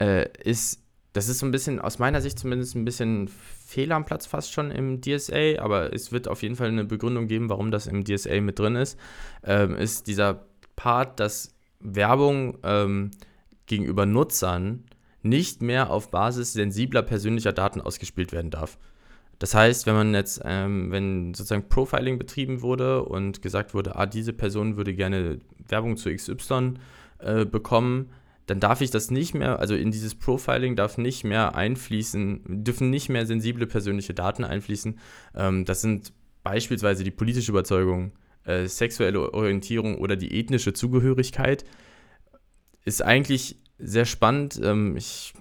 äh, 0.00 0.28
ist, 0.42 0.81
das 1.12 1.28
ist 1.28 1.40
so 1.40 1.46
ein 1.46 1.50
bisschen, 1.52 1.78
aus 1.78 1.98
meiner 1.98 2.20
Sicht 2.20 2.38
zumindest 2.38 2.74
ein 2.74 2.84
bisschen 2.84 3.28
Fehler 3.28 3.96
am 3.96 4.04
Platz 4.04 4.26
fast 4.26 4.52
schon 4.52 4.70
im 4.70 5.00
DSA, 5.00 5.60
aber 5.60 5.92
es 5.92 6.10
wird 6.10 6.26
auf 6.26 6.42
jeden 6.42 6.56
Fall 6.56 6.68
eine 6.68 6.84
Begründung 6.84 7.26
geben, 7.26 7.50
warum 7.50 7.70
das 7.70 7.86
im 7.86 8.04
DSA 8.04 8.40
mit 8.40 8.58
drin 8.58 8.76
ist, 8.76 8.98
ähm, 9.44 9.76
ist 9.76 10.06
dieser 10.06 10.46
Part, 10.74 11.20
dass 11.20 11.54
Werbung 11.80 12.58
ähm, 12.62 13.10
gegenüber 13.66 14.06
Nutzern 14.06 14.84
nicht 15.22 15.62
mehr 15.62 15.90
auf 15.90 16.10
Basis 16.10 16.54
sensibler 16.54 17.02
persönlicher 17.02 17.52
Daten 17.52 17.80
ausgespielt 17.80 18.32
werden 18.32 18.50
darf. 18.50 18.78
Das 19.38 19.54
heißt, 19.54 19.86
wenn 19.86 19.94
man 19.94 20.14
jetzt, 20.14 20.40
ähm, 20.44 20.90
wenn 20.92 21.34
sozusagen 21.34 21.68
Profiling 21.68 22.18
betrieben 22.18 22.62
wurde 22.62 23.04
und 23.04 23.42
gesagt 23.42 23.74
wurde, 23.74 23.96
ah, 23.96 24.06
diese 24.06 24.32
Person 24.32 24.76
würde 24.76 24.94
gerne 24.94 25.40
Werbung 25.68 25.96
zu 25.96 26.14
XY 26.14 26.74
äh, 27.18 27.44
bekommen, 27.44 28.10
dann 28.46 28.60
darf 28.60 28.80
ich 28.80 28.90
das 28.90 29.10
nicht 29.10 29.34
mehr, 29.34 29.60
also 29.60 29.74
in 29.74 29.90
dieses 29.90 30.14
Profiling 30.14 30.74
darf 30.74 30.98
nicht 30.98 31.24
mehr 31.24 31.54
einfließen, 31.54 32.64
dürfen 32.64 32.90
nicht 32.90 33.08
mehr 33.08 33.26
sensible 33.26 33.66
persönliche 33.66 34.14
Daten 34.14 34.44
einfließen. 34.44 34.98
Ähm, 35.34 35.64
das 35.64 35.80
sind 35.80 36.12
beispielsweise 36.42 37.04
die 37.04 37.10
politische 37.10 37.52
Überzeugung, 37.52 38.12
äh, 38.44 38.66
sexuelle 38.66 39.32
Orientierung 39.32 39.98
oder 39.98 40.16
die 40.16 40.38
ethnische 40.38 40.72
Zugehörigkeit. 40.72 41.64
Ist 42.84 43.02
eigentlich 43.02 43.60
sehr 43.78 44.06
spannend. 44.06 44.60
Ähm, 44.62 44.96
ich 44.96 45.34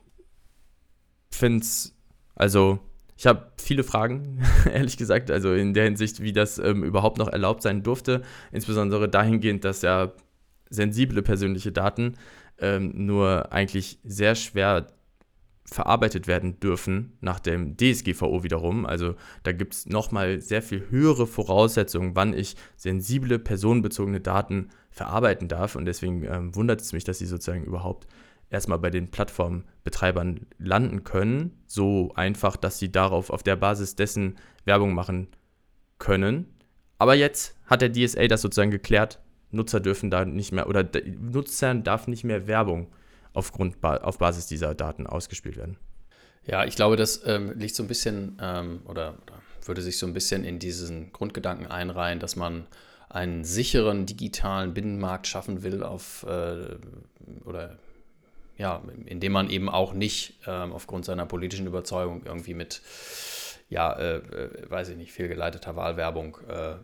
finde 1.32 1.64
es, 1.64 1.96
also 2.36 2.80
ich 3.18 3.26
habe 3.26 3.52
viele 3.58 3.84
Fragen, 3.84 4.44
ehrlich 4.72 4.98
gesagt, 4.98 5.32
also 5.32 5.54
in 5.54 5.74
der 5.74 5.86
Hinsicht, 5.86 6.22
wie 6.22 6.34
das 6.34 6.60
ähm, 6.60 6.84
überhaupt 6.84 7.18
noch 7.18 7.28
erlaubt 7.30 7.64
sein 7.64 7.82
durfte. 7.82 8.22
Insbesondere 8.52 9.10
dahingehend, 9.10 9.64
dass 9.64 9.82
ja 9.82 10.12
sensible 10.70 11.22
persönliche 11.22 11.72
Daten 11.72 12.16
ähm, 12.62 12.92
nur 13.06 13.52
eigentlich 13.52 14.00
sehr 14.04 14.36
schwer 14.36 14.88
verarbeitet 15.66 16.28
werden 16.28 16.60
dürfen 16.60 17.18
nach 17.22 17.40
dem 17.40 17.78
DSGVO 17.78 18.44
wiederum. 18.44 18.86
Also 18.86 19.16
da 19.44 19.54
gibt 19.54 19.74
es 19.74 19.86
nochmal 19.86 20.42
sehr 20.42 20.62
viel 20.62 20.90
höhere 20.90 21.28
Voraussetzungen, 21.28 22.16
wann 22.16 22.34
ich 22.34 22.58
sensible 22.76 23.40
personenbezogene 23.40 24.20
Daten 24.20 24.70
verarbeiten 24.90 25.48
darf. 25.48 25.76
Und 25.76 25.86
deswegen 25.86 26.24
ähm, 26.26 26.56
wundert 26.56 26.82
es 26.82 26.92
mich, 26.92 27.06
dass 27.06 27.20
sie 27.20 27.26
sozusagen 27.26 27.64
überhaupt 27.64 28.08
erstmal 28.50 28.80
bei 28.80 28.90
den 28.90 29.10
Plattformbetreibern 29.10 30.42
landen 30.58 31.06
können. 31.06 31.64
So 31.68 32.12
einfach, 32.16 32.58
dass 32.58 32.78
sie 32.78 32.92
darauf 32.92 33.30
auf 33.30 33.42
der 33.42 33.56
Basis 33.56 33.96
dessen 33.96 34.36
Werbung 34.66 34.94
machen 34.94 35.30
können. 36.00 36.48
Aber 36.98 37.16
jetzt 37.16 37.56
hat 37.66 37.82
der 37.82 37.94
DSA 37.94 38.28
das 38.28 38.42
sozusagen 38.42 38.72
geklärt. 38.72 39.21
Nutzer 39.52 39.80
dürfen 39.80 40.10
da 40.10 40.26
nicht 40.26 40.52
mehr 40.52 40.68
oder 40.68 40.88
Nutzern 41.20 41.84
darf 41.84 42.08
nicht 42.08 42.24
mehr 42.24 42.48
Werbung 42.48 42.88
aufgrund 43.34 43.84
auf 43.84 44.18
Basis 44.18 44.48
dieser 44.48 44.76
Daten 44.76 45.08
ausgespielt 45.08 45.58
werden. 45.58 45.78
Ja, 46.46 46.66
ich 46.66 46.76
glaube, 46.76 46.96
das 46.96 47.22
ähm, 47.26 47.58
liegt 47.58 47.76
so 47.76 47.84
ein 47.84 47.88
bisschen 47.88 48.38
ähm, 48.42 48.82
oder, 48.86 49.16
oder, 49.24 49.42
würde 49.64 49.82
sich 49.82 50.00
so 50.00 50.08
ein 50.08 50.14
bisschen 50.14 50.44
in 50.44 50.58
diesen 50.58 51.14
Grundgedanken 51.14 51.68
einreihen, 51.68 52.20
dass 52.20 52.36
man 52.36 52.66
einen 53.10 53.44
sicheren 53.44 54.08
digitalen 54.08 54.74
Binnenmarkt 54.74 55.28
schaffen 55.28 55.62
will 55.62 55.84
auf 55.84 56.26
äh, 56.28 56.78
oder 57.46 57.78
ja, 58.58 58.82
indem 59.06 59.34
man 59.34 59.50
eben 59.50 59.70
auch 59.70 59.94
nicht 59.94 60.40
ähm, 60.48 60.72
aufgrund 60.72 61.06
seiner 61.06 61.26
politischen 61.26 61.68
Überzeugung 61.68 62.24
irgendwie 62.26 62.54
mit 62.54 62.82
ja, 63.70 63.94
äh, 63.94 64.18
äh 64.18 64.70
weiß 64.70 64.90
ich 64.90 64.98
nicht, 64.98 65.12
fehlgeleiteter 65.12 65.76
Wahlwerbung 65.76 66.38
äh, 66.48 66.76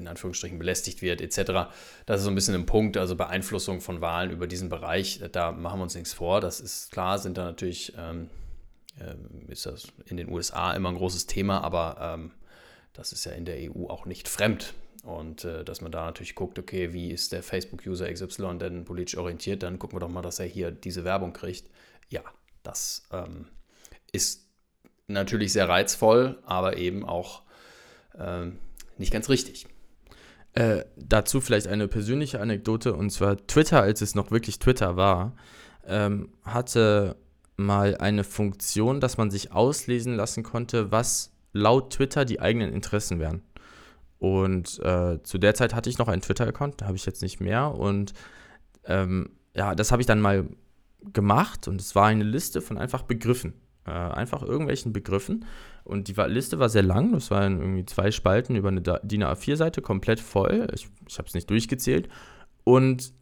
in 0.00 0.08
Anführungsstrichen 0.08 0.58
belästigt 0.58 1.02
wird, 1.02 1.20
etc. 1.20 1.70
Das 2.06 2.18
ist 2.18 2.24
so 2.24 2.30
ein 2.30 2.34
bisschen 2.34 2.54
ein 2.54 2.66
Punkt, 2.66 2.96
also 2.96 3.14
Beeinflussung 3.16 3.80
von 3.80 4.00
Wahlen 4.00 4.30
über 4.30 4.46
diesen 4.46 4.68
Bereich, 4.68 5.22
da 5.32 5.52
machen 5.52 5.78
wir 5.78 5.84
uns 5.84 5.94
nichts 5.94 6.12
vor. 6.12 6.40
Das 6.40 6.60
ist 6.60 6.90
klar, 6.90 7.18
sind 7.18 7.38
da 7.38 7.44
natürlich, 7.44 7.92
ähm, 7.96 8.28
äh, 8.98 9.52
ist 9.52 9.66
das 9.66 9.88
in 10.06 10.16
den 10.16 10.30
USA 10.30 10.72
immer 10.72 10.88
ein 10.88 10.96
großes 10.96 11.26
Thema, 11.26 11.62
aber 11.62 11.96
ähm, 12.00 12.32
das 12.92 13.12
ist 13.12 13.24
ja 13.24 13.32
in 13.32 13.44
der 13.44 13.58
EU 13.70 13.86
auch 13.86 14.06
nicht 14.06 14.28
fremd. 14.28 14.74
Und 15.02 15.44
äh, 15.44 15.64
dass 15.64 15.80
man 15.80 15.92
da 15.92 16.04
natürlich 16.04 16.34
guckt, 16.34 16.58
okay, 16.58 16.92
wie 16.92 17.10
ist 17.10 17.32
der 17.32 17.42
Facebook-User 17.42 18.12
XY 18.12 18.58
denn 18.58 18.84
politisch 18.84 19.16
orientiert, 19.16 19.62
dann 19.62 19.78
gucken 19.78 19.96
wir 19.96 20.00
doch 20.00 20.10
mal, 20.10 20.22
dass 20.22 20.40
er 20.40 20.46
hier 20.46 20.70
diese 20.70 21.04
Werbung 21.04 21.32
kriegt. 21.32 21.70
Ja, 22.08 22.22
das 22.62 23.06
ähm, 23.12 23.46
ist 24.12 24.46
natürlich 25.06 25.52
sehr 25.52 25.68
reizvoll, 25.68 26.38
aber 26.44 26.76
eben 26.76 27.04
auch 27.04 27.42
ähm, 28.18 28.58
nicht 28.98 29.12
ganz 29.12 29.28
richtig. 29.28 29.66
Äh, 30.52 30.84
dazu 30.96 31.40
vielleicht 31.40 31.68
eine 31.68 31.86
persönliche 31.86 32.40
Anekdote 32.40 32.94
und 32.94 33.10
zwar 33.10 33.36
Twitter, 33.46 33.82
als 33.82 34.00
es 34.00 34.14
noch 34.14 34.30
wirklich 34.30 34.58
Twitter 34.58 34.96
war, 34.96 35.36
ähm, 35.86 36.30
hatte 36.42 37.16
mal 37.56 37.96
eine 37.98 38.24
Funktion, 38.24 39.00
dass 39.00 39.16
man 39.16 39.30
sich 39.30 39.52
auslesen 39.52 40.14
lassen 40.16 40.42
konnte, 40.42 40.90
was 40.90 41.32
laut 41.52 41.92
Twitter 41.92 42.24
die 42.24 42.40
eigenen 42.40 42.72
Interessen 42.72 43.20
wären. 43.20 43.42
Und 44.18 44.78
äh, 44.80 45.22
zu 45.22 45.38
der 45.38 45.54
Zeit 45.54 45.74
hatte 45.74 45.88
ich 45.88 45.98
noch 45.98 46.08
einen 46.08 46.22
Twitter-Account, 46.22 46.80
da 46.80 46.86
habe 46.86 46.96
ich 46.96 47.06
jetzt 47.06 47.22
nicht 47.22 47.40
mehr. 47.40 47.74
Und 47.74 48.12
ähm, 48.84 49.30
ja, 49.54 49.74
das 49.74 49.92
habe 49.92 50.02
ich 50.02 50.06
dann 50.06 50.20
mal 50.20 50.48
gemacht 51.12 51.68
und 51.68 51.80
es 51.80 51.94
war 51.94 52.06
eine 52.06 52.24
Liste 52.24 52.60
von 52.60 52.76
einfach 52.76 53.02
Begriffen. 53.02 53.54
Äh, 53.86 53.90
einfach 53.90 54.42
irgendwelchen 54.42 54.92
Begriffen. 54.92 55.46
Und 55.84 56.08
die 56.08 56.14
Liste 56.28 56.58
war 56.58 56.68
sehr 56.68 56.82
lang, 56.82 57.12
das 57.12 57.30
waren 57.30 57.60
irgendwie 57.60 57.86
zwei 57.86 58.10
Spalten 58.10 58.54
über 58.54 58.68
eine 58.68 58.82
DIN 58.82 59.24
A4-Seite, 59.24 59.80
komplett 59.80 60.20
voll. 60.20 60.68
Ich, 60.74 60.88
ich 61.08 61.18
habe 61.18 61.28
es 61.28 61.34
nicht 61.34 61.48
durchgezählt. 61.48 62.08
Und 62.64 63.14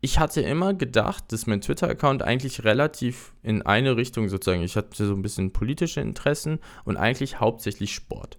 ich 0.00 0.18
hatte 0.18 0.40
immer 0.40 0.74
gedacht, 0.74 1.24
dass 1.32 1.46
mein 1.46 1.60
Twitter-Account 1.60 2.22
eigentlich 2.22 2.64
relativ 2.64 3.32
in 3.42 3.62
eine 3.62 3.96
Richtung 3.96 4.28
sozusagen, 4.28 4.62
ich 4.62 4.76
hatte 4.76 5.06
so 5.06 5.14
ein 5.14 5.22
bisschen 5.22 5.52
politische 5.52 6.00
Interessen 6.00 6.58
und 6.84 6.96
eigentlich 6.96 7.38
hauptsächlich 7.38 7.94
Sport. 7.94 8.38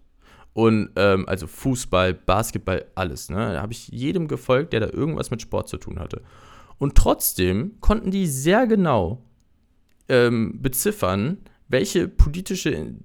Und 0.53 0.89
ähm, 0.97 1.29
also 1.29 1.47
Fußball, 1.47 2.13
Basketball, 2.13 2.85
alles. 2.95 3.29
Ne? 3.29 3.53
Da 3.53 3.61
habe 3.61 3.71
ich 3.71 3.87
jedem 3.87 4.27
gefolgt, 4.27 4.73
der 4.73 4.81
da 4.81 4.89
irgendwas 4.89 5.31
mit 5.31 5.41
Sport 5.41 5.69
zu 5.69 5.77
tun 5.77 5.97
hatte. 5.99 6.23
Und 6.77 6.95
trotzdem 6.95 7.79
konnten 7.79 8.11
die 8.11 8.27
sehr 8.27 8.67
genau 8.67 9.23
ähm, 10.11 10.61
beziffern, 10.61 11.37
welche 11.69 12.07
politische 12.07 12.95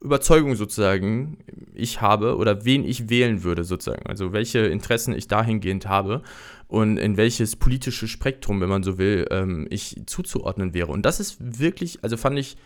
Überzeugung 0.00 0.54
sozusagen 0.54 1.38
ich 1.74 2.00
habe 2.00 2.36
oder 2.36 2.64
wen 2.64 2.84
ich 2.84 3.10
wählen 3.10 3.42
würde 3.42 3.64
sozusagen. 3.64 4.06
Also 4.06 4.32
welche 4.32 4.60
Interessen 4.60 5.14
ich 5.14 5.28
dahingehend 5.28 5.88
habe 5.88 6.22
und 6.68 6.96
in 6.96 7.16
welches 7.16 7.56
politische 7.56 8.08
Spektrum, 8.08 8.60
wenn 8.60 8.68
man 8.68 8.82
so 8.82 8.98
will, 8.98 9.26
ähm, 9.30 9.66
ich 9.70 10.02
zuzuordnen 10.06 10.72
wäre. 10.72 10.92
Und 10.92 11.04
das 11.04 11.20
ist 11.20 11.36
wirklich, 11.60 12.02
also 12.02 12.16
fand 12.16 12.38
ich 12.38 12.56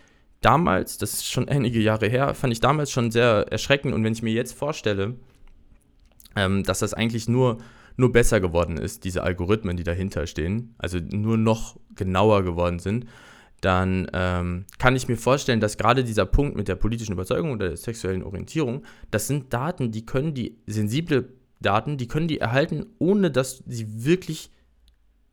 damals, 0.41 0.97
das 0.97 1.13
ist 1.13 1.31
schon 1.31 1.49
einige 1.49 1.79
Jahre 1.79 2.07
her, 2.07 2.35
fand 2.35 2.53
ich 2.53 2.59
damals 2.59 2.91
schon 2.91 3.11
sehr 3.11 3.47
erschreckend. 3.49 3.93
Und 3.93 4.03
wenn 4.03 4.13
ich 4.13 4.23
mir 4.23 4.33
jetzt 4.33 4.53
vorstelle, 4.53 5.15
ähm, 6.35 6.63
dass 6.63 6.79
das 6.79 6.93
eigentlich 6.93 7.27
nur, 7.27 7.57
nur 7.97 8.11
besser 8.11 8.39
geworden 8.39 8.77
ist, 8.77 9.03
diese 9.03 9.23
Algorithmen, 9.23 9.75
die 9.75 9.83
dahinter 9.83 10.27
stehen, 10.27 10.75
also 10.77 10.99
nur 10.99 11.37
noch 11.37 11.77
genauer 11.95 12.43
geworden 12.43 12.79
sind, 12.79 13.07
dann 13.61 14.07
ähm, 14.13 14.65
kann 14.77 14.95
ich 14.95 15.07
mir 15.07 15.17
vorstellen, 15.17 15.59
dass 15.59 15.77
gerade 15.77 16.03
dieser 16.03 16.25
Punkt 16.25 16.55
mit 16.55 16.67
der 16.67 16.75
politischen 16.75 17.13
Überzeugung 17.13 17.51
oder 17.51 17.69
der 17.69 17.77
sexuellen 17.77 18.23
Orientierung, 18.23 18.83
das 19.11 19.27
sind 19.27 19.53
Daten, 19.53 19.91
die 19.91 20.05
können 20.05 20.33
die, 20.33 20.57
sensible 20.67 21.29
Daten, 21.61 21.97
die 21.97 22.07
können 22.07 22.27
die 22.27 22.39
erhalten, 22.39 22.85
ohne 22.99 23.31
dass 23.31 23.63
sie 23.65 24.05
wirklich 24.05 24.51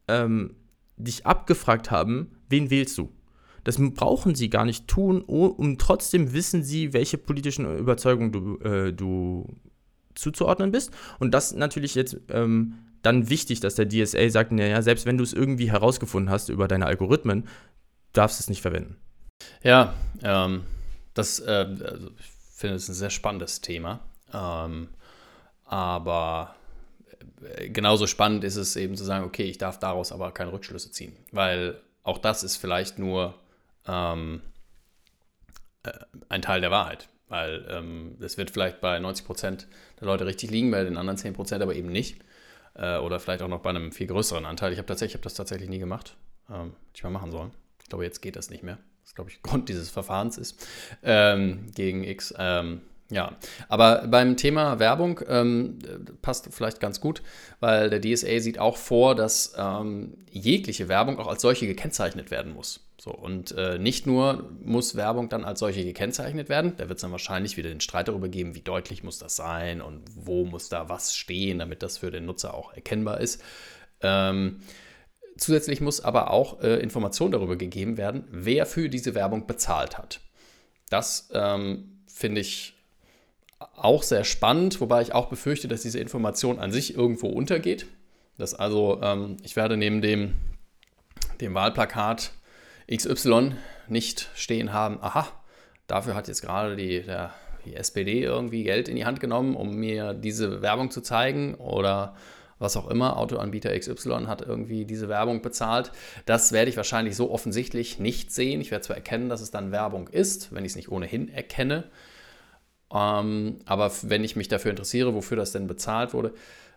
ähm, 0.08 0.54
dich 0.96 1.26
abgefragt 1.26 1.90
haben, 1.90 2.32
wen 2.48 2.70
wählst 2.70 2.96
du. 2.98 3.10
Das 3.64 3.76
brauchen 3.78 4.34
sie 4.34 4.50
gar 4.50 4.64
nicht 4.64 4.88
tun, 4.88 5.22
um 5.22 5.78
trotzdem 5.78 6.32
wissen 6.32 6.62
sie, 6.64 6.92
welche 6.92 7.16
politischen 7.16 7.78
Überzeugungen 7.78 8.32
du, 8.32 8.58
äh, 8.58 8.92
du 8.92 9.46
zuzuordnen 10.14 10.72
bist. 10.72 10.90
Und 11.20 11.32
das 11.32 11.54
natürlich 11.54 11.94
jetzt 11.94 12.16
ähm, 12.28 12.74
dann 13.02 13.28
wichtig, 13.30 13.60
dass 13.60 13.74
der 13.74 13.88
DSA 13.88 14.30
sagt, 14.30 14.52
naja, 14.52 14.82
selbst 14.82 15.06
wenn 15.06 15.16
du 15.16 15.24
es 15.24 15.32
irgendwie 15.32 15.70
herausgefunden 15.70 16.30
hast 16.30 16.48
über 16.48 16.66
deine 16.66 16.86
Algorithmen, 16.86 17.44
darfst 18.12 18.40
es 18.40 18.48
nicht 18.48 18.62
verwenden. 18.62 18.96
Ja, 19.62 19.94
ähm, 20.22 20.64
das, 21.14 21.40
äh, 21.40 21.66
also 21.84 22.10
ich 22.18 22.26
finde 22.54 22.76
es 22.76 22.88
ein 22.88 22.94
sehr 22.94 23.10
spannendes 23.10 23.60
Thema. 23.60 24.00
Ähm, 24.32 24.88
aber 25.64 26.54
äh, 27.56 27.68
genauso 27.70 28.06
spannend 28.06 28.44
ist 28.44 28.56
es 28.56 28.76
eben 28.76 28.96
zu 28.96 29.04
sagen, 29.04 29.24
okay, 29.24 29.44
ich 29.44 29.58
darf 29.58 29.78
daraus 29.78 30.12
aber 30.12 30.32
keine 30.32 30.52
Rückschlüsse 30.52 30.90
ziehen, 30.90 31.16
weil 31.32 31.80
auch 32.02 32.18
das 32.18 32.42
ist 32.42 32.56
vielleicht 32.56 32.98
nur 32.98 33.34
ähm, 33.86 34.42
äh, 35.82 35.92
ein 36.28 36.42
Teil 36.42 36.60
der 36.60 36.70
Wahrheit. 36.70 37.08
Weil 37.28 37.64
ähm, 37.70 38.18
es 38.20 38.36
wird 38.36 38.50
vielleicht 38.50 38.82
bei 38.82 38.98
90 38.98 39.24
Prozent 39.24 39.66
der 39.98 40.06
Leute 40.06 40.26
richtig 40.26 40.50
liegen, 40.50 40.70
bei 40.70 40.84
den 40.84 40.98
anderen 40.98 41.16
10 41.16 41.32
Prozent 41.32 41.62
aber 41.62 41.74
eben 41.74 41.88
nicht. 41.88 42.20
Äh, 42.74 42.98
oder 42.98 43.20
vielleicht 43.20 43.42
auch 43.42 43.48
noch 43.48 43.62
bei 43.62 43.70
einem 43.70 43.90
viel 43.92 44.06
größeren 44.06 44.44
Anteil. 44.44 44.72
Ich 44.72 44.78
habe 44.78 44.86
tatsächlich, 44.86 45.14
hab 45.14 45.22
das 45.22 45.34
tatsächlich 45.34 45.70
nie 45.70 45.78
gemacht. 45.78 46.16
Ähm, 46.50 46.74
hätte 46.88 46.96
ich 46.96 47.02
mal 47.04 47.10
machen 47.10 47.30
sollen. 47.30 47.52
Glaube, 47.92 48.04
jetzt 48.04 48.22
geht 48.22 48.36
das 48.36 48.48
nicht 48.48 48.62
mehr. 48.62 48.78
Das, 49.02 49.14
glaube 49.14 49.28
ich, 49.28 49.42
Grund 49.42 49.68
dieses 49.68 49.90
Verfahrens 49.90 50.38
ist. 50.38 50.66
Ähm, 51.02 51.66
gegen 51.74 52.04
X. 52.04 52.32
Ähm, 52.38 52.80
ja, 53.10 53.36
aber 53.68 54.06
beim 54.08 54.38
Thema 54.38 54.78
Werbung 54.78 55.20
ähm, 55.28 55.78
passt 56.22 56.48
vielleicht 56.52 56.80
ganz 56.80 57.02
gut, 57.02 57.20
weil 57.60 57.90
der 57.90 58.00
DSA 58.00 58.40
sieht 58.40 58.58
auch 58.58 58.78
vor, 58.78 59.14
dass 59.14 59.52
ähm, 59.58 60.16
jegliche 60.30 60.88
Werbung 60.88 61.18
auch 61.18 61.26
als 61.26 61.42
solche 61.42 61.66
gekennzeichnet 61.66 62.30
werden 62.30 62.54
muss. 62.54 62.80
So, 62.98 63.10
und 63.10 63.52
äh, 63.58 63.78
nicht 63.78 64.06
nur 64.06 64.50
muss 64.62 64.96
Werbung 64.96 65.28
dann 65.28 65.44
als 65.44 65.60
solche 65.60 65.84
gekennzeichnet 65.84 66.48
werden, 66.48 66.72
da 66.78 66.88
wird 66.88 66.96
es 66.96 67.02
dann 67.02 67.12
wahrscheinlich 67.12 67.58
wieder 67.58 67.68
den 67.68 67.82
Streit 67.82 68.08
darüber 68.08 68.30
geben, 68.30 68.54
wie 68.54 68.62
deutlich 68.62 69.02
muss 69.02 69.18
das 69.18 69.36
sein 69.36 69.82
und 69.82 70.00
wo 70.14 70.46
muss 70.46 70.70
da 70.70 70.88
was 70.88 71.14
stehen, 71.14 71.58
damit 71.58 71.82
das 71.82 71.98
für 71.98 72.10
den 72.10 72.24
Nutzer 72.24 72.54
auch 72.54 72.72
erkennbar 72.72 73.20
ist. 73.20 73.42
Ähm, 74.00 74.62
zusätzlich 75.42 75.80
muss 75.80 76.00
aber 76.00 76.30
auch 76.30 76.62
äh, 76.62 76.76
Information 76.80 77.32
darüber 77.32 77.56
gegeben 77.56 77.96
werden, 77.96 78.24
wer 78.30 78.66
für 78.66 78.88
diese 78.88 79.14
Werbung 79.14 79.46
bezahlt 79.46 79.98
hat. 79.98 80.20
Das 80.90 81.30
ähm, 81.32 82.00
finde 82.06 82.40
ich 82.40 82.74
auch 83.76 84.02
sehr 84.02 84.24
spannend, 84.24 84.80
wobei 84.80 85.02
ich 85.02 85.14
auch 85.14 85.28
befürchte, 85.28 85.68
dass 85.68 85.82
diese 85.82 85.98
Information 85.98 86.58
an 86.58 86.72
sich 86.72 86.94
irgendwo 86.96 87.28
untergeht. 87.28 87.86
Dass 88.38 88.54
also, 88.54 89.00
ähm, 89.02 89.36
ich 89.42 89.56
werde 89.56 89.76
neben 89.76 90.00
dem, 90.00 90.34
dem 91.40 91.54
Wahlplakat 91.54 92.32
XY 92.92 93.52
nicht 93.88 94.30
stehen 94.34 94.72
haben, 94.72 94.98
aha, 95.02 95.28
dafür 95.86 96.14
hat 96.14 96.28
jetzt 96.28 96.42
gerade 96.42 96.76
die, 96.76 97.02
der, 97.02 97.32
die 97.64 97.74
SPD 97.74 98.22
irgendwie 98.22 98.64
Geld 98.64 98.88
in 98.88 98.96
die 98.96 99.04
Hand 99.04 99.20
genommen, 99.20 99.54
um 99.56 99.76
mir 99.76 100.14
diese 100.14 100.62
Werbung 100.62 100.90
zu 100.90 101.00
zeigen 101.00 101.54
oder 101.54 102.16
was 102.62 102.76
auch 102.76 102.88
immer, 102.88 103.18
Autoanbieter 103.18 103.78
XY 103.78 104.24
hat 104.26 104.42
irgendwie 104.42 104.84
diese 104.84 105.08
Werbung 105.08 105.42
bezahlt. 105.42 105.92
Das 106.24 106.52
werde 106.52 106.70
ich 106.70 106.76
wahrscheinlich 106.76 107.16
so 107.16 107.30
offensichtlich 107.30 107.98
nicht 107.98 108.32
sehen. 108.32 108.60
Ich 108.60 108.70
werde 108.70 108.84
zwar 108.84 108.96
erkennen, 108.96 109.28
dass 109.28 109.40
es 109.40 109.50
dann 109.50 109.72
Werbung 109.72 110.08
ist, 110.08 110.54
wenn 110.54 110.64
ich 110.64 110.72
es 110.72 110.76
nicht 110.76 110.90
ohnehin 110.90 111.28
erkenne. 111.28 111.84
Ähm, 112.92 113.58
aber 113.66 113.90
wenn 114.02 114.24
ich 114.24 114.36
mich 114.36 114.48
dafür 114.48 114.70
interessiere, 114.70 115.14
wofür 115.14 115.36
das 115.36 115.52
denn 115.52 115.66
bezahlt 115.66 116.14
wurde 116.14 116.32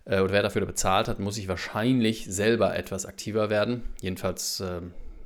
äh, 0.05 0.19
oder 0.19 0.33
wer 0.33 0.43
dafür 0.43 0.65
bezahlt 0.65 1.07
hat, 1.07 1.19
muss 1.19 1.37
ich 1.37 1.47
wahrscheinlich 1.47 2.25
selber 2.25 2.75
etwas 2.75 3.05
aktiver 3.05 3.49
werden. 3.49 3.83
Jedenfalls 4.01 4.59
äh, 4.61 4.81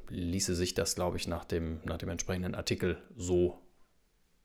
ließe 0.10 0.56
sich 0.56 0.74
das, 0.74 0.96
glaube 0.96 1.18
ich, 1.18 1.28
nach 1.28 1.46
dem, 1.46 1.80
nach 1.86 1.98
dem 1.98 2.10
entsprechenden 2.10 2.56
Artikel 2.56 2.98
so 3.16 3.60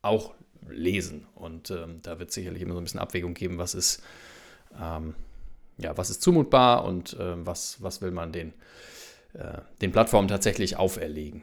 auch 0.02 0.34
lesen. 0.68 1.26
Und 1.34 1.70
ähm, 1.70 2.00
da 2.02 2.18
wird 2.18 2.28
es 2.28 2.34
sicherlich 2.34 2.62
immer 2.62 2.74
so 2.74 2.80
ein 2.80 2.84
bisschen 2.84 3.00
Abwägung 3.00 3.34
geben, 3.34 3.58
was 3.58 3.74
ist, 3.74 4.02
ähm, 4.80 5.14
ja, 5.78 5.96
was 5.96 6.10
ist 6.10 6.22
zumutbar 6.22 6.84
und 6.84 7.14
äh, 7.14 7.46
was, 7.46 7.82
was 7.82 8.00
will 8.00 8.10
man 8.10 8.32
den 8.32 8.52
äh, 9.34 9.58
den 9.80 9.92
Plattformen 9.92 10.28
tatsächlich 10.28 10.76
auferlegen. 10.76 11.42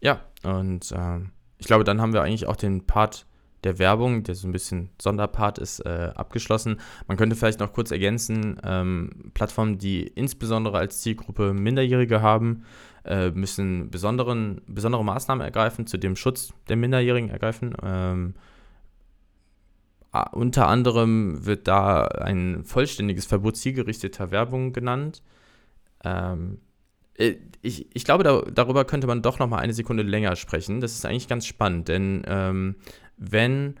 Ja, 0.00 0.20
und 0.44 0.92
äh, 0.92 1.18
ich 1.58 1.66
glaube, 1.66 1.84
dann 1.84 2.00
haben 2.00 2.12
wir 2.12 2.22
eigentlich 2.22 2.46
auch 2.46 2.56
den 2.56 2.86
Part 2.86 3.26
der 3.64 3.78
Werbung, 3.80 4.22
der 4.22 4.36
so 4.36 4.46
ein 4.46 4.52
bisschen 4.52 4.90
Sonderpart 5.00 5.58
ist, 5.58 5.80
äh, 5.80 6.12
abgeschlossen. 6.14 6.78
Man 7.08 7.16
könnte 7.16 7.34
vielleicht 7.34 7.58
noch 7.58 7.72
kurz 7.72 7.90
ergänzen, 7.90 8.60
ähm, 8.62 9.32
Plattformen, 9.34 9.78
die 9.78 10.06
insbesondere 10.06 10.78
als 10.78 11.00
Zielgruppe 11.00 11.52
Minderjährige 11.52 12.22
haben, 12.22 12.64
äh, 13.04 13.30
müssen 13.30 13.90
besonderen, 13.90 14.60
besondere 14.68 15.04
Maßnahmen 15.04 15.44
ergreifen, 15.44 15.88
zu 15.88 15.96
dem 15.96 16.14
Schutz 16.14 16.52
der 16.68 16.76
Minderjährigen 16.76 17.30
ergreifen. 17.30 17.74
Ähm, 17.82 18.34
unter 20.22 20.68
anderem 20.68 21.44
wird 21.44 21.68
da 21.68 22.04
ein 22.04 22.64
vollständiges 22.64 23.26
Verbot 23.26 23.56
zielgerichteter 23.56 24.30
Werbung 24.30 24.72
genannt. 24.72 25.22
Ähm, 26.04 26.58
äh, 27.14 27.36
ich, 27.62 27.86
ich 27.94 28.04
glaube, 28.04 28.24
da, 28.24 28.42
darüber 28.42 28.84
könnte 28.84 29.06
man 29.06 29.22
doch 29.22 29.38
noch 29.38 29.48
mal 29.48 29.58
eine 29.58 29.72
Sekunde 29.72 30.02
länger 30.02 30.36
sprechen. 30.36 30.80
Das 30.80 30.92
ist 30.92 31.04
eigentlich 31.06 31.28
ganz 31.28 31.46
spannend, 31.46 31.88
denn 31.88 32.22
ähm, 32.26 32.76
wenn 33.16 33.80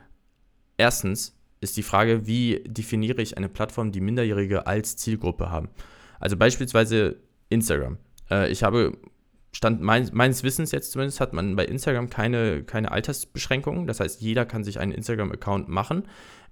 erstens 0.76 1.36
ist 1.60 1.76
die 1.76 1.82
Frage, 1.82 2.26
wie 2.26 2.62
definiere 2.66 3.22
ich 3.22 3.36
eine 3.36 3.48
Plattform, 3.48 3.92
die 3.92 4.00
Minderjährige 4.00 4.66
als 4.66 4.96
Zielgruppe 4.96 5.50
haben. 5.50 5.68
Also 6.20 6.36
beispielsweise 6.36 7.16
Instagram. 7.48 7.98
Äh, 8.30 8.50
ich 8.50 8.62
habe 8.62 8.92
Stand 9.56 9.80
mein, 9.80 10.10
meines 10.12 10.42
Wissens 10.42 10.70
jetzt 10.70 10.92
zumindest 10.92 11.18
hat 11.18 11.32
man 11.32 11.56
bei 11.56 11.64
Instagram 11.64 12.10
keine, 12.10 12.62
keine 12.62 12.92
Altersbeschränkungen. 12.92 13.86
Das 13.86 14.00
heißt, 14.00 14.20
jeder 14.20 14.44
kann 14.44 14.64
sich 14.64 14.78
einen 14.78 14.92
Instagram-Account 14.92 15.66
machen. 15.66 16.02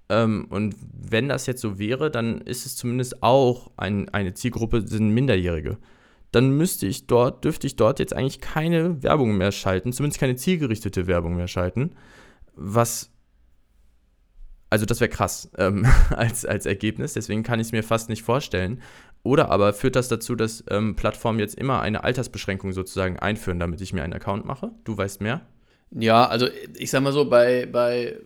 Ähm, 0.09 0.47
und 0.49 0.75
wenn 0.91 1.29
das 1.29 1.45
jetzt 1.45 1.61
so 1.61 1.79
wäre, 1.79 2.11
dann 2.11 2.41
ist 2.41 2.65
es 2.65 2.77
zumindest 2.77 3.23
auch 3.23 3.73
ein, 3.77 4.09
eine 4.09 4.33
Zielgruppe, 4.33 4.89
sind 4.89 5.11
Minderjährige. 5.11 5.77
Dann 6.33 6.57
müsste 6.57 6.87
ich 6.87 7.07
dort, 7.07 7.45
dürfte 7.45 7.67
ich 7.67 7.77
dort 7.77 7.99
jetzt 7.99 8.15
eigentlich 8.15 8.41
keine 8.41 9.03
Werbung 9.03 9.37
mehr 9.37 9.53
schalten, 9.53 9.93
zumindest 9.93 10.19
keine 10.19 10.37
zielgerichtete 10.37 11.07
Werbung 11.07 11.37
mehr 11.37 11.49
schalten. 11.49 11.91
Was 12.57 13.11
also 14.71 14.87
das 14.87 15.01
wäre 15.01 15.11
krass 15.11 15.51
ähm, 15.59 15.87
als, 16.11 16.47
als 16.47 16.65
Ergebnis, 16.65 17.13
deswegen 17.13 17.43
kann 17.43 17.61
ich 17.61 17.67
es 17.67 17.73
mir 17.73 17.83
fast 17.85 18.09
nicht 18.09 18.23
vorstellen. 18.23 18.81
Oder 19.25 19.51
aber 19.51 19.73
führt 19.73 19.97
das 19.97 20.09
dazu, 20.09 20.37
dass 20.37 20.63
ähm, 20.71 20.95
Plattformen 20.95 21.41
jetzt 21.41 21.57
immer 21.57 21.81
eine 21.81 22.05
Altersbeschränkung 22.05 22.73
sozusagen 22.73 23.19
einführen, 23.19 23.59
damit 23.59 23.81
ich 23.81 23.93
mir 23.93 24.05
einen 24.05 24.13
Account 24.13 24.45
mache? 24.45 24.71
Du 24.85 24.97
weißt 24.97 25.23
mehr? 25.23 25.41
Ja, 25.91 26.27
also 26.27 26.47
ich 26.77 26.91
sag 26.91 27.03
mal 27.03 27.13
so, 27.13 27.29
bei, 27.29 27.67
bei 27.67 28.19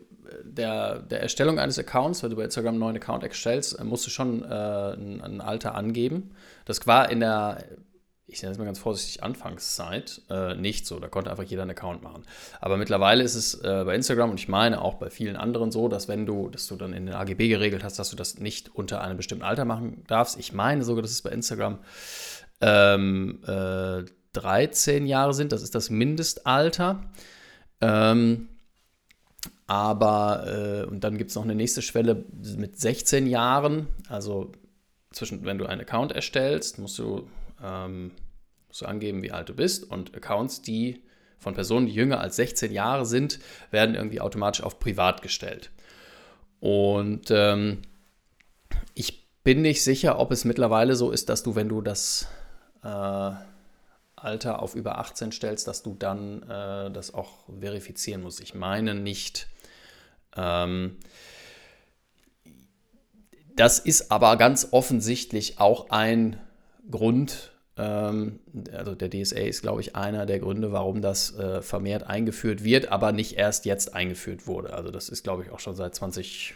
der, 0.42 0.99
der 0.99 1.22
Erstellung 1.22 1.59
eines 1.59 1.78
Accounts, 1.78 2.22
wenn 2.22 2.30
du 2.30 2.36
bei 2.36 2.44
Instagram 2.44 2.74
einen 2.74 2.80
neuen 2.80 2.96
Account 2.96 3.22
erstellst, 3.22 3.82
musst 3.84 4.07
du 4.07 4.11
schon 4.11 4.42
äh, 4.42 4.46
ein, 4.46 5.20
ein, 5.22 5.40
Alter 5.40 5.74
angeben. 5.74 6.30
Das 6.64 6.84
war 6.86 7.11
in 7.11 7.20
der 7.20 7.64
ich 8.31 8.43
nenne 8.43 8.53
es 8.53 8.59
mal 8.59 8.66
ganz 8.66 8.79
vorsichtig, 8.79 9.22
Anfangszeit 9.22 10.20
äh, 10.29 10.55
nicht 10.55 10.87
so. 10.87 11.01
Da 11.01 11.09
konnte 11.09 11.31
einfach 11.31 11.45
jeder 11.45 11.62
einen 11.62 11.70
Account 11.70 12.03
machen. 12.03 12.24
Aber 12.61 12.76
mittlerweile 12.76 13.24
ist 13.24 13.35
es 13.35 13.55
äh, 13.55 13.83
bei 13.85 13.95
Instagram 13.95 14.31
und 14.31 14.39
ich 14.39 14.49
meine 14.49 14.83
auch 14.83 14.95
bei 14.95 15.09
vielen 15.09 15.37
anderen 15.37 15.72
so, 15.72 15.89
dass 15.89 16.09
wenn 16.09 16.26
du, 16.26 16.51
dass 16.51 16.66
du 16.66 16.76
dann 16.76 16.93
in 16.93 17.07
den 17.07 17.14
AGB 17.14 17.49
geregelt 17.49 17.83
hast, 17.83 17.99
dass 17.99 18.11
du 18.11 18.16
das 18.16 18.39
nicht 18.39 18.74
unter 18.74 19.01
einem 19.01 19.16
bestimmten 19.16 19.45
Alter 19.45 19.64
machen 19.64 20.05
darfst. 20.07 20.39
Ich 20.39 20.53
meine 20.53 20.85
sogar, 20.85 21.01
dass 21.01 21.11
es 21.11 21.22
bei 21.22 21.31
Instagram 21.31 21.79
ähm, 22.61 23.41
äh, 23.47 24.05
13 24.35 25.07
Jahre 25.07 25.33
sind. 25.33 25.53
Das 25.53 25.62
ist 25.62 25.74
das 25.74 25.89
Mindestalter. 25.89 27.03
Ähm, 27.81 28.49
aber, 29.66 30.45
äh, 30.47 30.87
und 30.87 31.03
dann 31.03 31.16
gibt 31.16 31.31
es 31.31 31.37
noch 31.37 31.45
eine 31.45 31.55
nächste 31.55 31.81
Schwelle 31.81 32.26
mit 32.57 32.79
16 32.79 33.26
Jahren. 33.26 33.87
Also 34.09 34.53
zwischen, 35.12 35.47
wenn 35.47 35.57
du 35.57 35.64
einen 35.64 35.81
Account 35.81 36.12
erstellst, 36.12 36.79
musst 36.79 36.99
du 36.99 37.26
ähm, 37.62 38.12
musst 38.68 38.82
du 38.82 38.86
angeben, 38.86 39.22
wie 39.22 39.32
alt 39.32 39.48
du 39.48 39.54
bist. 39.54 39.84
Und 39.84 40.14
Accounts, 40.14 40.62
die 40.62 41.02
von 41.38 41.54
Personen, 41.54 41.86
die 41.86 41.94
jünger 41.94 42.20
als 42.20 42.36
16 42.36 42.72
Jahre 42.72 43.06
sind, 43.06 43.38
werden 43.70 43.94
irgendwie 43.94 44.20
automatisch 44.20 44.62
auf 44.62 44.78
privat 44.78 45.22
gestellt. 45.22 45.70
Und 46.61 47.30
ähm, 47.30 47.82
ich 48.94 49.26
bin 49.44 49.62
nicht 49.62 49.82
sicher, 49.82 50.18
ob 50.18 50.32
es 50.32 50.44
mittlerweile 50.44 50.96
so 50.96 51.11
ist, 51.11 51.28
dass 51.28 51.42
du, 51.42 51.54
wenn 51.54 51.68
du 51.68 51.80
das 51.80 52.28
äh, 52.82 53.30
Alter 54.16 54.61
auf 54.61 54.74
über 54.74 54.98
18 54.98 55.32
stellst, 55.32 55.68
dass 55.68 55.82
du 55.82 55.94
dann 55.94 56.42
äh, 56.42 56.90
das 56.90 57.14
auch 57.14 57.46
verifizieren 57.61 58.22
musst. 58.22 58.40
Ich 58.40 58.54
meine 58.54 58.94
nicht. 58.94 59.48
Ähm, 60.36 60.96
das 63.54 63.78
ist 63.78 64.11
aber 64.11 64.36
ganz 64.36 64.68
offensichtlich 64.72 65.59
auch 65.59 65.90
ein 65.90 66.40
Grund, 66.91 67.53
ähm, 67.76 68.41
also 68.72 68.95
der 68.95 69.09
DSA 69.09 69.41
ist, 69.41 69.62
glaube 69.62 69.80
ich, 69.80 69.95
einer 69.95 70.26
der 70.26 70.41
Gründe, 70.41 70.72
warum 70.72 71.01
das 71.01 71.36
äh, 71.39 71.62
vermehrt 71.62 72.05
eingeführt 72.05 72.64
wird, 72.64 72.91
aber 72.91 73.12
nicht 73.12 73.36
erst 73.36 73.64
jetzt 73.64 73.95
eingeführt 73.95 74.47
wurde. 74.47 74.72
Also 74.72 74.91
das 74.91 75.09
ist, 75.09 75.22
glaube 75.22 75.45
ich, 75.45 75.51
auch 75.51 75.61
schon 75.61 75.76
seit 75.76 75.95
20, 75.95 76.55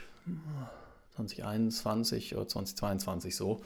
2021 1.14 2.34
oder 2.34 2.48
2022 2.48 3.36
so. 3.36 3.60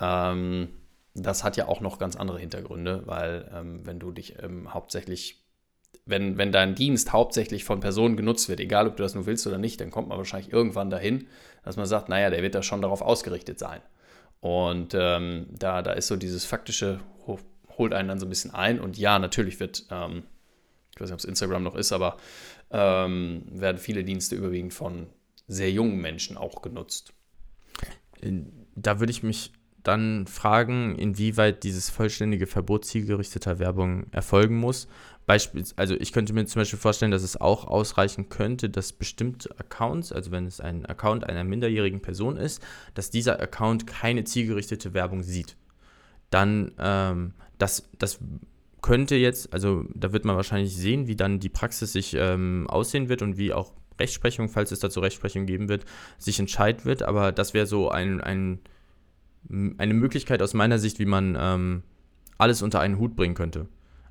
Ähm, 0.00 0.68
das 1.14 1.42
hat 1.42 1.56
ja 1.56 1.68
auch 1.68 1.80
noch 1.80 1.98
ganz 1.98 2.16
andere 2.16 2.38
Hintergründe, 2.38 3.02
weil 3.06 3.50
ähm, 3.54 3.84
wenn 3.84 3.98
du 3.98 4.12
dich 4.12 4.40
ähm, 4.42 4.72
hauptsächlich, 4.72 5.42
wenn, 6.06 6.38
wenn 6.38 6.52
dein 6.52 6.74
Dienst 6.74 7.12
hauptsächlich 7.12 7.64
von 7.64 7.80
Personen 7.80 8.16
genutzt 8.16 8.48
wird, 8.48 8.60
egal 8.60 8.86
ob 8.86 8.96
du 8.96 9.02
das 9.02 9.14
nur 9.14 9.26
willst 9.26 9.46
oder 9.46 9.58
nicht, 9.58 9.80
dann 9.80 9.90
kommt 9.90 10.08
man 10.08 10.18
wahrscheinlich 10.18 10.52
irgendwann 10.52 10.90
dahin, 10.90 11.26
dass 11.64 11.76
man 11.76 11.86
sagt, 11.86 12.08
naja, 12.08 12.30
der 12.30 12.42
wird 12.42 12.54
da 12.54 12.62
schon 12.62 12.82
darauf 12.82 13.02
ausgerichtet 13.02 13.58
sein. 13.58 13.80
Und 14.40 14.94
ähm, 14.94 15.46
da, 15.50 15.82
da 15.82 15.92
ist 15.92 16.08
so 16.08 16.16
dieses 16.16 16.44
faktische, 16.44 17.00
holt 17.76 17.92
einen 17.92 18.08
dann 18.08 18.20
so 18.20 18.26
ein 18.26 18.30
bisschen 18.30 18.54
ein. 18.54 18.80
Und 18.80 18.98
ja, 18.98 19.18
natürlich 19.18 19.60
wird, 19.60 19.86
ähm, 19.90 20.24
ich 20.94 21.00
weiß 21.00 21.08
nicht, 21.08 21.14
ob 21.14 21.18
es 21.18 21.24
Instagram 21.24 21.62
noch 21.62 21.74
ist, 21.74 21.92
aber 21.92 22.16
ähm, 22.70 23.44
werden 23.50 23.78
viele 23.78 24.04
Dienste 24.04 24.36
überwiegend 24.36 24.72
von 24.72 25.08
sehr 25.48 25.70
jungen 25.70 26.00
Menschen 26.00 26.36
auch 26.36 26.62
genutzt. 26.62 27.12
Da 28.76 29.00
würde 29.00 29.10
ich 29.10 29.22
mich 29.22 29.52
dann 29.82 30.26
fragen, 30.26 30.94
inwieweit 30.96 31.64
dieses 31.64 31.90
vollständige 31.90 32.46
Verbot 32.46 32.84
zielgerichteter 32.84 33.58
Werbung 33.58 34.06
erfolgen 34.12 34.56
muss. 34.56 34.88
Beispiel, 35.30 35.64
also 35.76 35.94
ich 35.94 36.10
könnte 36.10 36.32
mir 36.32 36.44
zum 36.46 36.58
Beispiel 36.58 36.78
vorstellen, 36.80 37.12
dass 37.12 37.22
es 37.22 37.40
auch 37.40 37.64
ausreichen 37.64 38.30
könnte, 38.30 38.68
dass 38.68 38.92
bestimmte 38.92 39.48
Accounts, 39.60 40.10
also 40.10 40.32
wenn 40.32 40.44
es 40.44 40.60
ein 40.60 40.84
Account 40.86 41.22
einer 41.22 41.44
minderjährigen 41.44 42.02
Person 42.02 42.36
ist, 42.36 42.60
dass 42.94 43.10
dieser 43.10 43.38
Account 43.38 43.86
keine 43.86 44.24
zielgerichtete 44.24 44.92
Werbung 44.92 45.22
sieht. 45.22 45.56
Dann, 46.30 46.72
ähm, 46.80 47.34
das, 47.58 47.88
das 47.96 48.18
könnte 48.82 49.14
jetzt, 49.14 49.54
also 49.54 49.84
da 49.94 50.12
wird 50.12 50.24
man 50.24 50.34
wahrscheinlich 50.34 50.76
sehen, 50.76 51.06
wie 51.06 51.14
dann 51.14 51.38
die 51.38 51.48
Praxis 51.48 51.92
sich 51.92 52.16
ähm, 52.18 52.66
aussehen 52.68 53.08
wird 53.08 53.22
und 53.22 53.38
wie 53.38 53.52
auch 53.52 53.72
Rechtsprechung, 54.00 54.48
falls 54.48 54.72
es 54.72 54.80
dazu 54.80 54.98
Rechtsprechung 54.98 55.46
geben 55.46 55.68
wird, 55.68 55.84
sich 56.18 56.40
entscheiden 56.40 56.84
wird. 56.84 57.04
Aber 57.04 57.30
das 57.30 57.54
wäre 57.54 57.66
so 57.66 57.88
ein, 57.88 58.20
ein 58.20 58.58
eine 59.48 59.94
Möglichkeit 59.94 60.42
aus 60.42 60.54
meiner 60.54 60.80
Sicht, 60.80 60.98
wie 60.98 61.06
man 61.06 61.38
ähm, 61.38 61.82
alles 62.36 62.62
unter 62.62 62.80
einen 62.80 62.98
Hut 62.98 63.14
bringen 63.14 63.36
könnte. 63.36 63.68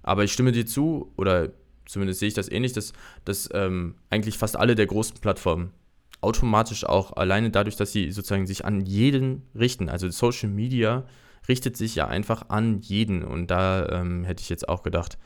Aber 0.09 0.23
ich 0.23 0.33
stimme 0.33 0.51
dir 0.51 0.65
zu, 0.65 1.13
oder 1.17 1.51
zumindest 1.85 2.19
sehe 2.19 2.29
ich 2.29 2.33
das 2.33 2.49
ähnlich, 2.49 2.73
dass, 2.73 2.93
dass 3.25 3.47
ähm, 3.53 3.93
eigentlich 4.09 4.39
fast 4.39 4.57
alle 4.57 4.73
der 4.73 4.87
großen 4.87 5.19
Plattformen 5.19 5.71
automatisch 6.19 6.83
auch 6.83 7.13
alleine 7.15 7.51
dadurch, 7.51 7.75
dass 7.75 7.91
sie 7.91 8.11
sozusagen 8.11 8.47
sich 8.47 8.65
an 8.65 8.81
jeden 8.81 9.43
richten, 9.53 9.87
also 9.87 10.09
Social 10.09 10.49
Media 10.49 11.05
richtet 11.47 11.77
sich 11.77 11.93
ja 11.93 12.07
einfach 12.07 12.49
an 12.49 12.81
jeden 12.81 13.23
und 13.23 13.51
da 13.51 13.87
ähm, 13.89 14.23
hätte 14.23 14.41
ich 14.41 14.49
jetzt 14.49 14.67
auch 14.67 14.81
gedacht, 14.81 15.19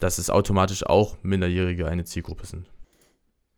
dass 0.00 0.18
es 0.18 0.30
automatisch 0.30 0.84
auch 0.84 1.16
Minderjährige 1.22 1.86
eine 1.86 2.02
Zielgruppe 2.04 2.44
sind. 2.44 2.66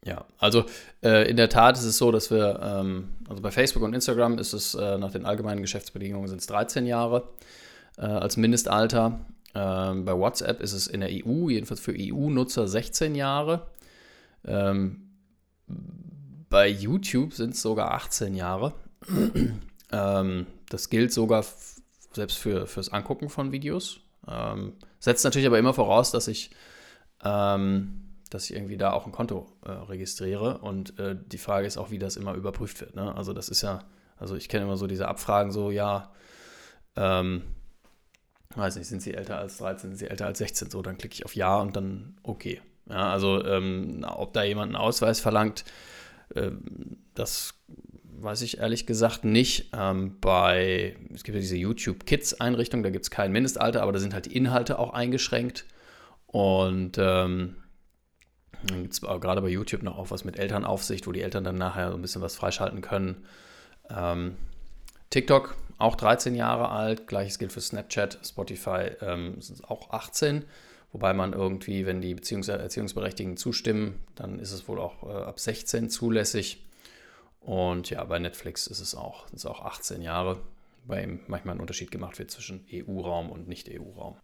Ja, 0.05 0.27
also 0.37 0.67
äh, 1.03 1.27
in 1.27 1.39
der 1.39 1.49
Tat 1.49 1.79
ist 1.79 1.85
es 1.85 1.97
so, 1.97 2.13
dass 2.13 2.31
wir, 2.31 2.61
ähm, 2.63 3.09
also 3.31 3.41
bei 3.41 3.51
Facebook 3.51 3.83
und 3.83 3.95
Instagram 3.95 4.37
ist 4.37 4.53
es 4.53 4.75
äh, 4.75 4.99
nach 4.99 5.11
den 5.11 5.25
allgemeinen 5.25 5.63
Geschäftsbedingungen 5.63 6.29
sind 6.29 6.43
es 6.43 6.47
13 6.49 6.85
Jahre 6.85 7.31
äh, 7.97 8.03
als 8.03 8.37
Mindestalter. 8.37 9.21
Ähm, 9.55 10.05
bei 10.05 10.17
WhatsApp 10.17 10.61
ist 10.61 10.73
es 10.73 10.87
in 10.87 11.01
der 11.01 11.11
EU, 11.11 11.49
jedenfalls 11.49 11.81
für 11.81 11.95
EU-Nutzer 11.97 12.69
16 12.69 13.15
Jahre. 13.15 13.67
Ähm, 14.45 15.11
bei 16.49 16.69
YouTube 16.69 17.35
sind 17.35 17.55
es 17.55 17.63
sogar 17.63 17.93
18 17.93 18.35
Jahre. 18.35 18.75
Ähm, 19.93 20.47
das 20.69 20.89
gilt 20.89 21.13
sogar 21.13 21.45
selbst 22.13 22.39
für, 22.39 22.69
fürs 22.69 22.91
Angucken 22.91 23.29
von 23.29 23.51
Videos. 23.51 23.99
Ähm, 24.29 24.75
setzt 25.01 25.25
natürlich 25.25 25.49
aber 25.49 25.59
immer 25.59 25.75
voraus, 25.75 26.13
dass 26.13 26.29
ich 26.29 26.53
ähm, 27.25 28.11
dass 28.31 28.49
ich 28.49 28.57
irgendwie 28.57 28.77
da 28.77 28.93
auch 28.93 29.07
ein 29.07 29.13
Konto 29.13 29.53
äh, 29.65 29.71
registriere. 29.71 30.59
Und 30.59 30.99
äh, 30.99 31.17
die 31.21 31.39
Frage 31.39 31.67
ist 31.67 31.77
auch, 31.77 31.91
wie 31.91 31.99
das 31.99 32.17
immer 32.17 32.35
überprüft 32.35 32.81
wird. 32.81 32.95
Ne? 32.95 33.15
Also 33.15 33.33
das 33.33 33.49
ist 33.49 33.63
ja, 33.63 33.81
also 34.17 34.37
ich 34.37 34.49
kenne 34.49 34.65
immer 34.65 34.77
so 34.77 34.87
diese 34.87 35.09
Abfragen, 35.09 35.51
so 35.51 35.71
ja, 35.71 36.13
ähm, 36.97 37.43
weiß 38.57 38.77
nicht, 38.77 38.89
sind 38.89 39.03
sie 39.03 39.15
älter 39.15 39.39
als 39.39 39.59
13, 39.59 39.91
sind 39.91 39.99
sie 39.99 40.09
älter 40.09 40.27
als 40.27 40.39
16, 40.39 40.71
so, 40.71 40.83
dann 40.83 40.99
klicke 40.99 41.15
ich 41.15 41.25
auf 41.25 41.35
Ja 41.35 41.59
und 41.59 41.77
dann 41.77 42.17
okay. 42.23 42.61
Ja, 42.89 43.13
also 43.13 43.45
ähm, 43.45 44.05
ob 44.09 44.33
da 44.33 44.43
jemand 44.43 44.71
einen 44.71 44.77
Ausweis 44.77 45.21
verlangt, 45.21 45.65
äh, 46.35 46.51
das 47.15 47.55
weiß 48.23 48.43
ich 48.43 48.59
ehrlich 48.59 48.87
gesagt 48.87 49.25
nicht. 49.25 49.71
Ähm, 49.73 50.17
bei, 50.21 50.97
es 51.15 51.25
gibt 51.25 51.37
ja 51.37 51.41
diese 51.41 51.57
YouTube 51.57 52.07
Kids 52.07 52.41
Einrichtung, 52.41 52.83
da 52.83 52.91
gibt 52.91 53.05
es 53.05 53.11
kein 53.11 53.33
Mindestalter, 53.33 53.83
aber 53.83 53.93
da 53.93 53.99
sind 53.99 54.15
halt 54.15 54.27
die 54.27 54.37
Inhalte 54.37 54.79
auch 54.79 54.93
eingeschränkt. 54.93 55.65
Und 56.27 56.99
ähm, 56.99 57.57
dann 58.65 58.83
gibt 58.83 58.93
es 58.93 59.01
gerade 59.01 59.41
bei 59.41 59.49
YouTube 59.49 59.83
noch 59.83 59.99
auch 59.99 60.11
was 60.11 60.25
mit 60.25 60.39
Elternaufsicht, 60.39 61.07
wo 61.07 61.13
die 61.13 61.23
Eltern 61.23 61.45
dann 61.45 61.57
nachher 61.57 61.91
so 61.91 61.97
ein 61.97 62.03
bisschen 62.03 62.23
was 62.23 62.37
freischalten 62.37 62.83
können. 62.83 63.25
Ähm, 63.89 64.37
TikTok, 65.09 65.57
auch 65.81 65.97
13 65.97 66.35
Jahre 66.35 66.69
alt, 66.69 67.07
gleiches 67.07 67.39
gilt 67.39 67.53
für 67.53 67.61
Snapchat, 67.61 68.19
Spotify 68.25 68.91
ähm, 69.01 69.41
sind 69.41 69.69
auch 69.69 69.91
18. 69.91 70.45
Wobei 70.93 71.15
man 71.15 71.33
irgendwie, 71.33 71.87
wenn 71.87 72.01
die 72.01 72.15
Beziehungs 72.15 72.49
Erziehungsberechtigten 72.49 73.37
zustimmen, 73.37 74.01
dann 74.17 74.39
ist 74.41 74.53
es 74.53 74.67
wohl 74.67 74.81
auch 74.81 75.05
äh, 75.05 75.23
ab 75.23 75.39
16 75.39 75.89
zulässig. 75.89 76.67
Und 77.41 77.91
ja, 77.91 78.03
bei 78.05 78.19
Netflix 78.19 78.67
ist 78.67 78.81
es 78.81 78.95
auch, 78.95 79.31
ist 79.33 79.47
auch 79.47 79.65
18 79.65 80.03
Jahre, 80.03 80.41
weil 80.85 81.21
manchmal 81.29 81.55
ein 81.55 81.61
Unterschied 81.61 81.91
gemacht 81.91 82.19
wird 82.19 82.31
zwischen 82.31 82.67
EU-Raum 82.73 83.31
und 83.31 83.49
Nicht-EU-Raum. 83.49 84.17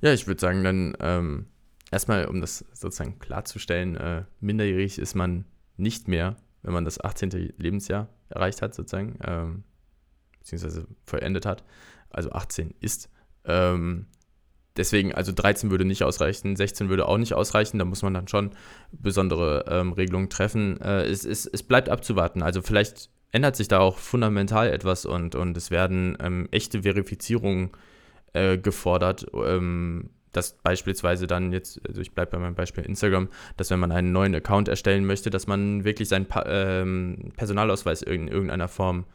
Ja, 0.00 0.12
ich 0.12 0.26
würde 0.26 0.40
sagen, 0.40 0.64
dann 0.64 0.96
ähm, 1.00 1.46
erstmal, 1.90 2.26
um 2.26 2.40
das 2.40 2.64
sozusagen 2.72 3.18
klarzustellen, 3.18 3.96
äh, 3.96 4.24
minderjährig 4.40 4.98
ist 4.98 5.14
man 5.14 5.44
nicht 5.76 6.08
mehr, 6.08 6.36
wenn 6.62 6.72
man 6.72 6.84
das 6.84 7.02
18. 7.02 7.30
Lebensjahr 7.58 8.08
erreicht 8.28 8.62
hat, 8.62 8.74
sozusagen, 8.74 9.18
ähm, 9.24 9.64
beziehungsweise 10.46 10.86
vollendet 11.04 11.44
hat. 11.44 11.64
Also 12.10 12.30
18 12.32 12.74
ist. 12.80 13.10
Ähm, 13.44 14.06
Deswegen, 14.76 15.14
also 15.14 15.32
13 15.32 15.70
würde 15.70 15.86
nicht 15.86 16.02
ausreichen, 16.02 16.54
16 16.54 16.90
würde 16.90 17.08
auch 17.08 17.16
nicht 17.16 17.32
ausreichen, 17.32 17.78
da 17.78 17.86
muss 17.86 18.02
man 18.02 18.12
dann 18.12 18.28
schon 18.28 18.50
besondere 18.92 19.64
ähm, 19.68 19.92
Regelungen 19.92 20.28
treffen. 20.28 20.78
Äh, 20.82 21.04
es, 21.04 21.24
es, 21.24 21.46
es 21.46 21.62
bleibt 21.62 21.88
abzuwarten. 21.88 22.42
Also 22.42 22.60
vielleicht 22.60 23.08
ändert 23.32 23.56
sich 23.56 23.68
da 23.68 23.78
auch 23.78 23.96
fundamental 23.96 24.68
etwas 24.68 25.06
und, 25.06 25.34
und 25.34 25.56
es 25.56 25.70
werden 25.70 26.18
ähm, 26.20 26.46
echte 26.50 26.82
Verifizierungen 26.82 27.70
äh, 28.34 28.58
gefordert, 28.58 29.26
ähm, 29.32 30.10
dass 30.32 30.58
beispielsweise 30.58 31.26
dann 31.26 31.52
jetzt, 31.52 31.80
also 31.88 32.02
ich 32.02 32.12
bleibe 32.12 32.32
bei 32.32 32.38
meinem 32.38 32.54
Beispiel 32.54 32.84
Instagram, 32.84 33.30
dass 33.56 33.70
wenn 33.70 33.80
man 33.80 33.92
einen 33.92 34.12
neuen 34.12 34.34
Account 34.34 34.68
erstellen 34.68 35.06
möchte, 35.06 35.30
dass 35.30 35.46
man 35.46 35.84
wirklich 35.84 36.10
seinen 36.10 36.26
pa 36.26 36.44
ähm, 36.46 37.32
Personalausweis 37.36 38.02
in 38.02 38.28
irgendeiner 38.28 38.68
Form 38.68 39.06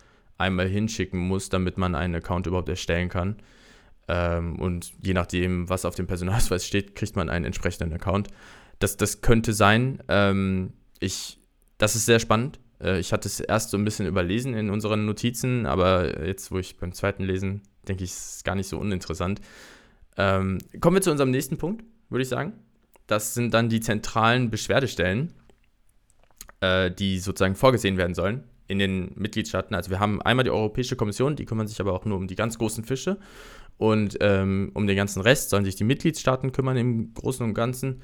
einmal 0.42 0.68
hinschicken 0.68 1.20
muss, 1.20 1.50
damit 1.50 1.78
man 1.78 1.96
einen 1.96 2.16
Account 2.16 2.48
überhaupt 2.48 2.70
erstellen 2.70 3.10
kann. 3.10 3.38
Ähm, 4.08 4.60
und 4.60 4.92
je 5.02 5.14
nachdem, 5.14 5.70
was 5.70 5.86
auf 5.86 5.96
dem 5.96 6.08
Personalausweis 6.08 6.66
steht, 6.66 6.96
kriegt 6.96 7.16
man 7.16 7.30
einen 7.30 7.46
entsprechenden 7.46 7.94
Account. 7.94 8.28
Das, 8.80 8.98
das 8.98 9.22
könnte 9.22 9.54
sein. 9.54 10.04
Ähm, 10.08 10.74
ich, 11.00 11.40
das 11.78 11.96
ist 11.96 12.06
sehr 12.06 12.20
spannend. 12.20 12.60
Äh, 12.82 13.00
ich 13.00 13.14
hatte 13.14 13.28
es 13.28 13.40
erst 13.40 13.70
so 13.70 13.78
ein 13.78 13.86
bisschen 13.86 14.08
überlesen 14.08 14.54
in 14.54 14.70
unseren 14.70 15.06
Notizen, 15.06 15.66
aber 15.66 16.26
jetzt, 16.26 16.52
wo 16.52 16.60
ich 16.60 16.78
beim 16.78 16.94
zweiten 16.94 17.24
Lesen, 17.24 17.62
denke 17.88 18.04
ich, 18.04 18.12
ist 18.12 18.36
es 18.36 18.44
gar 18.44 18.56
nicht 18.56 18.68
so 18.68 18.80
uninteressant. 18.80 19.40
Ähm, 20.18 20.58
kommen 20.82 20.98
wir 20.98 21.02
zu 21.02 21.12
unserem 21.12 21.32
nächsten 21.32 21.58
Punkt, 21.58 21.86
würde 22.10 22.24
ich 22.24 22.30
sagen. 22.30 22.54
Das 23.08 23.34
sind 23.34 23.54
dann 23.54 23.70
die 23.70 23.80
zentralen 23.80 24.50
Beschwerdestellen, 24.50 25.34
äh, 26.60 26.92
die 26.92 27.20
sozusagen 27.20 27.56
vorgesehen 27.56 27.98
werden 27.98 28.14
sollen 28.14 28.44
in 28.72 28.80
den 28.80 29.12
Mitgliedstaaten. 29.16 29.76
Also 29.76 29.92
wir 29.92 30.00
haben 30.00 30.22
einmal 30.22 30.46
die 30.46 30.50
Europäische 30.50 30.96
Kommission, 30.96 31.36
die 31.36 31.46
kümmern 31.46 31.68
sich 31.68 31.80
aber 31.82 31.94
auch 31.94 32.06
nur 32.06 32.18
um 32.18 32.28
die 32.28 32.36
ganz 32.36 32.58
großen 32.58 32.86
Fische. 32.86 33.18
Und 33.78 34.18
ähm, 34.22 34.72
um 34.74 34.88
den 34.88 34.96
ganzen 34.96 35.22
Rest 35.22 35.50
sollen 35.50 35.66
sich 35.66 35.76
die 35.76 35.84
Mitgliedstaaten 35.84 36.52
kümmern 36.52 36.78
im 36.78 37.14
Großen 37.14 37.46
und 37.46 37.54
Ganzen. 37.54 38.02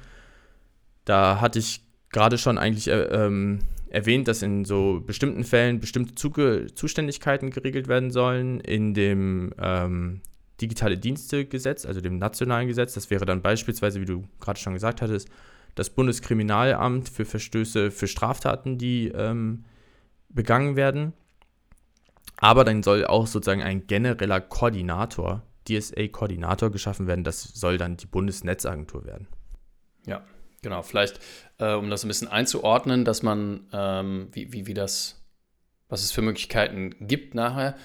Da 1.04 1.40
hatte 1.40 1.58
ich 1.58 1.82
gerade 2.10 2.36
schon 2.36 2.58
eigentlich 2.58 2.88
äh, 2.88 3.02
ähm, 3.04 3.60
erwähnt, 3.88 4.28
dass 4.28 4.42
in 4.42 4.66
so 4.66 5.02
bestimmten 5.06 5.44
Fällen 5.44 5.80
bestimmte 5.80 6.14
Zuge 6.14 6.66
Zuständigkeiten 6.74 7.50
geregelt 7.50 7.88
werden 7.88 8.10
sollen. 8.10 8.60
In 8.60 8.92
dem 8.92 9.54
ähm, 9.58 10.20
Digitale 10.60 10.98
Dienste-Gesetz, 10.98 11.86
also 11.86 12.00
dem 12.00 12.18
nationalen 12.18 12.68
Gesetz, 12.68 12.94
das 12.94 13.10
wäre 13.10 13.24
dann 13.24 13.40
beispielsweise, 13.40 14.00
wie 14.00 14.06
du 14.06 14.24
gerade 14.40 14.58
schon 14.58 14.74
gesagt 14.74 15.00
hattest, 15.00 15.28
das 15.76 15.90
Bundeskriminalamt 15.90 17.08
für 17.08 17.24
Verstöße 17.24 17.92
für 17.92 18.08
Straftaten, 18.08 18.76
die 18.76 19.12
ähm, 19.14 19.64
begangen 20.28 20.76
werden. 20.76 21.12
Aber 22.36 22.64
dann 22.64 22.82
soll 22.82 23.04
auch 23.04 23.26
sozusagen 23.26 23.62
ein 23.62 23.86
genereller 23.86 24.40
Koordinator 24.40 25.42
DSA-Koordinator 25.68 26.70
geschaffen 26.70 27.06
werden. 27.06 27.24
Das 27.24 27.42
soll 27.42 27.78
dann 27.78 27.96
die 27.96 28.06
Bundesnetzagentur 28.06 29.04
werden. 29.04 29.28
Ja, 30.06 30.24
genau. 30.62 30.82
Vielleicht, 30.82 31.20
äh, 31.58 31.74
um 31.74 31.90
das 31.90 32.04
ein 32.04 32.08
bisschen 32.08 32.28
einzuordnen, 32.28 33.04
dass 33.04 33.22
man, 33.22 33.66
ähm, 33.72 34.28
wie, 34.32 34.52
wie, 34.52 34.66
wie 34.66 34.74
das, 34.74 35.22
was 35.88 36.02
es 36.02 36.12
für 36.12 36.22
Möglichkeiten 36.22 36.94
gibt 37.00 37.34
nachher, 37.34 37.76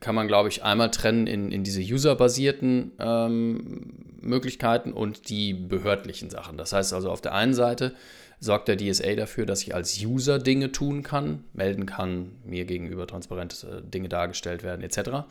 kann 0.00 0.14
man, 0.14 0.28
glaube 0.28 0.48
ich, 0.48 0.62
einmal 0.62 0.90
trennen 0.90 1.26
in, 1.26 1.50
in 1.50 1.64
diese 1.64 1.80
userbasierten 1.80 2.92
ähm, 2.98 3.92
Möglichkeiten 4.20 4.92
und 4.92 5.28
die 5.28 5.54
behördlichen 5.54 6.30
Sachen. 6.30 6.56
Das 6.56 6.72
heißt 6.72 6.92
also, 6.92 7.10
auf 7.10 7.20
der 7.20 7.34
einen 7.34 7.54
Seite 7.54 7.94
sorgt 8.40 8.68
der 8.68 8.76
DSA 8.76 9.14
dafür, 9.14 9.46
dass 9.46 9.62
ich 9.62 9.74
als 9.74 10.02
User 10.02 10.38
Dinge 10.38 10.72
tun 10.72 11.02
kann, 11.02 11.44
melden 11.52 11.86
kann, 11.86 12.32
mir 12.44 12.64
gegenüber 12.64 13.06
transparent 13.06 13.64
äh, 13.64 13.82
Dinge 13.82 14.08
dargestellt 14.08 14.62
werden, 14.62 14.82
etc. 14.82 15.28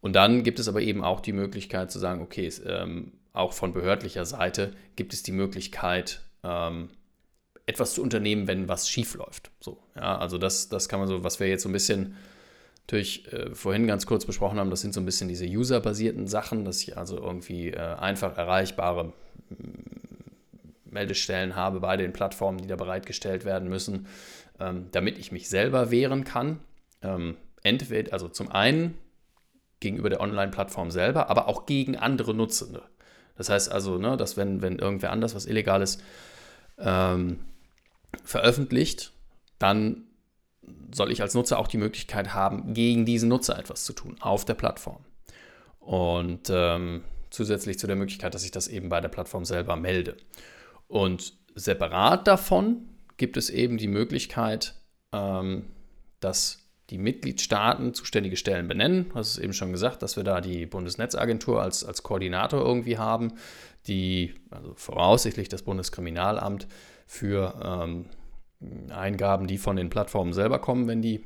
Und 0.00 0.14
dann 0.14 0.42
gibt 0.42 0.58
es 0.58 0.68
aber 0.68 0.80
eben 0.80 1.02
auch 1.02 1.20
die 1.20 1.32
Möglichkeit 1.32 1.90
zu 1.90 1.98
sagen, 1.98 2.20
okay, 2.20 2.46
es, 2.46 2.62
ähm, 2.66 3.12
auch 3.32 3.52
von 3.52 3.72
behördlicher 3.72 4.26
Seite 4.26 4.72
gibt 4.96 5.14
es 5.14 5.22
die 5.22 5.32
Möglichkeit, 5.32 6.22
ähm, 6.44 6.90
etwas 7.64 7.94
zu 7.94 8.02
unternehmen, 8.02 8.46
wenn 8.48 8.68
was 8.68 8.88
schief 8.88 9.14
läuft. 9.14 9.50
So, 9.60 9.78
ja, 9.96 10.18
also 10.18 10.36
das, 10.36 10.68
das 10.68 10.88
kann 10.88 11.00
man 11.00 11.08
so, 11.08 11.24
was 11.24 11.40
wir 11.40 11.48
jetzt 11.48 11.62
so 11.62 11.68
ein 11.68 11.72
bisschen 11.72 12.16
natürlich 12.92 13.32
äh, 13.32 13.54
vorhin 13.54 13.86
ganz 13.86 14.06
kurz 14.06 14.26
besprochen 14.26 14.58
haben, 14.58 14.70
das 14.70 14.82
sind 14.82 14.92
so 14.92 15.00
ein 15.00 15.06
bisschen 15.06 15.28
diese 15.28 15.46
userbasierten 15.46 16.26
Sachen, 16.26 16.64
dass 16.64 16.82
ich 16.82 16.98
also 16.98 17.16
irgendwie 17.16 17.70
äh, 17.70 17.78
einfach 17.78 18.36
erreichbare 18.36 19.12
mm, 19.48 19.54
Meldestellen 20.90 21.56
habe 21.56 21.80
bei 21.80 21.96
den 21.96 22.12
Plattformen, 22.12 22.58
die 22.58 22.66
da 22.66 22.76
bereitgestellt 22.76 23.46
werden 23.46 23.68
müssen, 23.68 24.06
ähm, 24.60 24.88
damit 24.92 25.18
ich 25.18 25.32
mich 25.32 25.48
selber 25.48 25.90
wehren 25.90 26.24
kann. 26.24 26.60
Ähm, 27.00 27.36
entweder, 27.62 28.12
also 28.12 28.28
zum 28.28 28.52
einen 28.52 28.98
gegenüber 29.80 30.10
der 30.10 30.20
Online-Plattform 30.20 30.90
selber, 30.90 31.30
aber 31.30 31.48
auch 31.48 31.64
gegen 31.64 31.96
andere 31.96 32.34
Nutzende. 32.34 32.82
Das 33.36 33.48
heißt 33.48 33.72
also, 33.72 33.96
ne, 33.96 34.18
dass 34.18 34.36
wenn, 34.36 34.60
wenn 34.60 34.78
irgendwer 34.78 35.12
anders 35.12 35.34
was 35.34 35.46
Illegales 35.46 35.98
ähm, 36.78 37.40
veröffentlicht, 38.22 39.12
dann 39.58 40.04
soll 40.94 41.10
ich 41.10 41.22
als 41.22 41.34
Nutzer 41.34 41.58
auch 41.58 41.68
die 41.68 41.78
Möglichkeit 41.78 42.34
haben, 42.34 42.74
gegen 42.74 43.04
diesen 43.04 43.28
Nutzer 43.28 43.58
etwas 43.58 43.84
zu 43.84 43.92
tun 43.92 44.16
auf 44.20 44.44
der 44.44 44.54
Plattform. 44.54 45.04
Und 45.80 46.50
ähm, 46.50 47.02
zusätzlich 47.30 47.78
zu 47.78 47.86
der 47.86 47.96
Möglichkeit, 47.96 48.34
dass 48.34 48.44
ich 48.44 48.50
das 48.50 48.68
eben 48.68 48.88
bei 48.88 49.00
der 49.00 49.08
Plattform 49.08 49.44
selber 49.44 49.76
melde. 49.76 50.16
Und 50.86 51.34
separat 51.54 52.26
davon 52.28 52.88
gibt 53.16 53.36
es 53.36 53.50
eben 53.50 53.78
die 53.78 53.88
Möglichkeit, 53.88 54.74
ähm, 55.12 55.66
dass 56.20 56.58
die 56.90 56.98
Mitgliedstaaten 56.98 57.94
zuständige 57.94 58.36
Stellen 58.36 58.68
benennen. 58.68 59.08
Du 59.08 59.14
hast 59.14 59.30
es 59.30 59.38
eben 59.38 59.54
schon 59.54 59.72
gesagt, 59.72 60.02
dass 60.02 60.16
wir 60.16 60.24
da 60.24 60.40
die 60.40 60.66
Bundesnetzagentur 60.66 61.62
als, 61.62 61.84
als 61.84 62.02
Koordinator 62.02 62.60
irgendwie 62.60 62.98
haben, 62.98 63.32
die 63.86 64.34
also 64.50 64.74
voraussichtlich 64.76 65.48
das 65.48 65.62
Bundeskriminalamt 65.62 66.66
für 67.06 67.54
ähm, 67.64 68.06
Eingaben, 68.90 69.46
die 69.46 69.58
von 69.58 69.76
den 69.76 69.90
Plattformen 69.90 70.32
selber 70.32 70.58
kommen, 70.58 70.86
wenn 70.86 71.02
die 71.02 71.24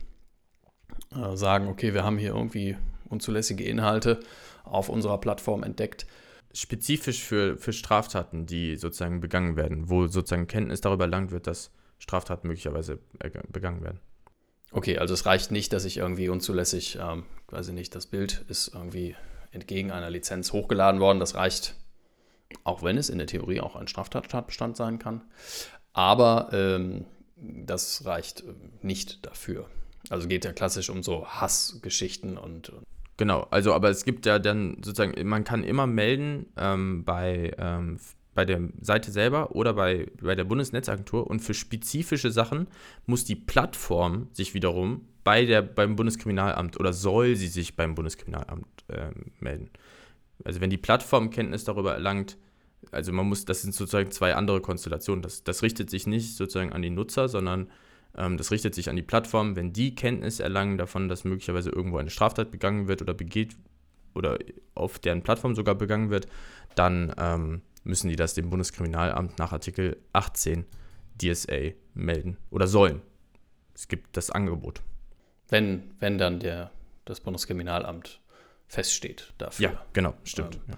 äh, 1.14 1.36
sagen, 1.36 1.68
okay, 1.68 1.94
wir 1.94 2.04
haben 2.04 2.18
hier 2.18 2.34
irgendwie 2.34 2.76
unzulässige 3.08 3.64
Inhalte 3.64 4.20
auf 4.64 4.88
unserer 4.88 5.18
Plattform 5.18 5.62
entdeckt. 5.62 6.06
Spezifisch 6.52 7.22
für, 7.22 7.56
für 7.56 7.72
Straftaten, 7.72 8.46
die 8.46 8.76
sozusagen 8.76 9.20
begangen 9.20 9.56
werden, 9.56 9.90
wo 9.90 10.06
sozusagen 10.06 10.46
Kenntnis 10.46 10.80
darüber 10.80 11.04
erlangt 11.04 11.30
wird, 11.30 11.46
dass 11.46 11.70
Straftaten 11.98 12.48
möglicherweise 12.48 12.98
begangen 13.48 13.82
werden. 13.82 14.00
Okay, 14.72 14.98
also 14.98 15.14
es 15.14 15.26
reicht 15.26 15.50
nicht, 15.50 15.72
dass 15.72 15.84
ich 15.84 15.98
irgendwie 15.98 16.28
unzulässig, 16.28 16.98
ähm, 17.00 17.24
weiß 17.48 17.68
ich 17.68 17.74
nicht, 17.74 17.94
das 17.94 18.06
Bild 18.06 18.44
ist 18.48 18.72
irgendwie 18.74 19.14
entgegen 19.52 19.90
einer 19.90 20.10
Lizenz 20.10 20.52
hochgeladen 20.52 21.00
worden. 21.00 21.20
Das 21.20 21.34
reicht, 21.34 21.74
auch 22.64 22.82
wenn 22.82 22.98
es 22.98 23.08
in 23.08 23.18
der 23.18 23.26
Theorie 23.26 23.60
auch 23.60 23.76
ein 23.76 23.88
Straftatbestand 23.88 24.76
sein 24.76 24.98
kann. 24.98 25.22
Aber 25.92 26.50
ähm, 26.52 27.06
das 27.36 28.04
reicht 28.04 28.40
äh, 28.40 28.54
nicht 28.82 29.24
dafür. 29.24 29.68
Also 30.08 30.28
geht 30.28 30.44
ja 30.44 30.52
klassisch 30.52 30.90
um 30.90 31.02
so 31.02 31.26
Hassgeschichten 31.26 32.36
und, 32.38 32.72
Genau, 33.18 33.46
also 33.50 33.72
aber 33.72 33.88
es 33.88 34.04
gibt 34.04 34.26
ja 34.26 34.38
dann 34.38 34.82
sozusagen, 34.84 35.26
man 35.26 35.44
kann 35.44 35.64
immer 35.64 35.86
melden 35.86 36.46
ähm, 36.58 37.02
bei 37.04 37.50
ähm, 37.56 37.98
bei 38.36 38.44
der 38.44 38.60
Seite 38.80 39.10
selber 39.10 39.56
oder 39.56 39.72
bei, 39.72 40.06
bei 40.22 40.36
der 40.36 40.44
Bundesnetzagentur 40.44 41.26
und 41.26 41.40
für 41.40 41.54
spezifische 41.54 42.30
Sachen 42.30 42.68
muss 43.06 43.24
die 43.24 43.34
Plattform 43.34 44.28
sich 44.32 44.54
wiederum 44.54 45.08
bei 45.24 45.44
der, 45.44 45.62
beim 45.62 45.96
Bundeskriminalamt 45.96 46.78
oder 46.78 46.92
soll 46.92 47.34
sie 47.34 47.48
sich 47.48 47.74
beim 47.74 47.96
Bundeskriminalamt 47.96 48.66
äh, 48.88 49.10
melden. 49.40 49.70
Also 50.44 50.60
wenn 50.60 50.70
die 50.70 50.76
Plattform 50.76 51.30
Kenntnis 51.30 51.64
darüber 51.64 51.94
erlangt, 51.94 52.36
also 52.90 53.12
man 53.12 53.26
muss, 53.26 53.44
das 53.44 53.62
sind 53.62 53.74
sozusagen 53.74 54.10
zwei 54.10 54.34
andere 54.34 54.60
Konstellationen. 54.60 55.22
Das, 55.22 55.44
das 55.44 55.62
richtet 55.62 55.90
sich 55.90 56.06
nicht 56.06 56.36
sozusagen 56.36 56.72
an 56.72 56.82
die 56.82 56.90
Nutzer, 56.90 57.28
sondern 57.28 57.68
Ähm, 58.16 58.36
das 58.36 58.50
richtet 58.50 58.74
sich 58.74 58.88
an 58.88 58.96
die 58.96 59.02
Plattform. 59.02 59.56
Wenn 59.56 59.72
die 59.72 59.94
Kenntnis 59.94 60.40
erlangen 60.40 60.78
davon, 60.78 61.08
dass 61.08 61.24
möglicherweise 61.24 61.70
irgendwo 61.70 61.98
eine 61.98 62.10
Straftat 62.10 62.50
begangen 62.50 62.88
wird 62.88 63.02
oder 63.02 63.14
begeht 63.14 63.56
oder 64.14 64.38
auf 64.74 64.98
deren 64.98 65.22
Plattform 65.22 65.54
sogar 65.54 65.74
begangen 65.74 66.10
wird, 66.10 66.26
dann 66.74 67.14
ähm, 67.18 67.62
müssen 67.84 68.08
die 68.08 68.16
das 68.16 68.34
dem 68.34 68.50
Bundeskriminalamt 68.50 69.38
nach 69.38 69.52
Artikel 69.52 69.98
18 70.12 70.64
DSA 71.20 71.72
melden 71.94 72.38
oder 72.50 72.66
sollen. 72.66 73.02
Es 73.74 73.88
gibt 73.88 74.16
das 74.16 74.30
Angebot. 74.30 74.80
Wenn, 75.48 75.94
wenn 76.00 76.18
dann 76.18 76.40
der, 76.40 76.70
das 77.04 77.20
Bundeskriminalamt 77.20 78.20
feststeht 78.66 79.32
dafür. 79.38 79.70
Ja, 79.70 79.86
genau, 79.92 80.14
stimmt. 80.24 80.56
Ähm, 80.56 80.62
ja. 80.68 80.76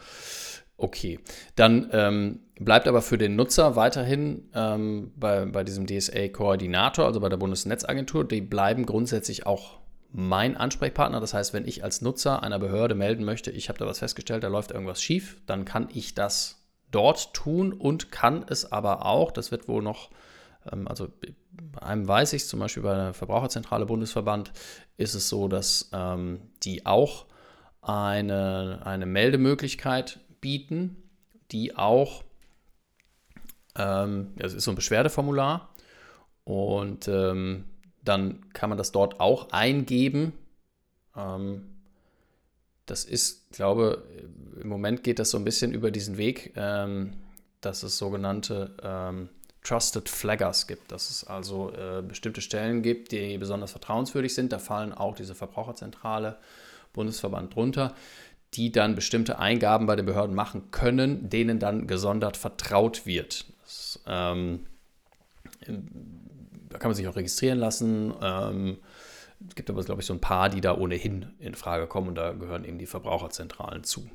Okay, 0.81 1.19
dann 1.57 1.91
ähm, 1.93 2.41
bleibt 2.61 2.87
aber 2.87 3.03
für 3.03 3.19
den 3.19 3.35
Nutzer 3.35 3.75
weiterhin 3.75 4.49
ähm, 4.55 5.13
bei, 5.17 5.45
bei 5.45 5.65
diesem 5.65 5.89
DSA-Koordinator, 5.89 7.05
also 7.05 7.19
bei 7.19 7.29
der 7.29 7.37
Bundesnetzagentur, 7.37 8.25
die 8.25 8.41
bleiben 8.41 8.87
grundsätzlich 8.87 9.45
auch 9.45 9.81
mein 10.13 10.57
Ansprechpartner. 10.57 11.19
Das 11.19 11.35
heißt, 11.35 11.53
wenn 11.53 11.67
ich 11.67 11.83
als 11.83 12.01
Nutzer 12.01 12.45
einer 12.45 12.61
Behörde 12.61 12.95
melden 12.95 13.25
möchte, 13.25 13.51
ich 13.51 13.69
habe 13.69 13.79
da 13.81 13.87
was 13.87 13.99
festgestellt, 13.99 14.45
da 14.45 14.49
läuft 14.49 14.71
irgendwas 14.71 15.03
schief, 15.03 15.43
dann 15.47 15.65
kann 15.65 15.89
ich 15.93 16.15
das 16.15 16.65
dort 16.93 17.35
tun 17.35 17.73
und 17.73 18.13
kann 18.13 18.45
es 18.49 18.71
aber 18.71 19.05
auch, 19.05 19.33
das 19.33 19.51
wird 19.51 19.67
wohl 19.67 19.83
noch, 19.83 20.11
ähm, 20.71 20.87
also 20.87 21.09
bei 21.51 21.83
einem 21.83 22.07
weiß 22.07 22.35
ich 22.35 22.47
zum 22.47 22.61
Beispiel 22.61 22.85
bei 22.85 22.95
der 22.95 23.15
Verbraucherzentrale 23.15 23.87
Bundesverband, 23.87 24.53
ist 24.97 25.15
es 25.15 25.29
so, 25.29 25.49
dass 25.49 25.91
ähm, 25.93 26.53
die 26.63 26.87
auch 26.87 27.27
eine, 27.83 28.83
eine 28.85 29.07
Meldemöglichkeit 29.07 30.21
bieten, 30.41 30.97
die 31.51 31.77
auch, 31.77 32.25
ähm, 33.77 34.33
das 34.37 34.55
ist 34.55 34.65
so 34.65 34.73
ein 34.73 34.77
Beschwerdeformular 34.77 35.71
und 36.45 37.09
ähm, 37.09 37.65
dann 38.03 38.53
kann 38.53 38.71
man 38.71 38.79
das 38.79 38.93
dort 38.93 39.21
auch 39.21 39.51
eingeben. 39.51 40.33
Ähm, 41.17 41.75
das 42.87 43.05
ist, 43.05 43.51
glaube 43.53 44.03
im 44.61 44.69
Moment 44.69 45.05
geht 45.05 45.19
das 45.19 45.31
so 45.31 45.39
ein 45.39 45.45
bisschen 45.45 45.73
über 45.73 45.91
diesen 45.91 46.17
Weg, 46.17 46.53
ähm, 46.57 47.13
dass 47.61 47.83
es 47.83 47.99
sogenannte 47.99 48.75
ähm, 48.83 49.29
Trusted 49.63 50.09
Flaggers 50.09 50.67
gibt, 50.67 50.93
dass 50.93 51.11
es 51.11 51.25
also 51.25 51.73
äh, 51.73 52.03
bestimmte 52.03 52.41
Stellen 52.41 52.83
gibt, 52.83 53.13
die 53.13 53.37
besonders 53.39 53.73
vertrauenswürdig 53.73 54.35
sind. 54.35 54.53
Da 54.53 54.59
fallen 54.59 54.93
auch 54.93 55.15
diese 55.15 55.35
Verbraucherzentrale, 55.35 56.39
Bundesverband 56.93 57.55
drunter, 57.55 57.95
die 58.55 58.73
dann 58.73 58.95
bestimmte 58.95 59.39
Eingaben 59.39 59.87
bei 59.87 59.97
den 59.97 60.07
Behörden 60.07 60.35
machen 60.35 60.71
können, 60.71 61.29
denen 61.29 61.59
dann 61.59 61.87
gesondert 61.87 62.37
vertraut 62.37 63.07
wird. 63.07 63.47
Das, 63.63 64.01
ähm, 64.07 64.67
da 65.67 66.79
kann 66.79 66.91
man 66.91 66.95
sich 66.95 67.07
auch 67.09 67.17
registrieren 67.17 67.59
lassen. 67.59 68.15
Ähm, 68.23 68.79
es 69.47 69.55
gibt 69.55 69.71
aber, 69.71 69.83
glaube 69.85 70.01
ich, 70.01 70.07
so 70.07 70.15
ein 70.15 70.21
paar, 70.21 70.49
die 70.49 70.61
da 70.61 70.77
ohnehin 70.77 71.27
in 71.39 71.55
Frage 71.55 71.87
kommen 71.87 72.09
und 72.09 72.15
da 72.15 72.33
gehören 72.33 72.65
eben 72.65 72.79
die 72.79 72.87
Verbraucherzentralen 72.87 73.85
zu. 73.85 74.09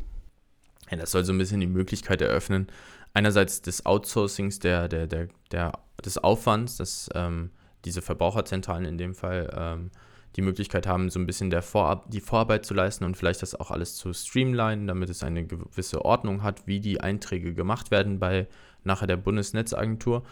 Ja, 0.89 0.97
das 0.97 1.11
soll 1.11 1.23
so 1.23 1.31
ein 1.31 1.37
bisschen 1.37 1.61
die 1.61 1.67
Möglichkeit 1.67 2.21
eröffnen, 2.21 2.67
einerseits 3.13 3.61
des 3.61 3.85
Outsourcings, 3.85 4.59
der, 4.59 4.87
der, 4.87 5.07
der, 5.07 5.29
der 5.51 5.71
des 6.03 6.17
Aufwands, 6.17 6.77
dass 6.77 7.09
ähm, 7.13 7.51
diese 7.85 8.01
Verbraucherzentralen 8.01 8.85
in 8.85 8.97
dem 8.97 9.15
Fall 9.15 9.49
ähm, 9.55 9.91
die 10.35 10.41
Möglichkeit 10.41 10.87
haben, 10.87 11.09
so 11.09 11.19
ein 11.19 11.25
bisschen 11.25 11.49
der 11.49 11.61
Vorab 11.61 12.09
die 12.09 12.19
Vorarbeit 12.19 12.65
zu 12.65 12.73
leisten 12.73 13.03
und 13.03 13.15
vielleicht 13.15 13.41
das 13.41 13.53
auch 13.55 13.71
alles 13.71 13.95
zu 13.95 14.13
streamlinen, 14.13 14.87
damit 14.87 15.09
es 15.09 15.23
eine 15.23 15.45
gewisse 15.45 16.03
Ordnung 16.03 16.41
hat, 16.41 16.65
wie 16.65 16.79
die 16.79 17.01
Einträge 17.01 17.53
gemacht 17.53 17.91
werden 17.91 18.19
bei 18.19 18.47
nachher 18.83 19.07
der 19.07 19.17
Bundesnetzagentur. 19.17 20.23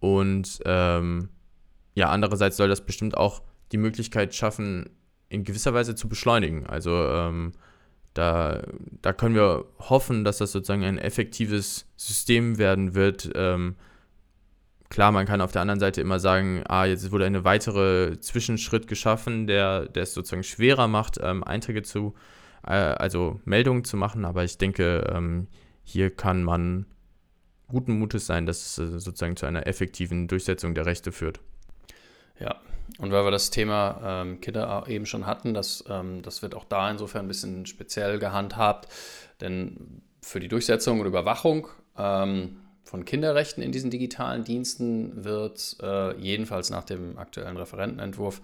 Und 0.00 0.60
ähm, 0.64 1.28
ja, 1.94 2.10
andererseits 2.10 2.56
soll 2.56 2.68
das 2.68 2.84
bestimmt 2.84 3.16
auch 3.16 3.42
die 3.72 3.76
Möglichkeit 3.76 4.34
schaffen, 4.34 4.90
in 5.28 5.44
gewisser 5.44 5.74
Weise 5.74 5.94
zu 5.94 6.08
beschleunigen. 6.08 6.66
Also 6.66 6.90
ähm, 6.90 7.52
da, 8.14 8.62
da 9.02 9.12
können 9.12 9.34
wir 9.34 9.66
hoffen, 9.78 10.24
dass 10.24 10.38
das 10.38 10.52
sozusagen 10.52 10.84
ein 10.84 10.98
effektives 10.98 11.86
System 11.96 12.58
werden 12.58 12.94
wird, 12.94 13.30
ähm, 13.34 13.76
Klar, 14.90 15.12
man 15.12 15.26
kann 15.26 15.40
auf 15.42 15.52
der 15.52 15.62
anderen 15.62 15.80
Seite 15.80 16.00
immer 16.00 16.18
sagen, 16.18 16.62
ah, 16.66 16.86
jetzt 16.86 17.10
wurde 17.12 17.26
eine 17.26 17.44
weitere 17.44 18.18
Zwischenschritt 18.20 18.88
geschaffen, 18.88 19.46
der, 19.46 19.86
der 19.86 20.04
es 20.04 20.14
sozusagen 20.14 20.44
schwerer 20.44 20.88
macht, 20.88 21.18
ähm, 21.22 21.44
Einträge 21.44 21.82
zu, 21.82 22.14
äh, 22.66 22.72
also 22.72 23.40
Meldungen 23.44 23.84
zu 23.84 23.98
machen. 23.98 24.24
Aber 24.24 24.44
ich 24.44 24.56
denke, 24.56 25.10
ähm, 25.14 25.48
hier 25.82 26.10
kann 26.14 26.42
man 26.42 26.86
guten 27.68 27.98
Mutes 27.98 28.26
sein, 28.26 28.46
dass 28.46 28.64
es 28.64 28.78
äh, 28.78 28.98
sozusagen 28.98 29.36
zu 29.36 29.44
einer 29.44 29.66
effektiven 29.66 30.26
Durchsetzung 30.26 30.74
der 30.74 30.86
Rechte 30.86 31.12
führt. 31.12 31.40
Ja, 32.40 32.56
und 32.98 33.12
weil 33.12 33.24
wir 33.24 33.30
das 33.30 33.50
Thema 33.50 34.00
ähm, 34.02 34.40
Kinder 34.40 34.84
eben 34.88 35.04
schon 35.04 35.26
hatten, 35.26 35.52
das, 35.52 35.84
ähm, 35.88 36.22
das 36.22 36.40
wird 36.40 36.54
auch 36.54 36.64
da 36.64 36.90
insofern 36.90 37.26
ein 37.26 37.28
bisschen 37.28 37.66
speziell 37.66 38.18
gehandhabt, 38.18 38.88
denn 39.42 40.02
für 40.22 40.40
die 40.40 40.48
Durchsetzung 40.48 41.00
und 41.00 41.06
Überwachung 41.06 41.68
ähm, 41.96 42.56
von 42.88 43.04
Kinderrechten 43.04 43.62
in 43.62 43.70
diesen 43.70 43.90
digitalen 43.90 44.44
Diensten 44.44 45.22
wird 45.22 45.76
äh, 45.82 46.16
jedenfalls 46.18 46.70
nach 46.70 46.84
dem 46.84 47.18
aktuellen 47.18 47.58
Referentenentwurf 47.58 48.40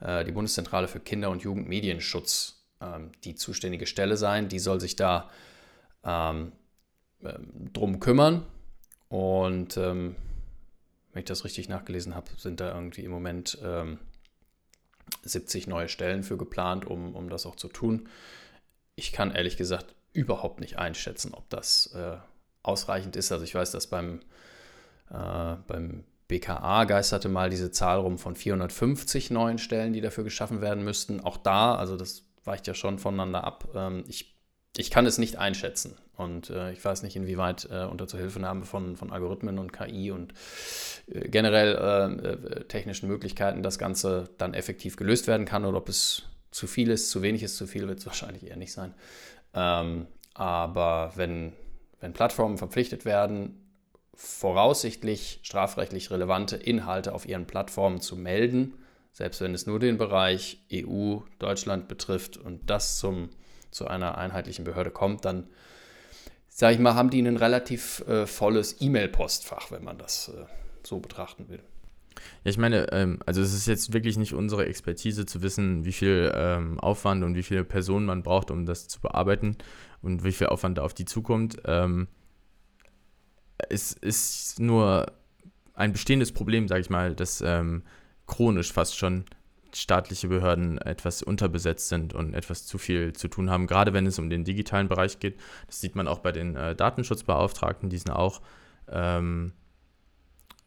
äh, 0.00 0.24
die 0.24 0.32
Bundeszentrale 0.32 0.88
für 0.88 0.98
Kinder- 0.98 1.30
und 1.30 1.42
Jugendmedienschutz 1.42 2.64
ähm, 2.80 3.12
die 3.22 3.36
zuständige 3.36 3.86
Stelle 3.86 4.16
sein. 4.16 4.48
Die 4.48 4.58
soll 4.58 4.80
sich 4.80 4.96
da 4.96 5.30
ähm, 6.02 6.50
ähm, 7.22 7.72
drum 7.72 8.00
kümmern. 8.00 8.44
Und 9.08 9.76
ähm, 9.76 10.16
wenn 11.12 11.20
ich 11.20 11.26
das 11.26 11.44
richtig 11.44 11.68
nachgelesen 11.68 12.16
habe, 12.16 12.32
sind 12.36 12.58
da 12.58 12.74
irgendwie 12.74 13.04
im 13.04 13.12
Moment 13.12 13.60
70 15.22 15.66
ähm, 15.66 15.70
neue 15.70 15.88
Stellen 15.88 16.24
für 16.24 16.36
geplant, 16.36 16.84
um, 16.84 17.14
um 17.14 17.30
das 17.30 17.46
auch 17.46 17.54
zu 17.54 17.68
tun. 17.68 18.08
Ich 18.96 19.12
kann 19.12 19.30
ehrlich 19.30 19.56
gesagt 19.56 19.94
überhaupt 20.12 20.58
nicht 20.58 20.78
einschätzen, 20.80 21.32
ob 21.32 21.48
das 21.48 21.94
äh, 21.94 22.16
ausreichend 22.64 23.14
ist. 23.14 23.30
Also 23.30 23.44
ich 23.44 23.54
weiß, 23.54 23.70
dass 23.70 23.86
beim, 23.86 24.20
äh, 25.10 25.56
beim 25.66 26.04
BKA 26.26 26.84
geisterte 26.84 27.28
mal 27.28 27.50
diese 27.50 27.70
Zahl 27.70 27.98
rum 27.98 28.18
von 28.18 28.34
450 28.34 29.30
neuen 29.30 29.58
Stellen, 29.58 29.92
die 29.92 30.00
dafür 30.00 30.24
geschaffen 30.24 30.60
werden 30.60 30.82
müssten. 30.82 31.20
Auch 31.20 31.36
da, 31.36 31.76
also 31.76 31.96
das 31.96 32.24
weicht 32.44 32.66
ja 32.66 32.74
schon 32.74 32.98
voneinander 32.98 33.44
ab. 33.44 33.68
Ähm, 33.74 34.04
ich, 34.08 34.34
ich 34.76 34.90
kann 34.90 35.06
es 35.06 35.18
nicht 35.18 35.36
einschätzen. 35.36 35.96
Und 36.16 36.50
äh, 36.50 36.72
ich 36.72 36.84
weiß 36.84 37.02
nicht, 37.02 37.16
inwieweit 37.16 37.68
äh, 37.70 37.84
unter 37.84 38.06
Zuhilfenahme 38.06 38.64
von, 38.64 38.96
von 38.96 39.12
Algorithmen 39.12 39.58
und 39.58 39.72
KI 39.72 40.12
und 40.12 40.32
äh, 41.08 41.28
generell 41.28 41.74
äh, 41.74 42.28
äh, 42.28 42.64
technischen 42.64 43.08
Möglichkeiten 43.08 43.62
das 43.62 43.78
Ganze 43.78 44.30
dann 44.38 44.54
effektiv 44.54 44.96
gelöst 44.96 45.26
werden 45.26 45.44
kann 45.44 45.64
oder 45.64 45.78
ob 45.78 45.88
es 45.88 46.22
zu 46.52 46.68
viel 46.68 46.90
ist, 46.90 47.10
zu 47.10 47.20
wenig 47.22 47.42
ist, 47.42 47.56
zu 47.56 47.66
viel 47.66 47.88
wird 47.88 47.98
es 47.98 48.06
wahrscheinlich 48.06 48.46
eher 48.46 48.56
nicht 48.56 48.72
sein. 48.72 48.94
Ähm, 49.54 50.06
aber 50.34 51.12
wenn, 51.16 51.52
wenn 52.00 52.12
Plattformen 52.12 52.58
verpflichtet 52.58 53.04
werden, 53.04 53.60
voraussichtlich 54.14 55.40
strafrechtlich 55.42 56.10
relevante 56.10 56.56
Inhalte 56.56 57.12
auf 57.14 57.26
ihren 57.26 57.46
Plattformen 57.46 58.00
zu 58.00 58.16
melden, 58.16 58.74
selbst 59.12 59.40
wenn 59.40 59.54
es 59.54 59.66
nur 59.66 59.78
den 59.78 59.98
Bereich 59.98 60.64
EU, 60.72 61.18
Deutschland 61.38 61.88
betrifft 61.88 62.36
und 62.36 62.68
das 62.68 62.98
zum, 62.98 63.30
zu 63.70 63.86
einer 63.86 64.18
einheitlichen 64.18 64.64
Behörde 64.64 64.90
kommt, 64.90 65.24
dann 65.24 65.48
sage 66.48 66.74
ich 66.74 66.80
mal, 66.80 66.94
haben 66.94 67.10
die 67.10 67.20
ein 67.20 67.36
relativ 67.36 68.04
äh, 68.06 68.26
volles 68.26 68.80
E-Mail-Postfach, 68.80 69.70
wenn 69.72 69.82
man 69.82 69.98
das 69.98 70.28
äh, 70.28 70.44
so 70.84 71.00
betrachten 71.00 71.48
will. 71.48 71.60
Ja, 72.44 72.50
ich 72.50 72.58
meine, 72.58 72.92
ähm, 72.92 73.18
also 73.26 73.42
es 73.42 73.52
ist 73.52 73.66
jetzt 73.66 73.92
wirklich 73.92 74.16
nicht 74.16 74.34
unsere 74.34 74.66
Expertise 74.66 75.26
zu 75.26 75.42
wissen, 75.42 75.84
wie 75.84 75.92
viel 75.92 76.32
ähm, 76.34 76.78
Aufwand 76.78 77.24
und 77.24 77.34
wie 77.34 77.42
viele 77.42 77.64
Personen 77.64 78.06
man 78.06 78.22
braucht, 78.22 78.52
um 78.52 78.66
das 78.66 78.86
zu 78.86 79.00
bearbeiten 79.00 79.56
und 80.04 80.24
wie 80.24 80.32
viel 80.32 80.48
Aufwand 80.48 80.78
da 80.78 80.82
auf 80.82 80.94
die 80.94 81.04
zukommt. 81.04 81.60
Ähm, 81.64 82.08
es 83.68 83.92
ist 83.92 84.60
nur 84.60 85.12
ein 85.74 85.92
bestehendes 85.92 86.32
Problem, 86.32 86.68
sage 86.68 86.82
ich 86.82 86.90
mal, 86.90 87.14
dass 87.14 87.40
ähm, 87.40 87.82
chronisch 88.26 88.72
fast 88.72 88.96
schon 88.96 89.24
staatliche 89.74 90.28
Behörden 90.28 90.78
etwas 90.78 91.22
unterbesetzt 91.22 91.88
sind 91.88 92.14
und 92.14 92.34
etwas 92.34 92.64
zu 92.64 92.78
viel 92.78 93.12
zu 93.12 93.28
tun 93.28 93.50
haben, 93.50 93.66
gerade 93.66 93.92
wenn 93.92 94.06
es 94.06 94.18
um 94.18 94.30
den 94.30 94.44
digitalen 94.44 94.88
Bereich 94.88 95.18
geht. 95.18 95.38
Das 95.66 95.80
sieht 95.80 95.96
man 95.96 96.06
auch 96.06 96.20
bei 96.20 96.30
den 96.30 96.54
äh, 96.54 96.76
Datenschutzbeauftragten, 96.76 97.88
die 97.88 97.98
sind 97.98 98.12
auch 98.12 98.40
ähm, 98.88 99.52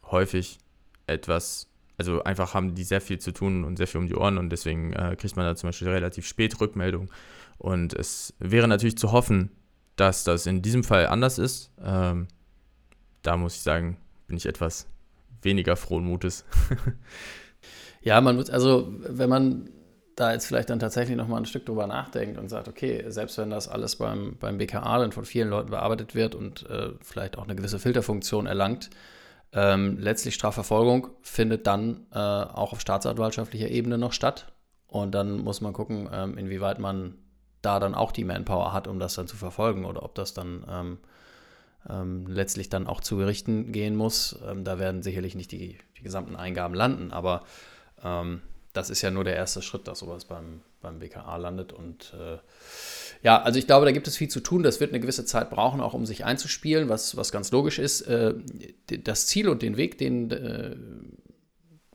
häufig 0.03 0.59
etwas, 1.05 1.71
also 1.97 2.23
einfach 2.23 2.53
haben 2.53 2.75
die 2.75 2.83
sehr 2.83 3.01
viel 3.01 3.19
zu 3.19 3.31
tun 3.31 3.63
und 3.63 3.77
sehr 3.77 3.87
viel 3.87 3.99
um 3.99 4.07
die 4.07 4.15
Ohren 4.15 4.37
und 4.37 4.49
deswegen 4.49 4.93
äh, 4.93 5.15
kriegt 5.17 5.35
man 5.35 5.45
da 5.45 5.55
zum 5.55 5.69
Beispiel 5.69 5.89
relativ 5.89 6.27
spät 6.27 6.59
Rückmeldung 6.61 7.09
und 7.57 7.93
es 7.93 8.33
wäre 8.39 8.67
natürlich 8.67 8.97
zu 8.97 9.11
hoffen, 9.11 9.51
dass 9.95 10.23
das 10.23 10.45
in 10.45 10.61
diesem 10.61 10.83
Fall 10.83 11.07
anders 11.07 11.39
ist. 11.39 11.71
Ähm, 11.83 12.27
da 13.23 13.35
muss 13.35 13.55
ich 13.55 13.61
sagen, 13.61 13.97
bin 14.27 14.37
ich 14.37 14.45
etwas 14.45 14.87
weniger 15.41 15.75
frohen 15.75 16.05
Mutes. 16.05 16.45
ja, 18.01 18.21
man 18.21 18.35
muss, 18.35 18.49
also 18.49 18.93
wenn 18.99 19.29
man 19.29 19.69
da 20.15 20.33
jetzt 20.33 20.47
vielleicht 20.47 20.69
dann 20.69 20.79
tatsächlich 20.79 21.15
nochmal 21.15 21.41
ein 21.41 21.45
Stück 21.45 21.65
drüber 21.65 21.85
nachdenkt 21.85 22.39
und 22.39 22.49
sagt, 22.49 22.67
okay, 22.67 23.05
selbst 23.07 23.37
wenn 23.37 23.51
das 23.51 23.67
alles 23.67 23.97
beim, 23.97 24.35
beim 24.39 24.57
BKA 24.57 24.99
dann 24.99 25.11
von 25.11 25.25
vielen 25.25 25.49
Leuten 25.49 25.69
bearbeitet 25.69 26.15
wird 26.15 26.33
und 26.33 26.67
äh, 26.69 26.89
vielleicht 27.01 27.37
auch 27.37 27.43
eine 27.43 27.55
gewisse 27.55 27.77
Filterfunktion 27.79 28.47
erlangt, 28.47 28.89
Ähm, 29.53 29.97
letztlich 29.97 30.35
Strafverfolgung 30.35 31.09
findet 31.21 31.67
dann 31.67 32.05
äh, 32.11 32.17
auch 32.17 32.73
auf 32.73 32.81
staatsanwaltschaftlicher 32.81 33.69
Ebene 33.69 33.97
noch 33.97 34.13
statt. 34.13 34.51
Und 34.87 35.11
dann 35.15 35.39
muss 35.39 35.61
man 35.61 35.73
gucken, 35.73 36.09
ähm, 36.11 36.37
inwieweit 36.37 36.79
man 36.79 37.15
da 37.61 37.79
dann 37.79 37.95
auch 37.95 38.11
die 38.11 38.23
Manpower 38.23 38.73
hat, 38.73 38.87
um 38.87 38.99
das 38.99 39.15
dann 39.15 39.27
zu 39.27 39.35
verfolgen 39.35 39.85
oder 39.85 40.03
ob 40.03 40.15
das 40.15 40.33
dann 40.33 40.65
ähm, 40.69 40.97
ähm, 41.89 42.27
letztlich 42.27 42.69
dann 42.69 42.87
auch 42.87 43.01
zu 43.01 43.17
Gerichten 43.17 43.71
gehen 43.71 43.95
muss. 43.95 44.37
Ähm, 44.47 44.63
da 44.63 44.79
werden 44.79 45.03
sicherlich 45.03 45.35
nicht 45.35 45.51
die, 45.51 45.77
die 45.97 46.03
gesamten 46.03 46.35
Eingaben 46.35 46.75
landen, 46.75 47.11
aber 47.11 47.43
ähm, 48.03 48.41
das 48.73 48.89
ist 48.89 49.01
ja 49.01 49.11
nur 49.11 49.23
der 49.23 49.35
erste 49.35 49.61
Schritt, 49.61 49.87
dass 49.87 49.99
sowas 49.99 50.25
beim, 50.25 50.61
beim 50.81 50.99
BKA 50.99 51.37
landet. 51.37 51.73
Und 51.73 52.13
äh, 52.13 52.37
ja, 53.23 53.41
also 53.41 53.59
ich 53.59 53.67
glaube, 53.67 53.85
da 53.85 53.91
gibt 53.91 54.07
es 54.07 54.17
viel 54.17 54.29
zu 54.29 54.39
tun. 54.39 54.63
Das 54.63 54.79
wird 54.79 54.91
eine 54.91 54.99
gewisse 54.99 55.25
Zeit 55.25 55.49
brauchen, 55.49 55.81
auch 55.81 55.93
um 55.93 56.05
sich 56.05 56.25
einzuspielen, 56.25 56.89
was, 56.89 57.17
was 57.17 57.31
ganz 57.31 57.51
logisch 57.51 57.79
ist. 57.79 58.01
Äh, 58.01 58.35
das 59.03 59.27
Ziel 59.27 59.49
und 59.49 59.61
den 59.61 59.77
Weg, 59.77 59.97
den 59.97 60.31
äh, 60.31 60.75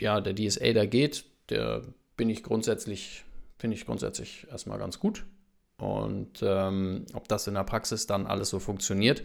ja, 0.00 0.20
der 0.20 0.34
DSA 0.34 0.72
da 0.72 0.86
geht, 0.86 1.24
der 1.48 1.82
bin 2.16 2.28
ich 2.28 2.42
grundsätzlich, 2.42 3.24
finde 3.58 3.76
ich 3.76 3.86
grundsätzlich 3.86 4.46
erstmal 4.50 4.78
ganz 4.78 4.98
gut. 4.98 5.24
Und 5.78 6.40
ähm, 6.42 7.06
ob 7.14 7.28
das 7.28 7.46
in 7.46 7.54
der 7.54 7.64
Praxis 7.64 8.06
dann 8.06 8.26
alles 8.26 8.50
so 8.50 8.58
funktioniert, 8.58 9.22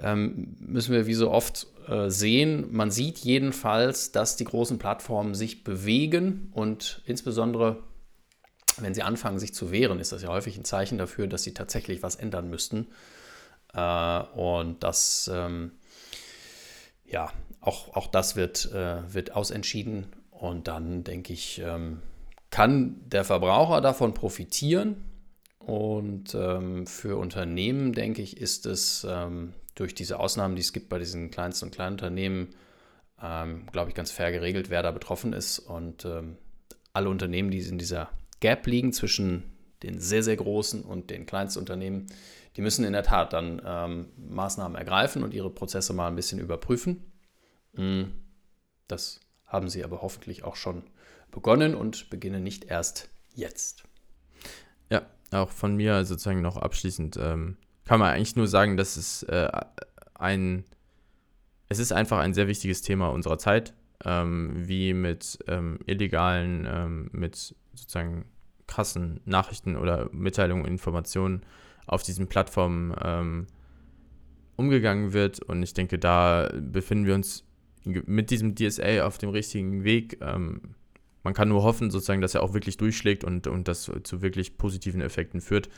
ähm, 0.00 0.56
müssen 0.60 0.92
wir 0.92 1.06
wie 1.06 1.14
so 1.14 1.30
oft 1.30 1.66
äh, 1.88 2.10
sehen. 2.10 2.68
Man 2.70 2.90
sieht 2.90 3.18
jedenfalls, 3.18 4.12
dass 4.12 4.36
die 4.36 4.44
großen 4.44 4.78
Plattformen 4.78 5.34
sich 5.34 5.64
bewegen 5.64 6.50
und 6.52 7.02
insbesondere 7.06 7.82
wenn 8.82 8.94
sie 8.94 9.02
anfangen, 9.02 9.38
sich 9.38 9.54
zu 9.54 9.70
wehren, 9.70 10.00
ist 10.00 10.12
das 10.12 10.22
ja 10.22 10.28
häufig 10.28 10.56
ein 10.56 10.64
Zeichen 10.64 10.98
dafür, 10.98 11.26
dass 11.26 11.42
sie 11.42 11.54
tatsächlich 11.54 12.02
was 12.02 12.16
ändern 12.16 12.50
müssten. 12.50 12.88
Äh, 13.74 14.20
und 14.34 14.82
das, 14.82 15.30
ähm, 15.32 15.72
ja, 17.04 17.30
auch, 17.60 17.94
auch 17.94 18.06
das 18.06 18.36
wird, 18.36 18.72
äh, 18.72 19.12
wird 19.12 19.34
ausentschieden. 19.34 20.06
Und 20.30 20.68
dann 20.68 21.04
denke 21.04 21.32
ich, 21.32 21.60
ähm, 21.64 22.00
kann 22.50 23.00
der 23.06 23.24
Verbraucher 23.24 23.80
davon 23.80 24.14
profitieren. 24.14 25.04
Und 25.58 26.34
ähm, 26.34 26.86
für 26.86 27.18
Unternehmen, 27.18 27.92
denke 27.92 28.22
ich, 28.22 28.38
ist 28.38 28.64
es 28.64 29.06
ähm, 29.08 29.52
durch 29.74 29.94
diese 29.94 30.18
Ausnahmen, 30.18 30.56
die 30.56 30.62
es 30.62 30.72
gibt 30.72 30.88
bei 30.88 30.98
diesen 30.98 31.30
kleinsten 31.30 31.66
und 31.66 31.74
kleinen 31.74 31.92
Unternehmen, 31.94 32.54
ähm, 33.22 33.66
glaube 33.70 33.90
ich, 33.90 33.94
ganz 33.94 34.10
fair 34.10 34.32
geregelt, 34.32 34.70
wer 34.70 34.82
da 34.82 34.92
betroffen 34.92 35.32
ist. 35.32 35.58
Und 35.58 36.04
ähm, 36.04 36.38
alle 36.92 37.10
Unternehmen, 37.10 37.50
die 37.50 37.58
in 37.58 37.78
dieser 37.78 38.08
Gap 38.40 38.66
liegen 38.66 38.92
zwischen 38.92 39.44
den 39.82 40.00
sehr, 40.00 40.22
sehr 40.22 40.36
großen 40.36 40.82
und 40.82 41.10
den 41.10 41.26
kleinsten 41.26 41.60
Unternehmen, 41.60 42.06
die 42.56 42.62
müssen 42.62 42.84
in 42.84 42.92
der 42.92 43.04
Tat 43.04 43.32
dann 43.32 43.62
ähm, 43.64 44.08
Maßnahmen 44.16 44.76
ergreifen 44.76 45.22
und 45.22 45.32
ihre 45.32 45.50
Prozesse 45.50 45.92
mal 45.92 46.08
ein 46.08 46.16
bisschen 46.16 46.40
überprüfen. 46.40 47.12
Mm, 47.74 48.04
das 48.88 49.20
haben 49.46 49.68
sie 49.68 49.84
aber 49.84 50.02
hoffentlich 50.02 50.44
auch 50.44 50.56
schon 50.56 50.82
begonnen 51.30 51.74
und 51.74 52.10
beginnen 52.10 52.42
nicht 52.42 52.64
erst 52.64 53.10
jetzt. 53.34 53.84
Ja, 54.90 55.02
auch 55.30 55.50
von 55.50 55.76
mir 55.76 56.04
sozusagen 56.04 56.42
noch 56.42 56.56
abschließend 56.56 57.16
ähm, 57.16 57.56
kann 57.84 58.00
man 58.00 58.12
eigentlich 58.12 58.36
nur 58.36 58.48
sagen, 58.48 58.76
dass 58.76 58.96
es 58.96 59.22
äh, 59.24 59.48
ein, 60.14 60.64
es 61.68 61.78
ist 61.78 61.92
einfach 61.92 62.18
ein 62.18 62.34
sehr 62.34 62.48
wichtiges 62.48 62.82
Thema 62.82 63.08
unserer 63.08 63.38
Zeit, 63.38 63.72
ähm, 64.04 64.52
wie 64.56 64.94
mit 64.94 65.38
ähm, 65.46 65.78
illegalen, 65.86 66.66
ähm, 66.68 67.08
mit 67.12 67.54
sozusagen 67.78 68.26
krassen 68.66 69.20
Nachrichten 69.24 69.76
oder 69.76 70.08
Mitteilungen, 70.12 70.66
Informationen 70.66 71.42
auf 71.86 72.02
diesen 72.02 72.26
Plattformen 72.26 72.94
ähm, 73.02 73.46
umgegangen 74.56 75.12
wird. 75.12 75.40
Und 75.40 75.62
ich 75.62 75.74
denke, 75.74 75.98
da 75.98 76.50
befinden 76.60 77.06
wir 77.06 77.14
uns 77.14 77.44
mit 77.84 78.30
diesem 78.30 78.54
DSA 78.54 79.06
auf 79.06 79.18
dem 79.18 79.30
richtigen 79.30 79.84
Weg. 79.84 80.18
Ähm, 80.20 80.74
man 81.22 81.34
kann 81.34 81.48
nur 81.48 81.62
hoffen, 81.62 81.90
sozusagen, 81.90 82.20
dass 82.20 82.34
er 82.34 82.42
auch 82.42 82.54
wirklich 82.54 82.76
durchschlägt 82.76 83.24
und, 83.24 83.46
und 83.46 83.68
das 83.68 83.90
zu 84.02 84.22
wirklich 84.22 84.58
positiven 84.58 85.00
Effekten 85.00 85.40
führt 85.40 85.68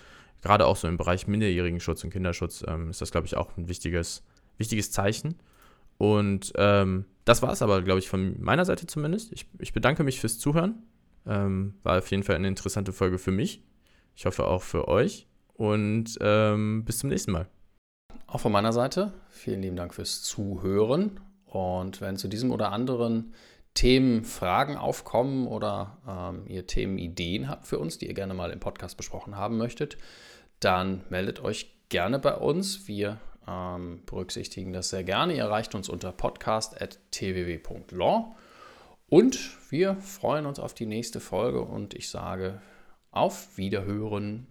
gerade 0.42 0.66
auch 0.66 0.76
so 0.76 0.88
im 0.88 0.96
Bereich 0.96 1.26
minderjährigen 1.26 1.80
Schutz 1.80 2.04
und 2.04 2.10
Kinderschutz 2.10 2.64
ähm, 2.66 2.90
ist 2.90 3.00
das, 3.00 3.10
glaube 3.10 3.26
ich, 3.26 3.36
auch 3.36 3.56
ein 3.56 3.68
wichtiges, 3.68 4.22
wichtiges 4.58 4.90
Zeichen. 4.90 5.36
Und 5.98 6.52
ähm, 6.56 7.04
das 7.24 7.42
war 7.42 7.52
es 7.52 7.62
aber, 7.62 7.82
glaube 7.82 7.98
ich, 7.98 8.08
von 8.08 8.40
meiner 8.40 8.64
Seite 8.64 8.86
zumindest. 8.86 9.32
Ich, 9.32 9.46
ich 9.58 9.72
bedanke 9.72 10.02
mich 10.02 10.18
fürs 10.20 10.38
Zuhören. 10.38 10.82
Ähm, 11.26 11.74
war 11.82 11.98
auf 11.98 12.10
jeden 12.10 12.22
Fall 12.22 12.36
eine 12.36 12.48
interessante 12.48 12.92
Folge 12.92 13.18
für 13.18 13.30
mich. 13.30 13.62
Ich 14.14 14.26
hoffe 14.26 14.46
auch 14.46 14.62
für 14.62 14.88
euch. 14.88 15.26
Und 15.54 16.18
ähm, 16.20 16.84
bis 16.84 16.98
zum 16.98 17.10
nächsten 17.10 17.32
Mal. 17.32 17.46
Auch 18.26 18.40
von 18.40 18.52
meiner 18.52 18.72
Seite 18.72 19.12
vielen 19.28 19.62
lieben 19.62 19.76
Dank 19.76 19.94
fürs 19.94 20.22
Zuhören. 20.22 21.20
Und 21.46 22.00
wenn 22.00 22.16
zu 22.16 22.28
diesem 22.28 22.50
oder 22.50 22.72
anderen 22.72 23.34
Themen 23.74 24.24
Fragen 24.24 24.76
aufkommen 24.76 25.46
oder 25.46 25.98
ähm, 26.06 26.44
ihr 26.46 26.66
Themenideen 26.66 27.48
habt 27.48 27.66
für 27.66 27.78
uns, 27.78 27.98
die 27.98 28.06
ihr 28.06 28.14
gerne 28.14 28.34
mal 28.34 28.50
im 28.50 28.60
Podcast 28.60 28.96
besprochen 28.96 29.36
haben 29.36 29.58
möchtet, 29.58 29.96
dann 30.60 31.02
meldet 31.08 31.40
euch 31.40 31.74
gerne 31.88 32.18
bei 32.18 32.34
uns. 32.34 32.88
Wir 32.88 33.18
ähm, 33.46 34.02
berücksichtigen 34.06 34.72
das 34.72 34.88
sehr 34.90 35.04
gerne. 35.04 35.34
Ihr 35.34 35.44
erreicht 35.44 35.74
uns 35.74 35.88
unter 35.88 36.12
podcast.tww.law. 36.12 38.34
Und 39.10 39.58
wir 39.70 39.96
freuen 39.96 40.46
uns 40.46 40.60
auf 40.60 40.72
die 40.72 40.86
nächste 40.86 41.18
Folge 41.18 41.62
und 41.62 41.94
ich 41.94 42.08
sage 42.08 42.62
auf 43.10 43.58
Wiederhören. 43.58 44.46